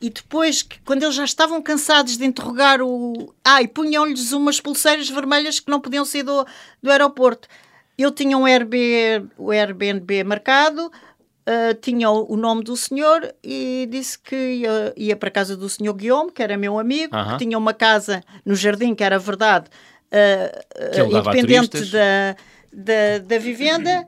e 0.00 0.10
depois, 0.10 0.66
quando 0.84 1.02
eles 1.02 1.14
já 1.14 1.24
estavam 1.24 1.60
cansados 1.60 2.16
de 2.16 2.24
interrogar 2.24 2.80
o. 2.80 3.34
Ah, 3.44 3.60
e 3.62 3.66
punham-lhes 3.66 4.32
umas 4.32 4.60
pulseiras 4.60 5.08
vermelhas 5.08 5.58
que 5.58 5.70
não 5.70 5.80
podiam 5.80 6.04
sair 6.04 6.22
do, 6.22 6.46
do 6.80 6.90
aeroporto. 6.90 7.48
Eu 7.96 8.12
tinha 8.12 8.38
um 8.38 8.46
Airbnb, 8.46 9.28
o 9.36 9.50
Airbnb 9.50 10.22
marcado, 10.22 10.86
uh, 10.86 11.74
tinha 11.80 12.08
o, 12.08 12.32
o, 12.32 12.36
nome 12.36 12.62
do 12.62 12.76
senhor 12.76 13.34
e 13.42 13.88
disse 13.90 14.16
que 14.16 14.36
ia, 14.36 14.92
ia 14.96 15.16
para 15.16 15.28
a 15.28 15.32
casa 15.32 15.56
do 15.56 15.68
senhor 15.68 15.94
Guillaume, 15.94 16.30
que 16.30 16.40
era 16.40 16.56
meu 16.56 16.78
amigo, 16.78 17.16
uh 17.16 17.18
-huh. 17.18 17.32
que 17.32 17.44
tinha 17.44 17.58
uma 17.58 17.74
casa 17.74 18.22
no 18.44 18.54
jardim, 18.54 18.94
que 18.94 19.02
era 19.02 19.18
verdade, 19.18 19.68
uh, 20.12 21.06
independente 21.10 21.84
da, 21.86 22.36
da, 22.72 23.18
da, 23.18 23.38
vivenda 23.38 24.06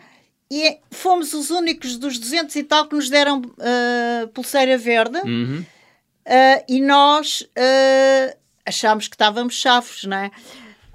e 0.48 0.78
fomos 0.92 1.34
os 1.34 1.50
únicos 1.50 1.96
dos 1.96 2.16
200 2.16 2.54
e 2.54 2.62
tal 2.62 2.86
que 2.86 2.94
nos 2.94 3.10
deram 3.10 3.42
pulseira 4.34 4.76
verde 4.76 5.18
uhum. 5.18 5.64
Uh, 6.26 6.64
e 6.68 6.80
nós 6.80 7.48
achámos 8.64 9.08
que 9.08 9.14
estávamos 9.14 9.54
chafos, 9.54 10.04
não 10.04 10.16
é? 10.16 10.30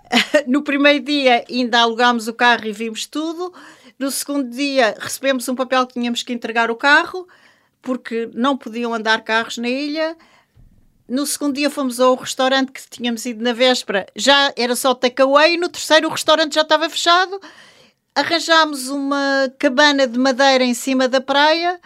no 0.48 0.62
primeiro 0.64 1.04
dia 1.04 1.44
ainda 1.50 1.80
alugámos 1.80 2.28
o 2.28 2.34
carro 2.34 2.66
e 2.66 2.72
vimos 2.72 3.06
tudo. 3.06 3.54
No 3.98 4.12
segundo 4.12 4.50
dia 4.50 4.96
recebemos 5.00 5.48
um 5.48 5.56
papel 5.56 5.86
que 5.88 5.94
tínhamos 5.94 6.24
que 6.24 6.34
entregar 6.34 6.70
o 6.70 6.76
carro 6.76 7.28
porque 7.82 8.30
não 8.34 8.58
podiam 8.58 8.94
andar 8.94 9.24
carros 9.24 9.58
na 9.58 9.70
ilha. 9.70 10.18
No 11.08 11.26
segundo 11.26 11.56
dia 11.56 11.70
fomos 11.70 12.00
ao 12.00 12.16
restaurante 12.16 12.72
que 12.72 12.82
tínhamos 12.90 13.24
ido 13.26 13.44
na 13.44 13.54
véspera, 13.54 14.08
já 14.16 14.52
era 14.58 14.76
só 14.76 14.96
takeaway. 14.96 15.56
No 15.56 15.70
terceiro, 15.70 16.08
o 16.08 16.12
restaurante 16.12 16.56
já 16.56 16.62
estava 16.62 16.90
fechado. 16.90 17.40
Arranjámos 18.16 18.88
uma 18.88 19.54
cabana 19.60 20.08
de 20.08 20.18
madeira 20.18 20.64
em 20.64 20.74
cima 20.74 21.08
da 21.08 21.22
praia. 21.22 21.80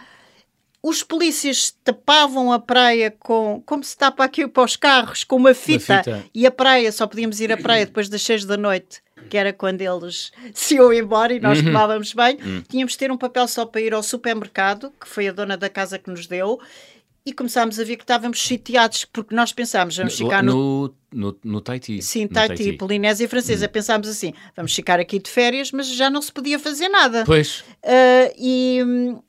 Os 0.82 1.02
polícias 1.02 1.74
tapavam 1.84 2.52
a 2.52 2.58
praia 2.58 3.14
com, 3.18 3.62
como 3.66 3.84
se 3.84 3.96
tapa 3.96 4.24
aqui 4.24 4.48
para 4.48 4.62
os 4.62 4.76
carros, 4.76 5.24
com 5.24 5.36
uma 5.36 5.52
fita, 5.52 5.94
uma 5.94 6.04
fita. 6.04 6.24
E 6.34 6.46
a 6.46 6.50
praia, 6.50 6.90
só 6.90 7.06
podíamos 7.06 7.40
ir 7.40 7.52
à 7.52 7.56
praia 7.56 7.84
depois 7.84 8.08
das 8.08 8.22
seis 8.22 8.46
da 8.46 8.56
noite, 8.56 9.02
que 9.28 9.36
era 9.36 9.52
quando 9.52 9.82
eles 9.82 10.32
se 10.54 10.76
iam 10.76 10.92
embora 10.92 11.34
e 11.34 11.40
nós 11.40 11.58
uhum. 11.58 11.66
tomávamos 11.66 12.14
bem. 12.14 12.38
Uhum. 12.42 12.62
Tínhamos 12.68 12.92
de 12.92 12.98
ter 12.98 13.12
um 13.12 13.18
papel 13.18 13.46
só 13.46 13.66
para 13.66 13.80
ir 13.82 13.92
ao 13.92 14.02
supermercado, 14.02 14.90
que 14.98 15.06
foi 15.06 15.28
a 15.28 15.32
dona 15.32 15.56
da 15.56 15.68
casa 15.68 15.98
que 15.98 16.10
nos 16.10 16.26
deu 16.26 16.58
e 17.24 17.32
começámos 17.32 17.78
a 17.78 17.84
ver 17.84 17.96
que 17.96 18.02
estávamos 18.02 18.40
sitiados, 18.40 19.04
porque 19.04 19.34
nós 19.34 19.52
pensámos, 19.52 19.96
vamos 19.96 20.16
ficar 20.16 20.42
no... 20.42 20.94
No, 21.12 21.36
no 21.42 21.60
Tahiti. 21.60 22.00
Sim, 22.02 22.22
no 22.22 22.28
Tahiti, 22.28 22.54
Tahiti. 22.54 22.78
Polinésia 22.78 23.28
Francesa. 23.28 23.66
Hum. 23.66 23.70
Pensámos 23.70 24.06
assim, 24.06 24.32
vamos 24.54 24.72
ficar 24.72 25.00
aqui 25.00 25.18
de 25.18 25.28
férias, 25.28 25.72
mas 25.72 25.88
já 25.88 26.08
não 26.08 26.22
se 26.22 26.30
podia 26.30 26.56
fazer 26.56 26.88
nada. 26.88 27.24
Pois. 27.26 27.64
Uh, 27.82 28.32
e... 28.38 28.78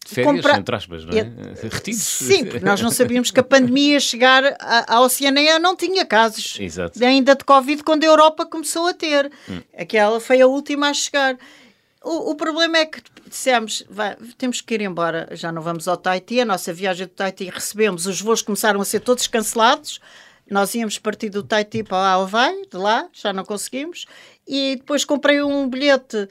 Férias, 0.05 0.35
compra... 0.35 0.57
entre 0.59 0.75
aspas, 0.75 1.05
não 1.05 1.17
é? 1.17 1.23
Retidos. 1.69 2.03
Sim, 2.03 2.45
porque 2.45 2.63
nós 2.63 2.79
não 2.81 2.91
sabíamos 2.91 3.31
que 3.31 3.39
a 3.39 3.43
pandemia 3.43 3.99
chegar 3.99 4.43
à, 4.59 4.95
à 4.95 5.01
Oceania 5.01 5.57
não 5.57 5.75
tinha 5.75 6.05
casos. 6.05 6.59
Exato. 6.59 7.03
Ainda 7.03 7.35
de 7.35 7.43
Covid, 7.43 7.83
quando 7.83 8.03
a 8.03 8.07
Europa 8.07 8.45
começou 8.45 8.85
a 8.85 8.93
ter. 8.93 9.31
Hum. 9.49 9.61
Aquela 9.75 10.19
foi 10.19 10.39
a 10.39 10.45
última 10.45 10.89
a 10.89 10.93
chegar. 10.93 11.35
O, 12.03 12.31
o, 12.31 12.35
problema 12.35 12.79
é 12.79 12.85
que 12.87 12.99
dissemos, 13.27 13.83
vai, 13.87 14.15
temos 14.35 14.59
que 14.59 14.73
ir 14.73 14.81
embora, 14.81 15.29
já 15.33 15.51
não 15.51 15.61
vamos 15.61 15.87
ao 15.87 15.95
Tahiti, 15.95 16.41
a 16.41 16.45
nossa 16.45 16.73
viagem 16.73 17.05
do 17.05 17.13
Tahiti 17.13 17.45
recebemos, 17.45 18.07
os 18.07 18.19
voos 18.19 18.41
começaram 18.41 18.81
a 18.81 18.85
ser 18.85 19.01
todos 19.01 19.27
cancelados, 19.27 19.99
nós 20.49 20.73
íamos 20.73 20.97
partir 20.97 21.29
do 21.29 21.43
Tahiti 21.43 21.83
para 21.83 22.15
Havaí, 22.15 22.67
de 22.71 22.77
lá, 22.77 23.07
já 23.13 23.31
não 23.31 23.45
conseguimos, 23.45 24.07
e 24.47 24.77
depois 24.77 25.05
comprei 25.05 25.43
um 25.43 25.69
bilhete, 25.69 26.27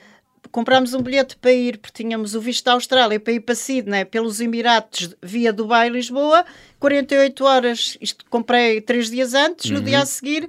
comprámos 0.51 0.93
um 0.93 1.03
bilhete 1.03 1.37
para 1.37 1.53
ir, 1.53 1.79
porque 1.79 2.03
tínhamos 2.03 2.35
o 2.35 2.41
visto 2.41 2.65
da 2.65 2.73
Austrália 2.73 3.21
para 3.21 3.33
ir 3.33 3.41
para 3.41 3.55
Sydney, 3.55 4.05
pelos 4.05 4.41
Emiratos, 4.41 5.15
via 5.23 5.53
Dubai 5.53 5.87
e 5.87 5.91
Lisboa, 5.91 6.45
48 6.81 7.45
horas, 7.45 7.97
isto 8.01 8.25
comprei 8.29 8.81
três 8.81 9.09
dias 9.09 9.35
antes, 9.35 9.71
uhum. 9.71 9.77
no 9.77 9.83
dia 9.83 10.01
a 10.01 10.07
seguir 10.07 10.49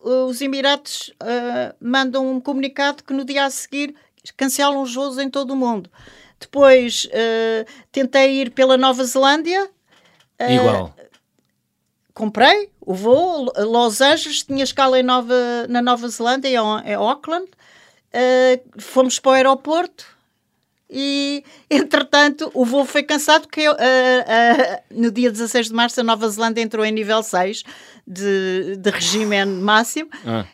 os 0.00 0.40
Emiratos 0.40 1.12
uh, 1.22 1.74
mandam 1.78 2.26
um 2.26 2.40
comunicado 2.40 3.04
que 3.04 3.12
no 3.12 3.24
dia 3.24 3.44
a 3.44 3.50
seguir 3.50 3.94
cancelam 4.36 4.82
os 4.82 4.94
voos 4.94 5.18
em 5.18 5.30
todo 5.30 5.52
o 5.52 5.56
mundo. 5.56 5.90
Depois 6.40 7.06
uh, 7.06 7.70
tentei 7.92 8.40
ir 8.40 8.50
pela 8.50 8.76
Nova 8.76 9.04
Zelândia. 9.04 9.70
Uh, 10.40 10.52
Igual. 10.52 10.94
Comprei 12.14 12.70
o 12.80 12.94
voo, 12.94 13.52
Los 13.56 14.00
Angeles, 14.00 14.42
tinha 14.42 14.64
escala 14.64 14.98
em 14.98 15.02
Nova, 15.02 15.34
na 15.68 15.80
Nova 15.80 16.08
Zelândia, 16.08 16.48
em, 16.48 16.94
Auckland. 16.94 17.46
Uh, 17.46 18.80
fomos 18.80 19.18
para 19.18 19.30
o 19.30 19.34
aeroporto 19.34 20.04
e, 20.88 21.44
entretanto, 21.70 22.50
o 22.52 22.64
voo 22.64 22.84
foi 22.84 23.02
cansado 23.02 23.42
porque 23.42 23.64
no 24.90 25.10
dia 25.12 25.30
16 25.30 25.68
de 25.68 25.74
março 25.74 26.00
a 26.00 26.02
Nova 26.02 26.28
Zelândia 26.28 26.62
entrou 26.62 26.84
em 26.84 26.90
nível 26.90 27.22
6 27.22 27.62
de, 28.06 28.76
de 28.76 28.90
regime 28.90 29.44
máximo. 29.44 30.10
Ah. 30.26 30.46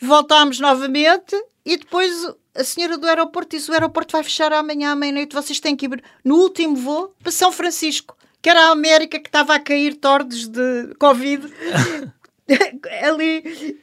Voltámos 0.00 0.58
novamente 0.58 1.36
e 1.64 1.76
depois 1.76 2.10
a 2.54 2.64
senhora 2.64 2.98
do 2.98 3.06
aeroporto 3.06 3.56
disse: 3.56 3.70
o 3.70 3.74
aeroporto 3.74 4.12
vai 4.12 4.22
fechar 4.22 4.52
amanhã 4.52 4.92
à 4.92 4.96
meia-noite, 4.96 5.34
vocês 5.34 5.58
têm 5.60 5.74
que 5.74 5.86
ir 5.86 6.02
no 6.24 6.36
último 6.36 6.76
voo 6.76 7.14
para 7.22 7.32
São 7.32 7.50
Francisco, 7.50 8.16
que 8.40 8.50
era 8.50 8.68
a 8.68 8.72
América 8.72 9.18
que 9.18 9.28
estava 9.28 9.54
a 9.54 9.60
cair 9.60 9.96
tordos 9.96 10.48
de 10.48 10.94
Covid. 10.98 11.42
ali 13.02 13.76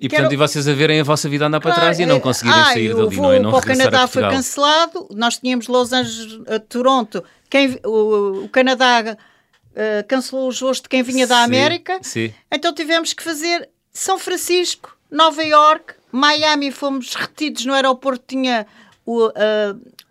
e 0.00 0.08
portanto 0.08 0.32
e 0.32 0.36
vocês 0.36 0.66
a 0.66 0.72
verem 0.72 1.00
a 1.00 1.04
vossa 1.04 1.28
vida 1.28 1.46
andar 1.46 1.60
para 1.60 1.74
trás 1.74 1.98
e 1.98 2.06
não 2.06 2.20
conseguirem 2.20 2.60
ah, 2.60 2.72
sair 2.72 2.94
dali 2.94 3.16
não 3.16 3.32
é? 3.32 3.38
não 3.40 3.50
para 3.50 3.58
o 3.58 3.62
Canadá 3.62 4.06
foi 4.06 4.22
cancelado 4.22 5.08
nós 5.10 5.38
tínhamos 5.38 5.66
Los 5.66 5.92
Angeles 5.92 6.40
a 6.48 6.58
Toronto 6.60 7.22
quem, 7.50 7.78
o, 7.84 8.44
o 8.44 8.48
Canadá 8.48 9.02
uh, 9.10 10.06
cancelou 10.06 10.48
os 10.48 10.60
voos 10.60 10.80
de 10.80 10.88
quem 10.88 11.02
vinha 11.02 11.26
da 11.26 11.42
América 11.42 11.98
sim. 12.00 12.32
então 12.50 12.72
tivemos 12.72 13.12
que 13.12 13.22
fazer 13.22 13.68
São 13.92 14.18
Francisco 14.18 14.96
Nova 15.10 15.42
York 15.42 15.94
Miami 16.14 16.70
fomos 16.70 17.14
retidos 17.14 17.66
no 17.66 17.72
aeroporto, 17.72 18.24
tinha 18.26 18.66
o, 19.04 19.30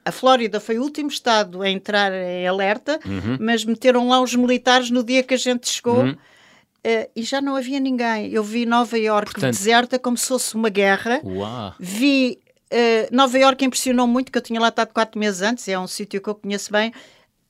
a 0.06 0.12
Flórida 0.12 0.60
foi 0.60 0.78
o 0.78 0.84
último 0.84 1.10
estado 1.10 1.62
a 1.62 1.70
entrar 1.70 2.12
em 2.12 2.48
alerta, 2.48 3.00
uhum. 3.06 3.38
mas 3.40 3.64
meteram 3.64 4.10
lá 4.10 4.22
os 4.22 4.36
militares 4.36 4.90
no 4.90 5.04
dia 5.04 5.24
que 5.24 5.34
a 5.34 5.38
gente 5.38 5.70
chegou. 5.70 6.02
Uhum. 6.02 6.12
Uh, 6.12 7.10
e 7.16 7.24
já 7.24 7.40
não 7.40 7.56
havia 7.56 7.80
ninguém. 7.80 8.30
Eu 8.30 8.44
vi 8.44 8.66
Nova 8.66 9.00
Iorque 9.00 9.32
Portanto... 9.32 9.54
deserta 9.54 9.98
como 9.98 10.18
se 10.18 10.28
fosse 10.28 10.54
uma 10.56 10.68
guerra. 10.68 11.22
Uau. 11.24 11.74
Vi 11.80 12.38
uh, 12.74 13.16
Nova 13.16 13.40
Iorque 13.40 13.64
impressionou 13.64 14.06
muito, 14.06 14.30
que 14.30 14.38
eu 14.38 14.42
tinha 14.42 14.60
lá 14.60 14.68
estado 14.68 14.92
quatro 14.94 15.18
meses 15.18 15.42
antes, 15.42 15.66
é 15.70 15.80
um 15.80 15.88
sítio 15.88 16.22
que 16.22 16.30
eu 16.30 16.36
conheço 16.36 16.72
bem. 16.72 16.94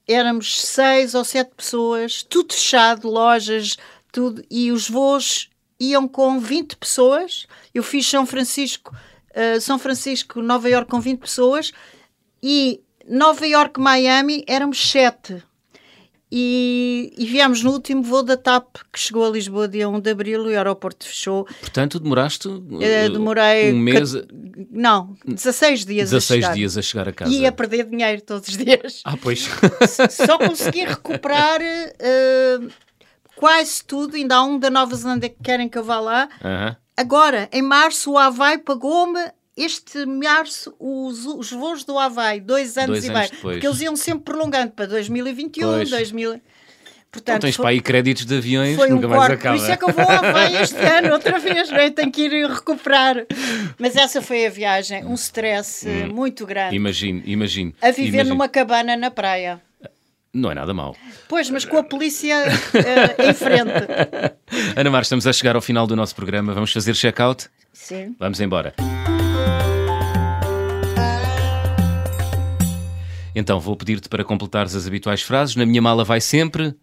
Éramos 0.08 0.62
seis 0.62 1.16
ou 1.16 1.24
sete 1.24 1.52
pessoas, 1.56 2.22
tudo 2.22 2.54
fechado, 2.54 3.10
lojas, 3.10 3.78
tudo, 4.12 4.44
e 4.52 4.72
os 4.72 4.88
voos 4.88 5.50
iam 5.92 6.08
com 6.08 6.40
20 6.40 6.78
pessoas. 6.78 7.46
Eu 7.74 7.84
fiz 7.84 8.08
São 8.08 8.26
Francisco, 8.26 8.96
uh, 9.32 9.60
São 9.60 9.78
Francisco, 9.78 10.42
Nova 10.42 10.70
York 10.70 10.90
com 10.90 11.00
20 11.00 11.20
pessoas 11.20 11.72
e 12.42 12.82
Nova 13.08 13.46
York, 13.46 13.80
Miami 13.80 14.44
éramos 14.48 14.80
7. 14.90 15.44
E, 16.36 17.14
e 17.16 17.28
viemos 17.28 17.62
no 17.62 17.72
último 17.72 18.02
voo 18.02 18.24
da 18.24 18.36
TAP 18.36 18.78
que 18.92 19.00
chegou 19.00 19.24
a 19.24 19.30
Lisboa 19.30 19.68
dia 19.68 19.88
1 19.88 20.00
de 20.00 20.10
abril 20.10 20.50
e 20.50 20.56
o 20.56 20.58
aeroporto 20.58 21.06
fechou. 21.06 21.46
Portanto, 21.60 22.00
demoraste 22.00 22.48
uh, 22.48 22.70
demorei 23.12 23.72
um 23.72 23.78
mês? 23.78 24.16
Não, 24.72 25.16
16 25.28 25.86
dias 25.86 26.10
16 26.10 26.32
a 26.32 26.48
chegar. 26.48 26.56
dias 26.56 26.76
a 26.76 26.82
chegar 26.82 27.08
a 27.08 27.14
casa. 27.14 27.32
E 27.32 27.46
a 27.46 27.52
perder 27.52 27.88
dinheiro 27.88 28.20
todos 28.24 28.50
os 28.50 28.58
dias. 28.58 29.02
Ah, 29.06 29.16
pois. 29.16 29.48
Só 30.10 30.40
consegui 30.40 30.86
recuperar 30.86 31.62
uh, 31.62 32.68
quase 33.44 33.84
tudo. 33.84 34.16
Ainda 34.16 34.38
há 34.38 34.44
um 34.44 34.58
da 34.58 34.70
Nova 34.70 34.96
Zelândia 34.96 35.28
que 35.28 35.44
querem 35.44 35.68
que 35.68 35.78
eu 35.78 35.84
vá 35.84 36.00
lá. 36.00 36.30
Uhum. 36.42 36.76
Agora, 36.96 37.50
em 37.52 37.62
março, 37.62 38.12
o 38.12 38.18
Havaí 38.18 38.58
pagou-me 38.58 39.20
este 39.58 40.06
março 40.06 40.74
os, 40.80 41.26
os 41.26 41.52
voos 41.52 41.84
do 41.84 42.00
Havaí, 42.00 42.40
dois 42.40 42.78
anos 42.78 43.02
dois 43.02 43.06
e 43.06 43.12
meio. 43.12 43.30
Porque 43.42 43.68
eles 43.68 43.82
iam 43.82 43.98
sempre 43.98 44.24
prolongando 44.24 44.72
para 44.72 44.86
2021, 44.86 45.68
pois. 45.68 45.90
2000. 45.90 46.42
Portanto, 47.12 47.34
não 47.34 47.40
tens 47.42 47.56
foi, 47.56 47.64
para 47.64 47.72
aí 47.72 47.82
créditos 47.82 48.26
de 48.26 48.38
aviões, 48.38 48.76
foi 48.76 48.90
nunca 48.90 49.08
um 49.08 49.10
mais 49.10 49.34
acaba. 49.34 49.56
Por 49.56 49.62
isso 49.62 49.72
é 49.72 49.78
que 49.78 49.84
eu 49.84 49.94
vou 49.94 50.04
ao 50.04 50.26
Havaí 50.26 50.56
este 50.56 50.80
ano, 50.80 51.14
outra 51.14 51.38
vez, 51.38 51.70
não 51.70 51.78
é? 51.78 51.92
tenho 51.92 52.12
que 52.12 52.22
ir 52.22 52.50
recuperar. 52.50 53.26
Mas 53.78 53.96
essa 53.98 54.22
foi 54.22 54.48
a 54.48 54.50
viagem, 54.50 55.06
um 55.06 55.14
stress 55.16 55.86
hum. 55.88 56.14
muito 56.14 56.46
grande. 56.46 56.76
Imagino, 56.76 57.22
imagino. 57.26 57.74
A 57.82 57.92
viver 57.92 58.08
imagino. 58.08 58.30
numa 58.30 58.48
cabana 58.48 58.96
na 58.96 59.12
praia. 59.12 59.62
Não 60.34 60.50
é 60.50 60.56
nada 60.56 60.74
mau. 60.74 60.96
Pois, 61.30 61.48
mas 61.52 61.64
com 61.64 61.78
a 61.78 61.84
polícia 61.84 62.44
uh, 62.48 63.22
em 63.22 63.34
frente. 63.36 63.70
Ana 64.76 64.90
Mar, 64.90 65.04
estamos 65.04 65.28
a 65.28 65.32
chegar 65.32 65.56
ao 65.56 65.62
final 65.62 65.86
do 65.86 65.96
nosso 65.96 66.16
programa. 66.16 66.54
Vamos 66.54 66.74
fazer 66.74 66.96
check-out? 66.96 67.48
Sim. 67.72 68.16
Vamos 68.20 68.42
embora. 68.42 68.74
Então, 73.36 73.60
vou 73.60 73.76
pedir-te 73.76 74.10
para 74.10 74.24
completares 74.24 74.74
as 74.76 74.88
habituais 74.88 75.22
frases. 75.22 75.56
Na 75.56 75.68
minha 75.68 75.82
mala 75.84 76.04
vai 76.04 76.20
sempre. 76.20 76.76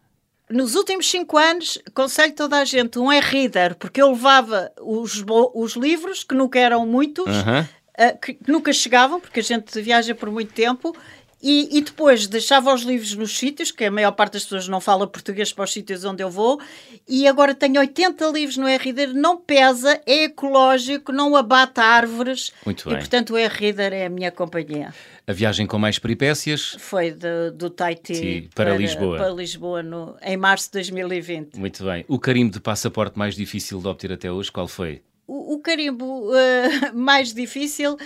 Nos 0.48 0.76
últimos 0.76 1.10
cinco 1.10 1.36
anos, 1.36 1.76
aconselho 1.84 2.34
toda 2.34 2.56
a 2.56 2.64
gente 2.64 3.00
um 3.00 3.12
e-reader, 3.12 3.76
porque 3.76 4.00
eu 4.00 4.10
levava 4.10 4.70
os, 4.80 5.24
os 5.54 5.74
livros, 5.74 6.22
que 6.22 6.34
nunca 6.36 6.58
eram 6.58 6.84
muitos, 6.86 7.26
uh 7.26 7.44
-huh. 7.46 7.64
uh, 7.64 8.20
que 8.20 8.38
nunca 8.48 8.72
chegavam, 8.72 9.20
porque 9.20 9.40
a 9.40 9.42
gente 9.44 9.80
viaja 9.80 10.12
por 10.12 10.28
muito 10.28 10.52
tempo, 10.52 10.96
e, 11.42 11.78
e, 11.78 11.80
depois 11.80 12.26
deixava 12.26 12.72
os 12.74 12.82
livros 12.82 13.14
nos 13.14 13.36
sítios, 13.36 13.70
que 13.70 13.84
a 13.84 13.90
maior 13.90 14.12
parte 14.12 14.34
das 14.34 14.42
pessoas 14.42 14.68
não 14.68 14.80
fala 14.80 15.06
português 15.06 15.52
para 15.52 15.64
os 15.64 15.72
sítios 15.72 16.04
onde 16.04 16.22
eu 16.22 16.30
vou, 16.30 16.60
e 17.08 17.26
agora 17.26 17.54
tenho 17.54 17.80
80 17.80 18.26
livros 18.26 18.56
no 18.58 18.68
e-reader, 18.68 19.14
não 19.14 19.38
pesa, 19.38 19.98
é 20.04 20.24
ecológico, 20.24 21.12
não 21.12 21.34
abata 21.34 21.82
árvores. 21.82 22.52
Muito 22.64 22.84
bem. 22.88 22.94
E 22.94 22.98
portanto 22.98 23.34
o 23.34 23.38
e-reader 23.38 23.92
é 23.92 24.06
a 24.06 24.10
minha 24.10 24.30
companhia. 24.30 24.92
A 25.26 25.32
viagem 25.32 25.66
com 25.66 25.78
mais 25.78 25.98
peripécias? 25.98 26.76
Foi 26.78 27.10
de, 27.10 27.52
do 27.54 27.70
Tahiti 27.70 28.14
Sim, 28.14 28.48
para, 28.54 28.70
para, 28.70 28.78
Lisboa, 28.78 29.16
para 29.16 29.30
Lisboa 29.30 29.82
no, 29.82 30.16
em 30.22 30.36
março 30.36 30.66
de 30.66 30.72
2020. 30.72 31.56
Muito 31.56 31.84
bem. 31.84 32.04
O 32.06 32.18
carimbo 32.18 32.52
de 32.52 32.60
passaporte 32.60 33.18
mais 33.18 33.34
difícil 33.34 33.80
de 33.80 33.88
obter 33.88 34.12
até 34.12 34.30
hoje, 34.30 34.52
qual 34.52 34.68
foi? 34.68 35.02
O, 35.26 35.54
o 35.54 35.58
carimbo 35.60 36.30
uh, 36.30 36.34
mais 36.92 37.32
difícil, 37.32 37.96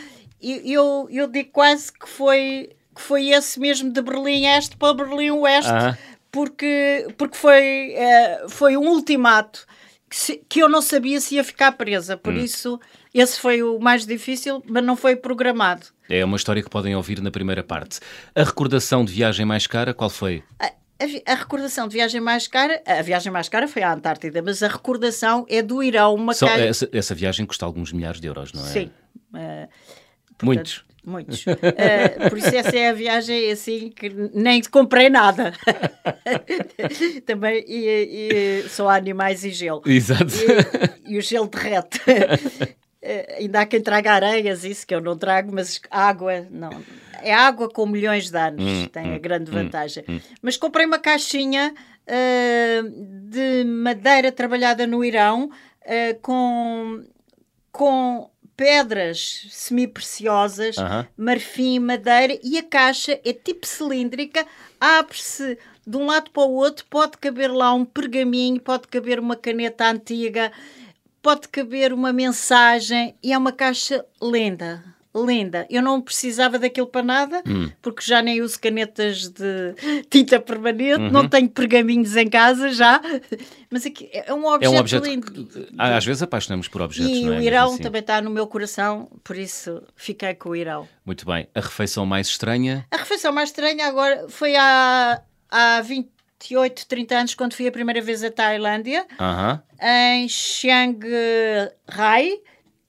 eu, 0.41 1.09
eu 1.11 1.27
digo 1.27 1.51
quase 1.51 1.93
que 1.93 2.09
foi 2.09 2.71
que 2.95 3.03
foi 3.03 3.31
esse 3.31 3.59
mesmo 3.59 3.93
de 3.93 4.01
Berlim 4.01 4.47
Este 4.47 4.77
para 4.77 4.95
Berlim 4.95 5.31
Oeste, 5.31 5.71
ah. 5.71 5.99
porque, 6.31 7.09
porque 7.17 7.37
foi, 7.37 7.95
uh, 7.95 8.49
foi 8.49 8.77
um 8.77 8.89
ultimato 8.89 9.67
que, 10.09 10.17
se, 10.17 10.45
que, 10.49 10.61
eu 10.61 10.69
não 10.69 10.81
sabia 10.81 11.21
se 11.21 11.35
ia 11.35 11.45
ficar 11.45 11.73
presa, 11.73 12.17
por 12.17 12.33
hum. 12.33 12.39
isso 12.39 12.81
esse 13.13 13.39
foi 13.39 13.63
o 13.63 13.79
mais 13.79 14.05
difícil, 14.05 14.63
mas 14.67 14.85
não 14.85 14.97
foi 14.97 15.15
programado. 15.15 15.87
É 16.09 16.25
uma 16.25 16.37
história 16.37 16.63
que 16.63 16.69
podem 16.69 16.97
ouvir 16.97 17.21
na 17.21 17.31
primeira 17.31 17.63
parte. 17.63 18.01
A 18.35 18.43
recordação 18.43 19.05
de 19.05 19.13
viagem 19.13 19.47
mais 19.47 19.67
cara, 19.67 19.95
qual 19.95 20.11
foi? 20.11 20.43
A, 20.59 20.67
a, 20.67 21.33
a, 21.33 21.35
recordação 21.35 21.87
de 21.87 21.95
viagem 21.95 22.21
mais 22.21 22.49
cara, 22.49 22.83
a 22.85 23.03
viagem 23.03 23.33
mais 23.33 23.49
cara 23.49 23.69
foi 23.69 23.83
à 23.83 23.93
Antártida, 23.93 24.43
mas 24.43 24.63
a 24.65 24.69
recordação 24.69 25.47
é 25.49 25.63
do 25.63 25.83
Irão, 25.83 26.15
uma 26.15 26.35
Só, 26.35 26.49
essa, 26.49 26.89
essa, 26.93 27.15
viagem 27.15 27.47
custa 27.47 27.65
alguns 27.65 27.93
milhares 27.93 28.21
de 28.21 28.27
euros, 28.27 28.53
não 28.53 28.65
é? 28.65 28.69
Sim. 28.69 28.91
Uh, 29.33 29.69
portanto, 30.37 30.45
Muitos. 30.45 30.85
Muitos. 31.05 31.45
Uh, 31.47 32.29
por 32.31 32.39
isso 32.39 32.55
essa 32.55 32.77
é 32.77 32.89
a 32.89 32.93
viagem 32.93 33.51
assim 33.51 33.91
que 33.91 34.09
nem 34.33 34.63
comprei 34.63 35.11
nada. 35.11 35.53
Também 37.27 37.65
e, 37.69 38.63
e, 38.65 38.69
só 38.69 38.89
há 38.89 38.97
animais 38.97 39.45
e 39.45 39.51
gelo. 39.51 39.83
Exato. 39.85 40.33
E, 41.05 41.15
e 41.15 41.19
o 41.19 41.21
gelo 41.21 41.47
derrete. 41.47 41.99
Uh, 41.99 42.75
ainda 43.39 43.61
há 43.61 43.67
quem 43.67 43.83
traga 43.83 44.13
areias, 44.13 44.65
isso 44.65 44.87
que 44.87 44.95
eu 44.95 45.01
não 45.01 45.17
trago, 45.17 45.53
mas 45.53 45.81
água, 45.91 46.47
não. 46.51 46.71
É 47.23 47.35
água 47.35 47.69
com 47.69 47.87
milhões 47.87 48.31
de 48.31 48.39
anos, 48.39 48.63
hum, 48.63 48.87
tem 48.87 49.13
hum, 49.13 49.15
a 49.15 49.19
grande 49.19 49.51
hum, 49.51 49.55
vantagem. 49.55 50.05
Hum, 50.09 50.21
mas 50.43 50.57
comprei 50.57 50.87
uma 50.87 50.99
caixinha 50.99 51.75
uh, 52.07 52.91
de 53.29 53.65
madeira 53.65 54.33
trabalhada 54.33 54.87
no 54.87 55.05
Irão 55.05 55.51
com, 56.23 57.05
com 57.71 58.31
pedras 58.57 59.47
semi-preciosas, 59.51 60.77
marfim, 61.17 61.79
madeira, 61.79 62.39
e 62.43 62.59
a 62.59 62.63
caixa 62.63 63.21
é 63.25 63.33
tipo 63.33 63.67
cilíndrica, 63.67 64.47
abre-se 64.81 65.59
de 65.87 65.97
um 65.97 66.07
lado 66.07 66.31
para 66.31 66.43
o 66.45 66.53
outro, 66.53 66.85
pode 66.89 67.19
caber 67.19 67.53
lá 67.53 67.75
um 67.75 67.85
pergaminho, 67.85 68.61
pode 68.61 68.89
caber 68.89 69.19
uma 69.19 69.37
caneta 69.37 69.91
antiga, 69.91 70.53
pode 71.21 71.49
caber 71.49 71.93
uma 71.93 72.13
mensagem, 72.13 73.15
e 73.23 73.33
é 73.33 73.39
uma 73.39 73.53
caixa 73.53 74.05
linda. 74.23 74.94
Linda. 75.17 75.67
Eu 75.71 75.81
não 75.81 76.01
precisava 76.01 76.59
daquilo 76.59 76.87
para 76.89 77.03
nada, 77.03 77.43
Hum. 77.47 77.71
porque 77.81 78.03
já 78.05 78.21
nem 78.21 78.43
uso 78.43 78.59
canetas 78.61 79.29
de 79.29 79.75
tinta 80.11 80.41
permanente, 80.41 81.01
Uhum. 81.03 81.11
não 81.11 81.29
tenho 81.29 81.49
pergaminhos 81.49 82.17
em 82.17 82.29
casa 82.29 82.71
já. 82.71 83.01
Mas 83.71 83.87
aqui 83.87 84.09
é 84.13 84.33
um 84.35 84.45
É 84.45 84.55
objeto, 84.55 84.75
um 84.75 84.79
objeto 84.79 85.05
lindo. 85.07 85.33
que 85.33 85.69
às 85.79 86.05
vezes 86.05 86.23
apaixonamos 86.23 86.67
por 86.69 86.83
objetos, 86.83 87.11
E 87.17 87.23
não 87.23 87.29
é? 87.29 87.31
o 87.31 87.35
Mesmo 87.37 87.47
Irão 87.47 87.73
assim. 87.75 87.83
também 87.83 88.01
está 88.01 88.21
no 88.21 88.31
meu 88.31 88.47
coração, 88.47 89.09
por 89.23 89.37
isso 89.37 89.83
fiquei 89.97 90.35
com 90.35 90.51
o 90.51 90.57
Irão. 90.57 90.89
Muito 91.05 91.25
bem. 91.27 91.47
A 91.55 91.61
refeição 91.61 92.05
mais 92.07 92.27
estranha? 92.29 92.87
A 92.91 92.97
refeição 92.97 93.33
mais 93.33 93.51
estranha 93.51 93.87
agora 93.87 94.27
foi 94.29 94.55
há, 94.57 95.21
há 95.51 95.81
28, 95.83 96.87
30 96.87 97.17
anos, 97.19 97.35
quando 97.35 97.55
fui 97.55 97.67
a 97.67 97.73
primeira 97.73 98.01
vez 98.01 98.23
à 98.25 98.31
Tailândia, 98.31 99.07
Aham. 99.21 99.63
em 99.83 100.29
Chiang 100.29 100.99
Rai, 101.89 102.31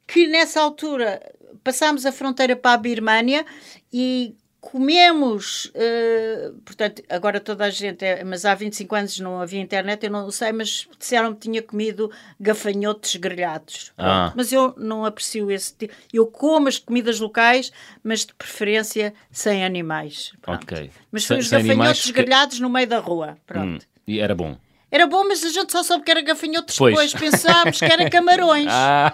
que 0.07 0.27
nessa 0.27 0.61
altura 0.61 1.19
passámos 1.65 2.05
a 2.05 2.11
fronteira 2.11 2.55
para 2.55 2.75
a 2.75 2.77
Birmânia 2.77 3.43
e 3.91 4.35
comemos, 4.61 5.71
eh, 5.75 6.51
portanto, 6.63 7.01
agora 7.09 7.39
toda 7.39 7.65
a 7.65 7.69
gente, 7.69 8.03
é, 8.03 8.23
mas 8.23 8.45
há 8.45 8.53
25 8.55 8.95
anos 8.95 9.19
não 9.19 9.39
havia 9.39 9.59
internet, 9.59 10.03
eu 10.03 10.11
não 10.11 10.29
sei, 10.31 10.51
mas 10.51 10.87
disseram 10.97 11.33
que 11.33 11.41
tinha 11.41 11.61
comido 11.61 12.11
gafanhotos 12.39 13.15
grelhados. 13.15 13.93
Ah. 13.97 14.31
Mas 14.35 14.51
eu 14.51 14.73
não 14.77 15.05
aprecio 15.05 15.51
esse 15.51 15.73
tipo. 15.75 15.93
Eu 16.11 16.25
como 16.25 16.67
as 16.67 16.79
comidas 16.79 17.19
locais, 17.19 17.71
mas 18.03 18.25
de 18.25 18.33
preferência 18.33 19.13
sem 19.31 19.63
animais. 19.65 20.33
Pronto. 20.41 20.63
Ok. 20.63 20.89
Mas 21.11 21.23
Sem- 21.25 21.35
foi 21.37 21.41
os 21.41 21.49
gafanhotos 21.49 21.69
animais 21.71 22.11
grelhados 22.11 22.59
no 22.59 22.69
meio 22.69 22.87
da 22.87 22.99
rua. 22.99 23.31
Hum, 23.31 23.41
Pronto. 23.45 23.87
e 24.07 24.19
era 24.19 24.33
bom. 24.33 24.57
Era 24.95 25.07
bom, 25.07 25.25
mas 25.27 25.43
a 25.43 25.49
gente 25.49 25.73
só 25.73 25.83
soube 25.83 26.05
que 26.05 26.11
era 26.11 26.21
gafanhotos 26.21 26.77
Pois. 26.77 26.93
depois. 26.95 27.13
Pensámos 27.13 27.79
que 27.79 27.83
era 27.83 28.07
camarões. 28.09 28.67
Ah, 28.69 29.11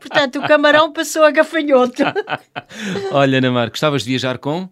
Portanto, 0.00 0.40
o 0.40 0.48
camarão 0.48 0.92
passou 0.92 1.22
a 1.22 1.30
gafanhoto. 1.30 2.02
olha, 3.12 3.38
Ana 3.38 3.52
Mar, 3.52 3.70
gostavas 3.70 4.02
de 4.02 4.08
viajar 4.10 4.38
com? 4.38 4.68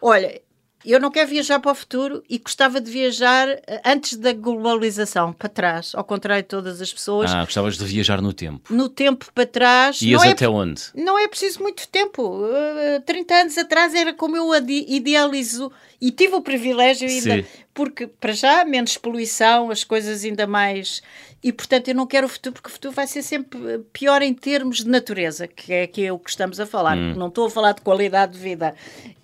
Olha, 0.00 0.40
eu 0.84 1.00
não 1.00 1.10
quero 1.10 1.28
viajar 1.28 1.60
para 1.60 1.72
o 1.72 1.74
futuro 1.74 2.22
e 2.28 2.38
gostava 2.38 2.80
de 2.80 2.90
viajar 2.90 3.48
eh, 3.48 3.80
antes 3.84 4.16
da 4.16 4.32
globalização, 4.32 5.32
para 5.32 5.48
trás, 5.48 5.92
ao 5.94 6.04
contrário 6.04 6.42
de 6.42 6.48
todas 6.48 6.80
as 6.80 6.92
pessoas. 6.92 7.32
Ah, 7.32 7.44
gostavas 7.44 7.76
de 7.76 7.84
viajar 7.84 8.20
no 8.20 8.32
tempo. 8.32 8.74
No 8.74 8.88
tempo 8.88 9.26
para 9.34 9.46
trás. 9.46 10.02
Ias 10.02 10.24
é 10.24 10.30
até 10.30 10.48
onde? 10.48 10.82
Não 10.94 11.18
é 11.18 11.28
preciso 11.28 11.60
muito 11.60 11.86
tempo. 11.88 12.22
Uh, 12.22 13.00
30 13.04 13.34
anos 13.34 13.58
atrás 13.58 13.94
era 13.94 14.12
como 14.12 14.36
eu 14.36 14.50
idealizo 14.54 15.70
e 16.00 16.10
tive 16.10 16.34
o 16.34 16.42
privilégio 16.42 17.08
ainda, 17.08 17.42
Sim. 17.42 17.44
porque 17.72 18.06
para 18.06 18.32
já 18.32 18.64
menos 18.64 18.96
poluição, 18.96 19.70
as 19.70 19.84
coisas 19.84 20.24
ainda 20.24 20.46
mais. 20.46 21.00
E 21.42 21.52
portanto 21.52 21.88
eu 21.88 21.94
não 21.94 22.06
quero 22.06 22.26
o 22.26 22.30
futuro, 22.30 22.52
porque 22.52 22.68
o 22.68 22.72
futuro 22.72 22.94
vai 22.94 23.06
ser 23.06 23.22
sempre 23.22 23.80
pior 23.92 24.22
em 24.22 24.32
termos 24.32 24.78
de 24.78 24.88
natureza, 24.88 25.48
que 25.48 25.72
é 25.72 25.86
que 25.86 26.04
é 26.04 26.12
o 26.12 26.18
que 26.18 26.30
estamos 26.30 26.60
a 26.60 26.66
falar. 26.66 26.96
Hum. 26.96 27.14
Não 27.14 27.28
estou 27.28 27.46
a 27.46 27.50
falar 27.50 27.72
de 27.72 27.80
qualidade 27.80 28.32
de 28.32 28.38
vida. 28.38 28.74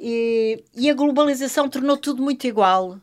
E, 0.01 0.63
e 0.75 0.91
a 0.91 0.95
globalização 0.95 1.69
tornou 1.69 1.97
tudo 1.97 2.21
muito 2.21 2.47
igual. 2.47 2.99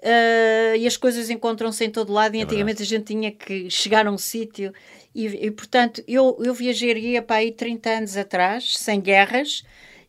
Uh, 0.00 0.76
e 0.78 0.86
as 0.86 0.96
coisas 0.96 1.28
encontram-se 1.28 1.84
em 1.84 1.90
todo 1.90 2.10
lado 2.10 2.34
e 2.34 2.40
É 2.40 2.44
antigamente 2.44 2.82
a 2.82 2.86
gente 2.86 3.04
tinha 3.04 3.30
que 3.30 3.68
chegar 3.68 4.06
a 4.06 4.10
um 4.10 4.16
sítio 4.16 4.72
e, 5.14 5.26
e, 5.26 5.50
portanto 5.50 6.02
eu, 6.08 6.38
eu 6.42 6.54
viajaria 6.54 7.20
para 7.20 7.36
aí 7.36 7.52
30 7.52 7.90
anos 7.90 8.16
atrás, 8.16 8.78
sem 8.78 8.98
guerras 8.98 9.62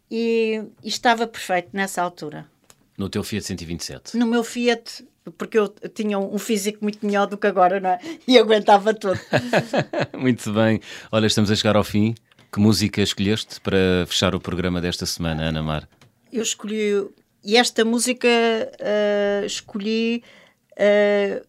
e, 0.09 0.63
e 0.81 0.87
estava 0.87 1.27
perfeito 1.27 1.69
nessa 1.73 2.01
altura. 2.01 2.49
No 2.97 3.09
teu 3.09 3.21
Fiat 3.21 3.45
127. 3.45 4.15
No 4.15 4.25
meu 4.25 4.45
Fiat, 4.45 5.05
porque 5.37 5.57
eu 5.57 5.67
tinha 5.93 6.17
um 6.17 6.37
físico 6.39 6.79
muito 6.81 7.05
melhor 7.05 7.27
do 7.27 7.37
que 7.37 7.47
agora, 7.47 7.79
não 7.79 7.89
é? 7.91 7.99
E 8.27 8.37
aguentava 8.37 8.93
tudo. 8.93 9.19
Muito 10.17 10.51
bem. 10.53 10.79
Olha, 11.11 11.27
estamos 11.27 11.49
a 11.51 11.55
chegar 11.55 11.75
ao 11.75 11.83
fim. 11.83 12.15
Que 12.51 12.59
música 12.59 13.01
escolheste 13.01 13.61
para 13.61 14.05
fechar 14.07 14.35
o 14.35 14.39
programa 14.39 14.81
desta 14.81 15.05
semana, 15.05 15.43
Ana 15.43 15.63
Mar? 15.63 15.87
Eu 16.33 16.41
escolhi, 16.43 17.07
e 17.43 17.55
esta 17.55 17.85
música 17.85 18.27
ah, 18.27 19.45
escolhi 19.45 20.21
ah, 20.77 21.41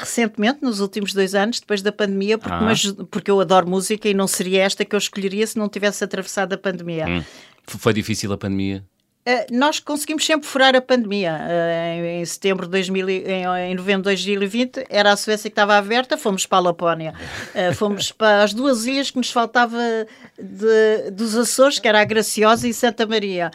recentemente, 0.00 0.58
nos 0.62 0.80
últimos 0.80 1.14
dois 1.14 1.34
anos, 1.34 1.60
depois 1.60 1.80
da 1.80 1.90
pandemia, 1.92 2.36
porque, 2.36 2.52
Ah. 2.54 2.68
aju- 2.68 3.06
porque 3.06 3.30
eu 3.30 3.40
adoro 3.40 3.66
música 3.68 4.06
e 4.08 4.12
não 4.12 4.26
seria 4.26 4.62
esta 4.62 4.84
que 4.84 4.94
eu 4.94 4.98
escolheria 4.98 5.46
se 5.46 5.56
não 5.56 5.68
tivesse 5.68 6.04
atravessado 6.04 6.52
a 6.52 6.58
pandemia. 6.58 7.06
Hum. 7.06 7.24
Foi 7.66 7.92
difícil 7.94 8.30
a 8.32 8.36
pandemia? 8.38 8.84
Uh, 9.28 9.44
nós 9.54 9.78
conseguimos 9.78 10.24
sempre 10.24 10.48
furar 10.48 10.74
a 10.74 10.80
pandemia. 10.80 11.32
Uh, 11.38 12.06
em, 12.06 12.20
em 12.20 12.24
setembro 12.24 12.64
de 12.64 12.72
2000, 12.72 13.10
e- 13.10 13.24
em, 13.26 13.44
em 13.70 13.74
novembro 13.74 14.02
de 14.02 14.14
2020, 14.16 14.86
era 14.88 15.12
a 15.12 15.16
Suécia 15.16 15.50
que 15.50 15.52
estava 15.52 15.76
aberta, 15.76 16.16
fomos 16.16 16.46
para 16.46 16.58
a 16.58 16.60
Lapónia. 16.62 17.12
Uh, 17.54 17.74
fomos 17.74 18.10
para 18.12 18.42
as 18.42 18.54
duas 18.54 18.86
ilhas 18.86 19.10
que 19.10 19.18
nos 19.18 19.30
faltava 19.30 19.78
de- 20.38 21.10
dos 21.10 21.36
Açores, 21.36 21.78
que 21.78 21.86
era 21.86 22.00
a 22.00 22.04
Graciosa 22.04 22.66
e 22.66 22.72
Santa 22.72 23.06
Maria. 23.06 23.50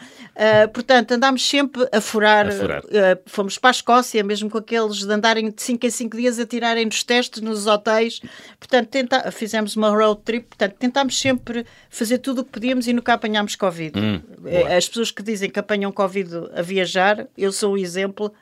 Portanto, 0.72 1.12
andámos 1.12 1.48
sempre 1.48 1.88
a 1.92 2.00
furar. 2.00 2.48
A 2.48 2.50
furar. 2.52 2.82
Fomos 3.26 3.56
para 3.58 3.70
a 3.70 3.72
Escócia, 3.72 4.22
mesmo 4.24 4.50
com 4.50 4.58
aqueles 4.58 4.98
de 4.98 5.12
andarem 5.12 5.50
de 5.50 5.62
5 5.62 5.86
em 5.86 5.90
5 5.90 6.16
dias 6.16 6.38
a 6.38 6.46
tirarem 6.46 6.84
nos 6.86 7.02
testes 7.04 7.40
nos 7.40 7.66
hotéis. 7.66 8.20
Portanto, 8.58 8.88
tenta- 8.88 9.30
fizemos 9.30 9.76
uma 9.76 9.90
road 9.90 10.20
trip. 10.24 10.46
Portanto, 10.46 10.74
tentámos 10.78 11.18
sempre 11.20 11.64
fazer 11.88 12.18
tudo 12.18 12.40
o 12.40 12.44
que 12.44 12.50
podíamos 12.50 12.86
e 12.88 12.92
nunca 12.92 13.14
apanhámos 13.14 13.54
Covid. 13.56 13.98
Hum, 13.98 14.20
Eh. 14.46 14.76
As 14.76 14.86
pessoas 14.88 15.10
que 15.10 15.22
dizem 15.22 15.48
que 15.48 15.58
apanham 15.64 15.90
Covid 15.90 16.30
a 16.54 16.62
viajar, 16.62 17.26
eu 17.36 17.50
sou 17.52 17.72
o 17.74 17.78
exemplo 17.78 18.32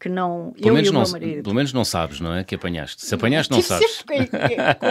que 0.00 0.08
não. 0.08 0.52
Pelo 0.56 0.68
eu 0.68 0.74
menos, 0.74 0.88
e 0.88 0.90
o 0.90 0.94
não, 0.94 1.02
meu 1.02 1.10
marido. 1.10 1.42
pelo 1.42 1.54
menos 1.54 1.72
não 1.72 1.84
sabes, 1.84 2.20
não 2.20 2.34
é? 2.34 2.44
Que 2.44 2.54
apanhaste. 2.54 3.04
Se 3.04 3.14
apanhaste, 3.14 3.50
não 3.50 3.58
Tive 3.60 3.68
sabes. 3.68 3.90
sempre 3.96 4.26
com, 4.28 4.36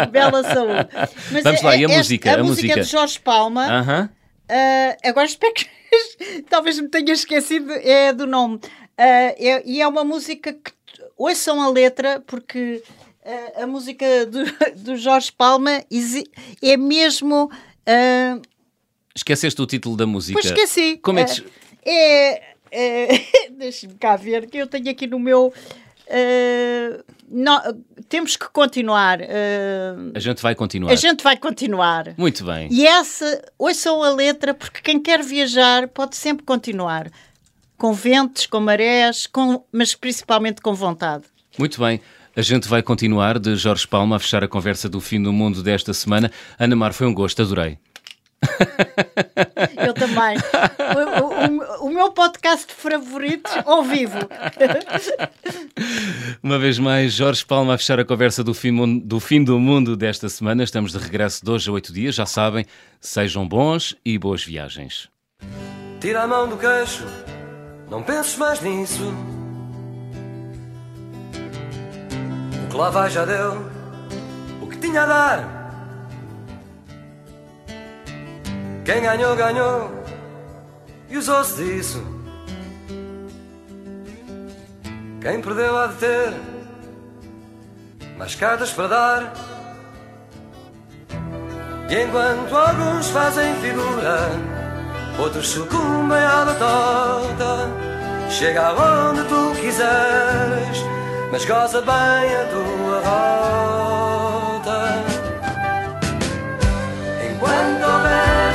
com 0.06 0.12
bela 0.12 0.44
saúde. 0.44 0.90
Mas 1.32 1.44
Vamos 1.44 1.62
lá, 1.62 1.76
e 1.78 1.86
a 1.86 1.88
música? 1.88 2.32
A, 2.32 2.34
A 2.40 2.44
música 2.44 2.68
música? 2.68 2.82
de 2.82 2.88
Jorge 2.92 3.20
Palma. 3.20 3.66
Aham. 3.66 4.10
Ah, 4.50 4.98
agora 5.04 5.26
espero 5.26 5.54
que 5.54 5.66
talvez 6.50 6.80
me 6.80 6.88
tenha 6.90 7.14
esquecido 7.14 7.72
é 7.74 8.12
do 8.14 8.28
nome. 8.28 8.60
Ah, 8.98 9.34
é- 9.38 9.64
e 9.66 9.82
é 9.82 9.88
uma 9.88 10.04
música 10.04 10.52
que 10.54 10.72
ouçam 11.18 11.62
a 11.62 11.70
letra, 11.70 12.22
porque 12.28 12.84
ah, 13.26 13.64
a 13.64 13.68
música 13.68 14.06
do, 14.26 14.44
do 14.84 14.96
Jorge 14.98 15.32
Palma 15.32 15.84
é 16.62 16.78
mesmo. 16.78 17.50
ah, 17.86 18.40
Esqueceste 19.16 19.62
o 19.62 19.66
título 19.66 19.96
da 19.98 20.06
música. 20.06 20.34
Pois 20.40 20.46
esqueci. 20.52 20.98
Como 21.02 21.18
é 21.20 21.26
que. 21.26 21.44
É, 21.90 22.42
é, 22.72 23.08
Deixa-me 23.58 23.94
cá 23.96 24.16
ver, 24.16 24.48
que 24.48 24.58
eu 24.58 24.68
tenho 24.68 24.90
aqui 24.90 25.08
no 25.08 25.18
meu. 25.20 25.54
nó- 27.30 27.62
temos 28.10 28.36
que 28.36 28.48
continuar. 28.50 29.20
ah, 29.22 29.96
A 30.16 30.20
gente 30.20 30.42
vai 30.42 30.56
continuar. 30.56 30.92
a 30.92 30.96
gente 30.96 31.24
vai 31.24 31.38
continuar. 31.38 32.14
Muito 32.18 32.44
bem. 32.46 32.68
E 32.72 32.86
essa, 32.86 33.42
ouçam 33.58 34.02
a 34.04 34.10
letra, 34.14 34.54
porque 34.54 34.82
quem 34.82 35.00
quer 35.00 35.22
viajar 35.24 35.88
pode 35.88 36.16
sempre 36.16 36.46
continuar. 36.46 37.10
Com 37.78 37.94
ventos, 37.94 38.48
com 38.48 38.60
marés, 38.60 39.28
com, 39.28 39.64
mas 39.72 39.94
principalmente 39.94 40.62
com 40.62 40.74
vontade. 40.74 41.26
Muito 41.60 41.80
bem. 41.80 42.02
A 42.36 42.42
gente 42.42 42.68
vai 42.68 42.82
continuar 42.84 43.40
de 43.40 43.56
Jorge 43.56 43.88
Palma 43.88 44.16
a 44.16 44.20
fechar 44.20 44.44
a 44.44 44.48
conversa 44.48 44.88
do 44.88 45.00
fim 45.02 45.22
do 45.22 45.34
mundo 45.34 45.62
desta 45.64 45.94
semana. 45.94 46.32
Ana 46.60 46.76
Mar, 46.76 46.94
foi 46.94 47.08
um 47.08 47.14
gosto, 47.14 47.42
adorei. 47.42 47.78
Eu 49.86 49.94
também. 49.94 50.38
o, 50.96 51.84
o- 51.84 51.88
o- 51.88 51.90
meu 51.90 52.12
podcast 52.12 52.72
favorito 52.74 53.50
ao 53.66 53.84
vivo. 53.84 54.18
Uma 56.44 56.60
vez 56.60 56.78
mais, 56.80 57.14
Jorge 57.14 57.46
Palma 57.46 57.74
a 57.74 57.78
fechar 57.78 58.00
a 58.00 58.06
conversa 58.06 58.44
do 58.44 58.54
fim, 58.54 59.00
do 59.00 59.20
fim 59.20 59.44
do 59.44 59.60
mundo 59.60 59.96
desta 59.98 60.30
semana. 60.30 60.64
Estamos 60.64 60.92
de 60.92 60.98
regresso 60.98 61.44
de 61.44 61.50
hoje 61.52 61.70
a 61.70 61.74
oito 61.74 61.92
dias. 61.94 62.16
Já 62.16 62.26
sabem, 62.26 62.66
sejam 63.02 63.48
bons 63.48 63.96
e 64.06 64.18
boas 64.18 64.44
viagens. 64.44 65.10
Tira 66.00 66.24
a 66.24 66.28
mão 66.28 66.48
do 66.48 66.58
queixo, 66.58 67.06
não 67.90 68.04
penses 68.04 68.36
mais 68.38 68.62
nisso. 68.62 69.12
O 72.66 72.70
que 72.70 72.76
lá 72.78 72.90
vai 72.90 73.10
já 73.10 73.26
deu, 73.26 73.66
o 74.62 74.68
que 74.68 74.78
tinha 74.78 75.04
a 75.04 75.06
dar. 75.06 75.57
Quem 78.88 79.02
ganhou, 79.02 79.36
ganhou, 79.36 79.92
e 81.10 81.18
usou-se 81.18 81.62
disso. 81.62 82.02
Quem 85.20 85.42
perdeu 85.42 85.78
há 85.78 85.88
de 85.88 85.96
ter 85.96 86.34
mais 88.18 88.34
cartas 88.36 88.72
para 88.72 88.88
dar. 88.88 89.34
E 91.90 92.02
enquanto 92.02 92.56
alguns 92.56 93.10
fazem 93.10 93.54
figura, 93.56 94.30
outros 95.20 95.50
sucumbem 95.50 96.20
à 96.20 96.46
batota. 96.46 97.70
Chega 98.30 98.68
aonde 98.68 99.22
tu 99.26 99.60
quiseres, 99.60 100.78
mas 101.30 101.44
goza 101.44 101.82
bem 101.82 101.92
a 101.92 102.46
tua 102.50 103.00
rota. 103.00 103.97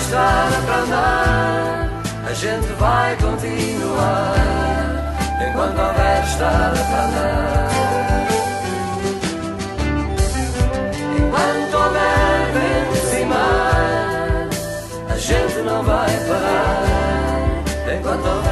estrada 0.02 0.56
para 0.66 0.76
andar, 0.78 1.90
a 2.28 2.34
gente 2.34 2.66
vai 2.78 3.16
continuar 3.16 4.34
enquanto 5.48 5.78
houver 5.78 6.24
estrada 6.24 6.80
para 6.90 7.04
andar. 7.06 7.68
Enquanto 11.18 11.74
houver 11.74 12.52
vento 12.54 13.20
e 13.20 13.24
mar, 13.26 14.48
a 15.08 15.16
gente 15.16 15.58
não 15.62 15.82
vai 15.84 16.10
parar 16.26 17.96
enquanto 17.96 18.26
houver. 18.26 18.51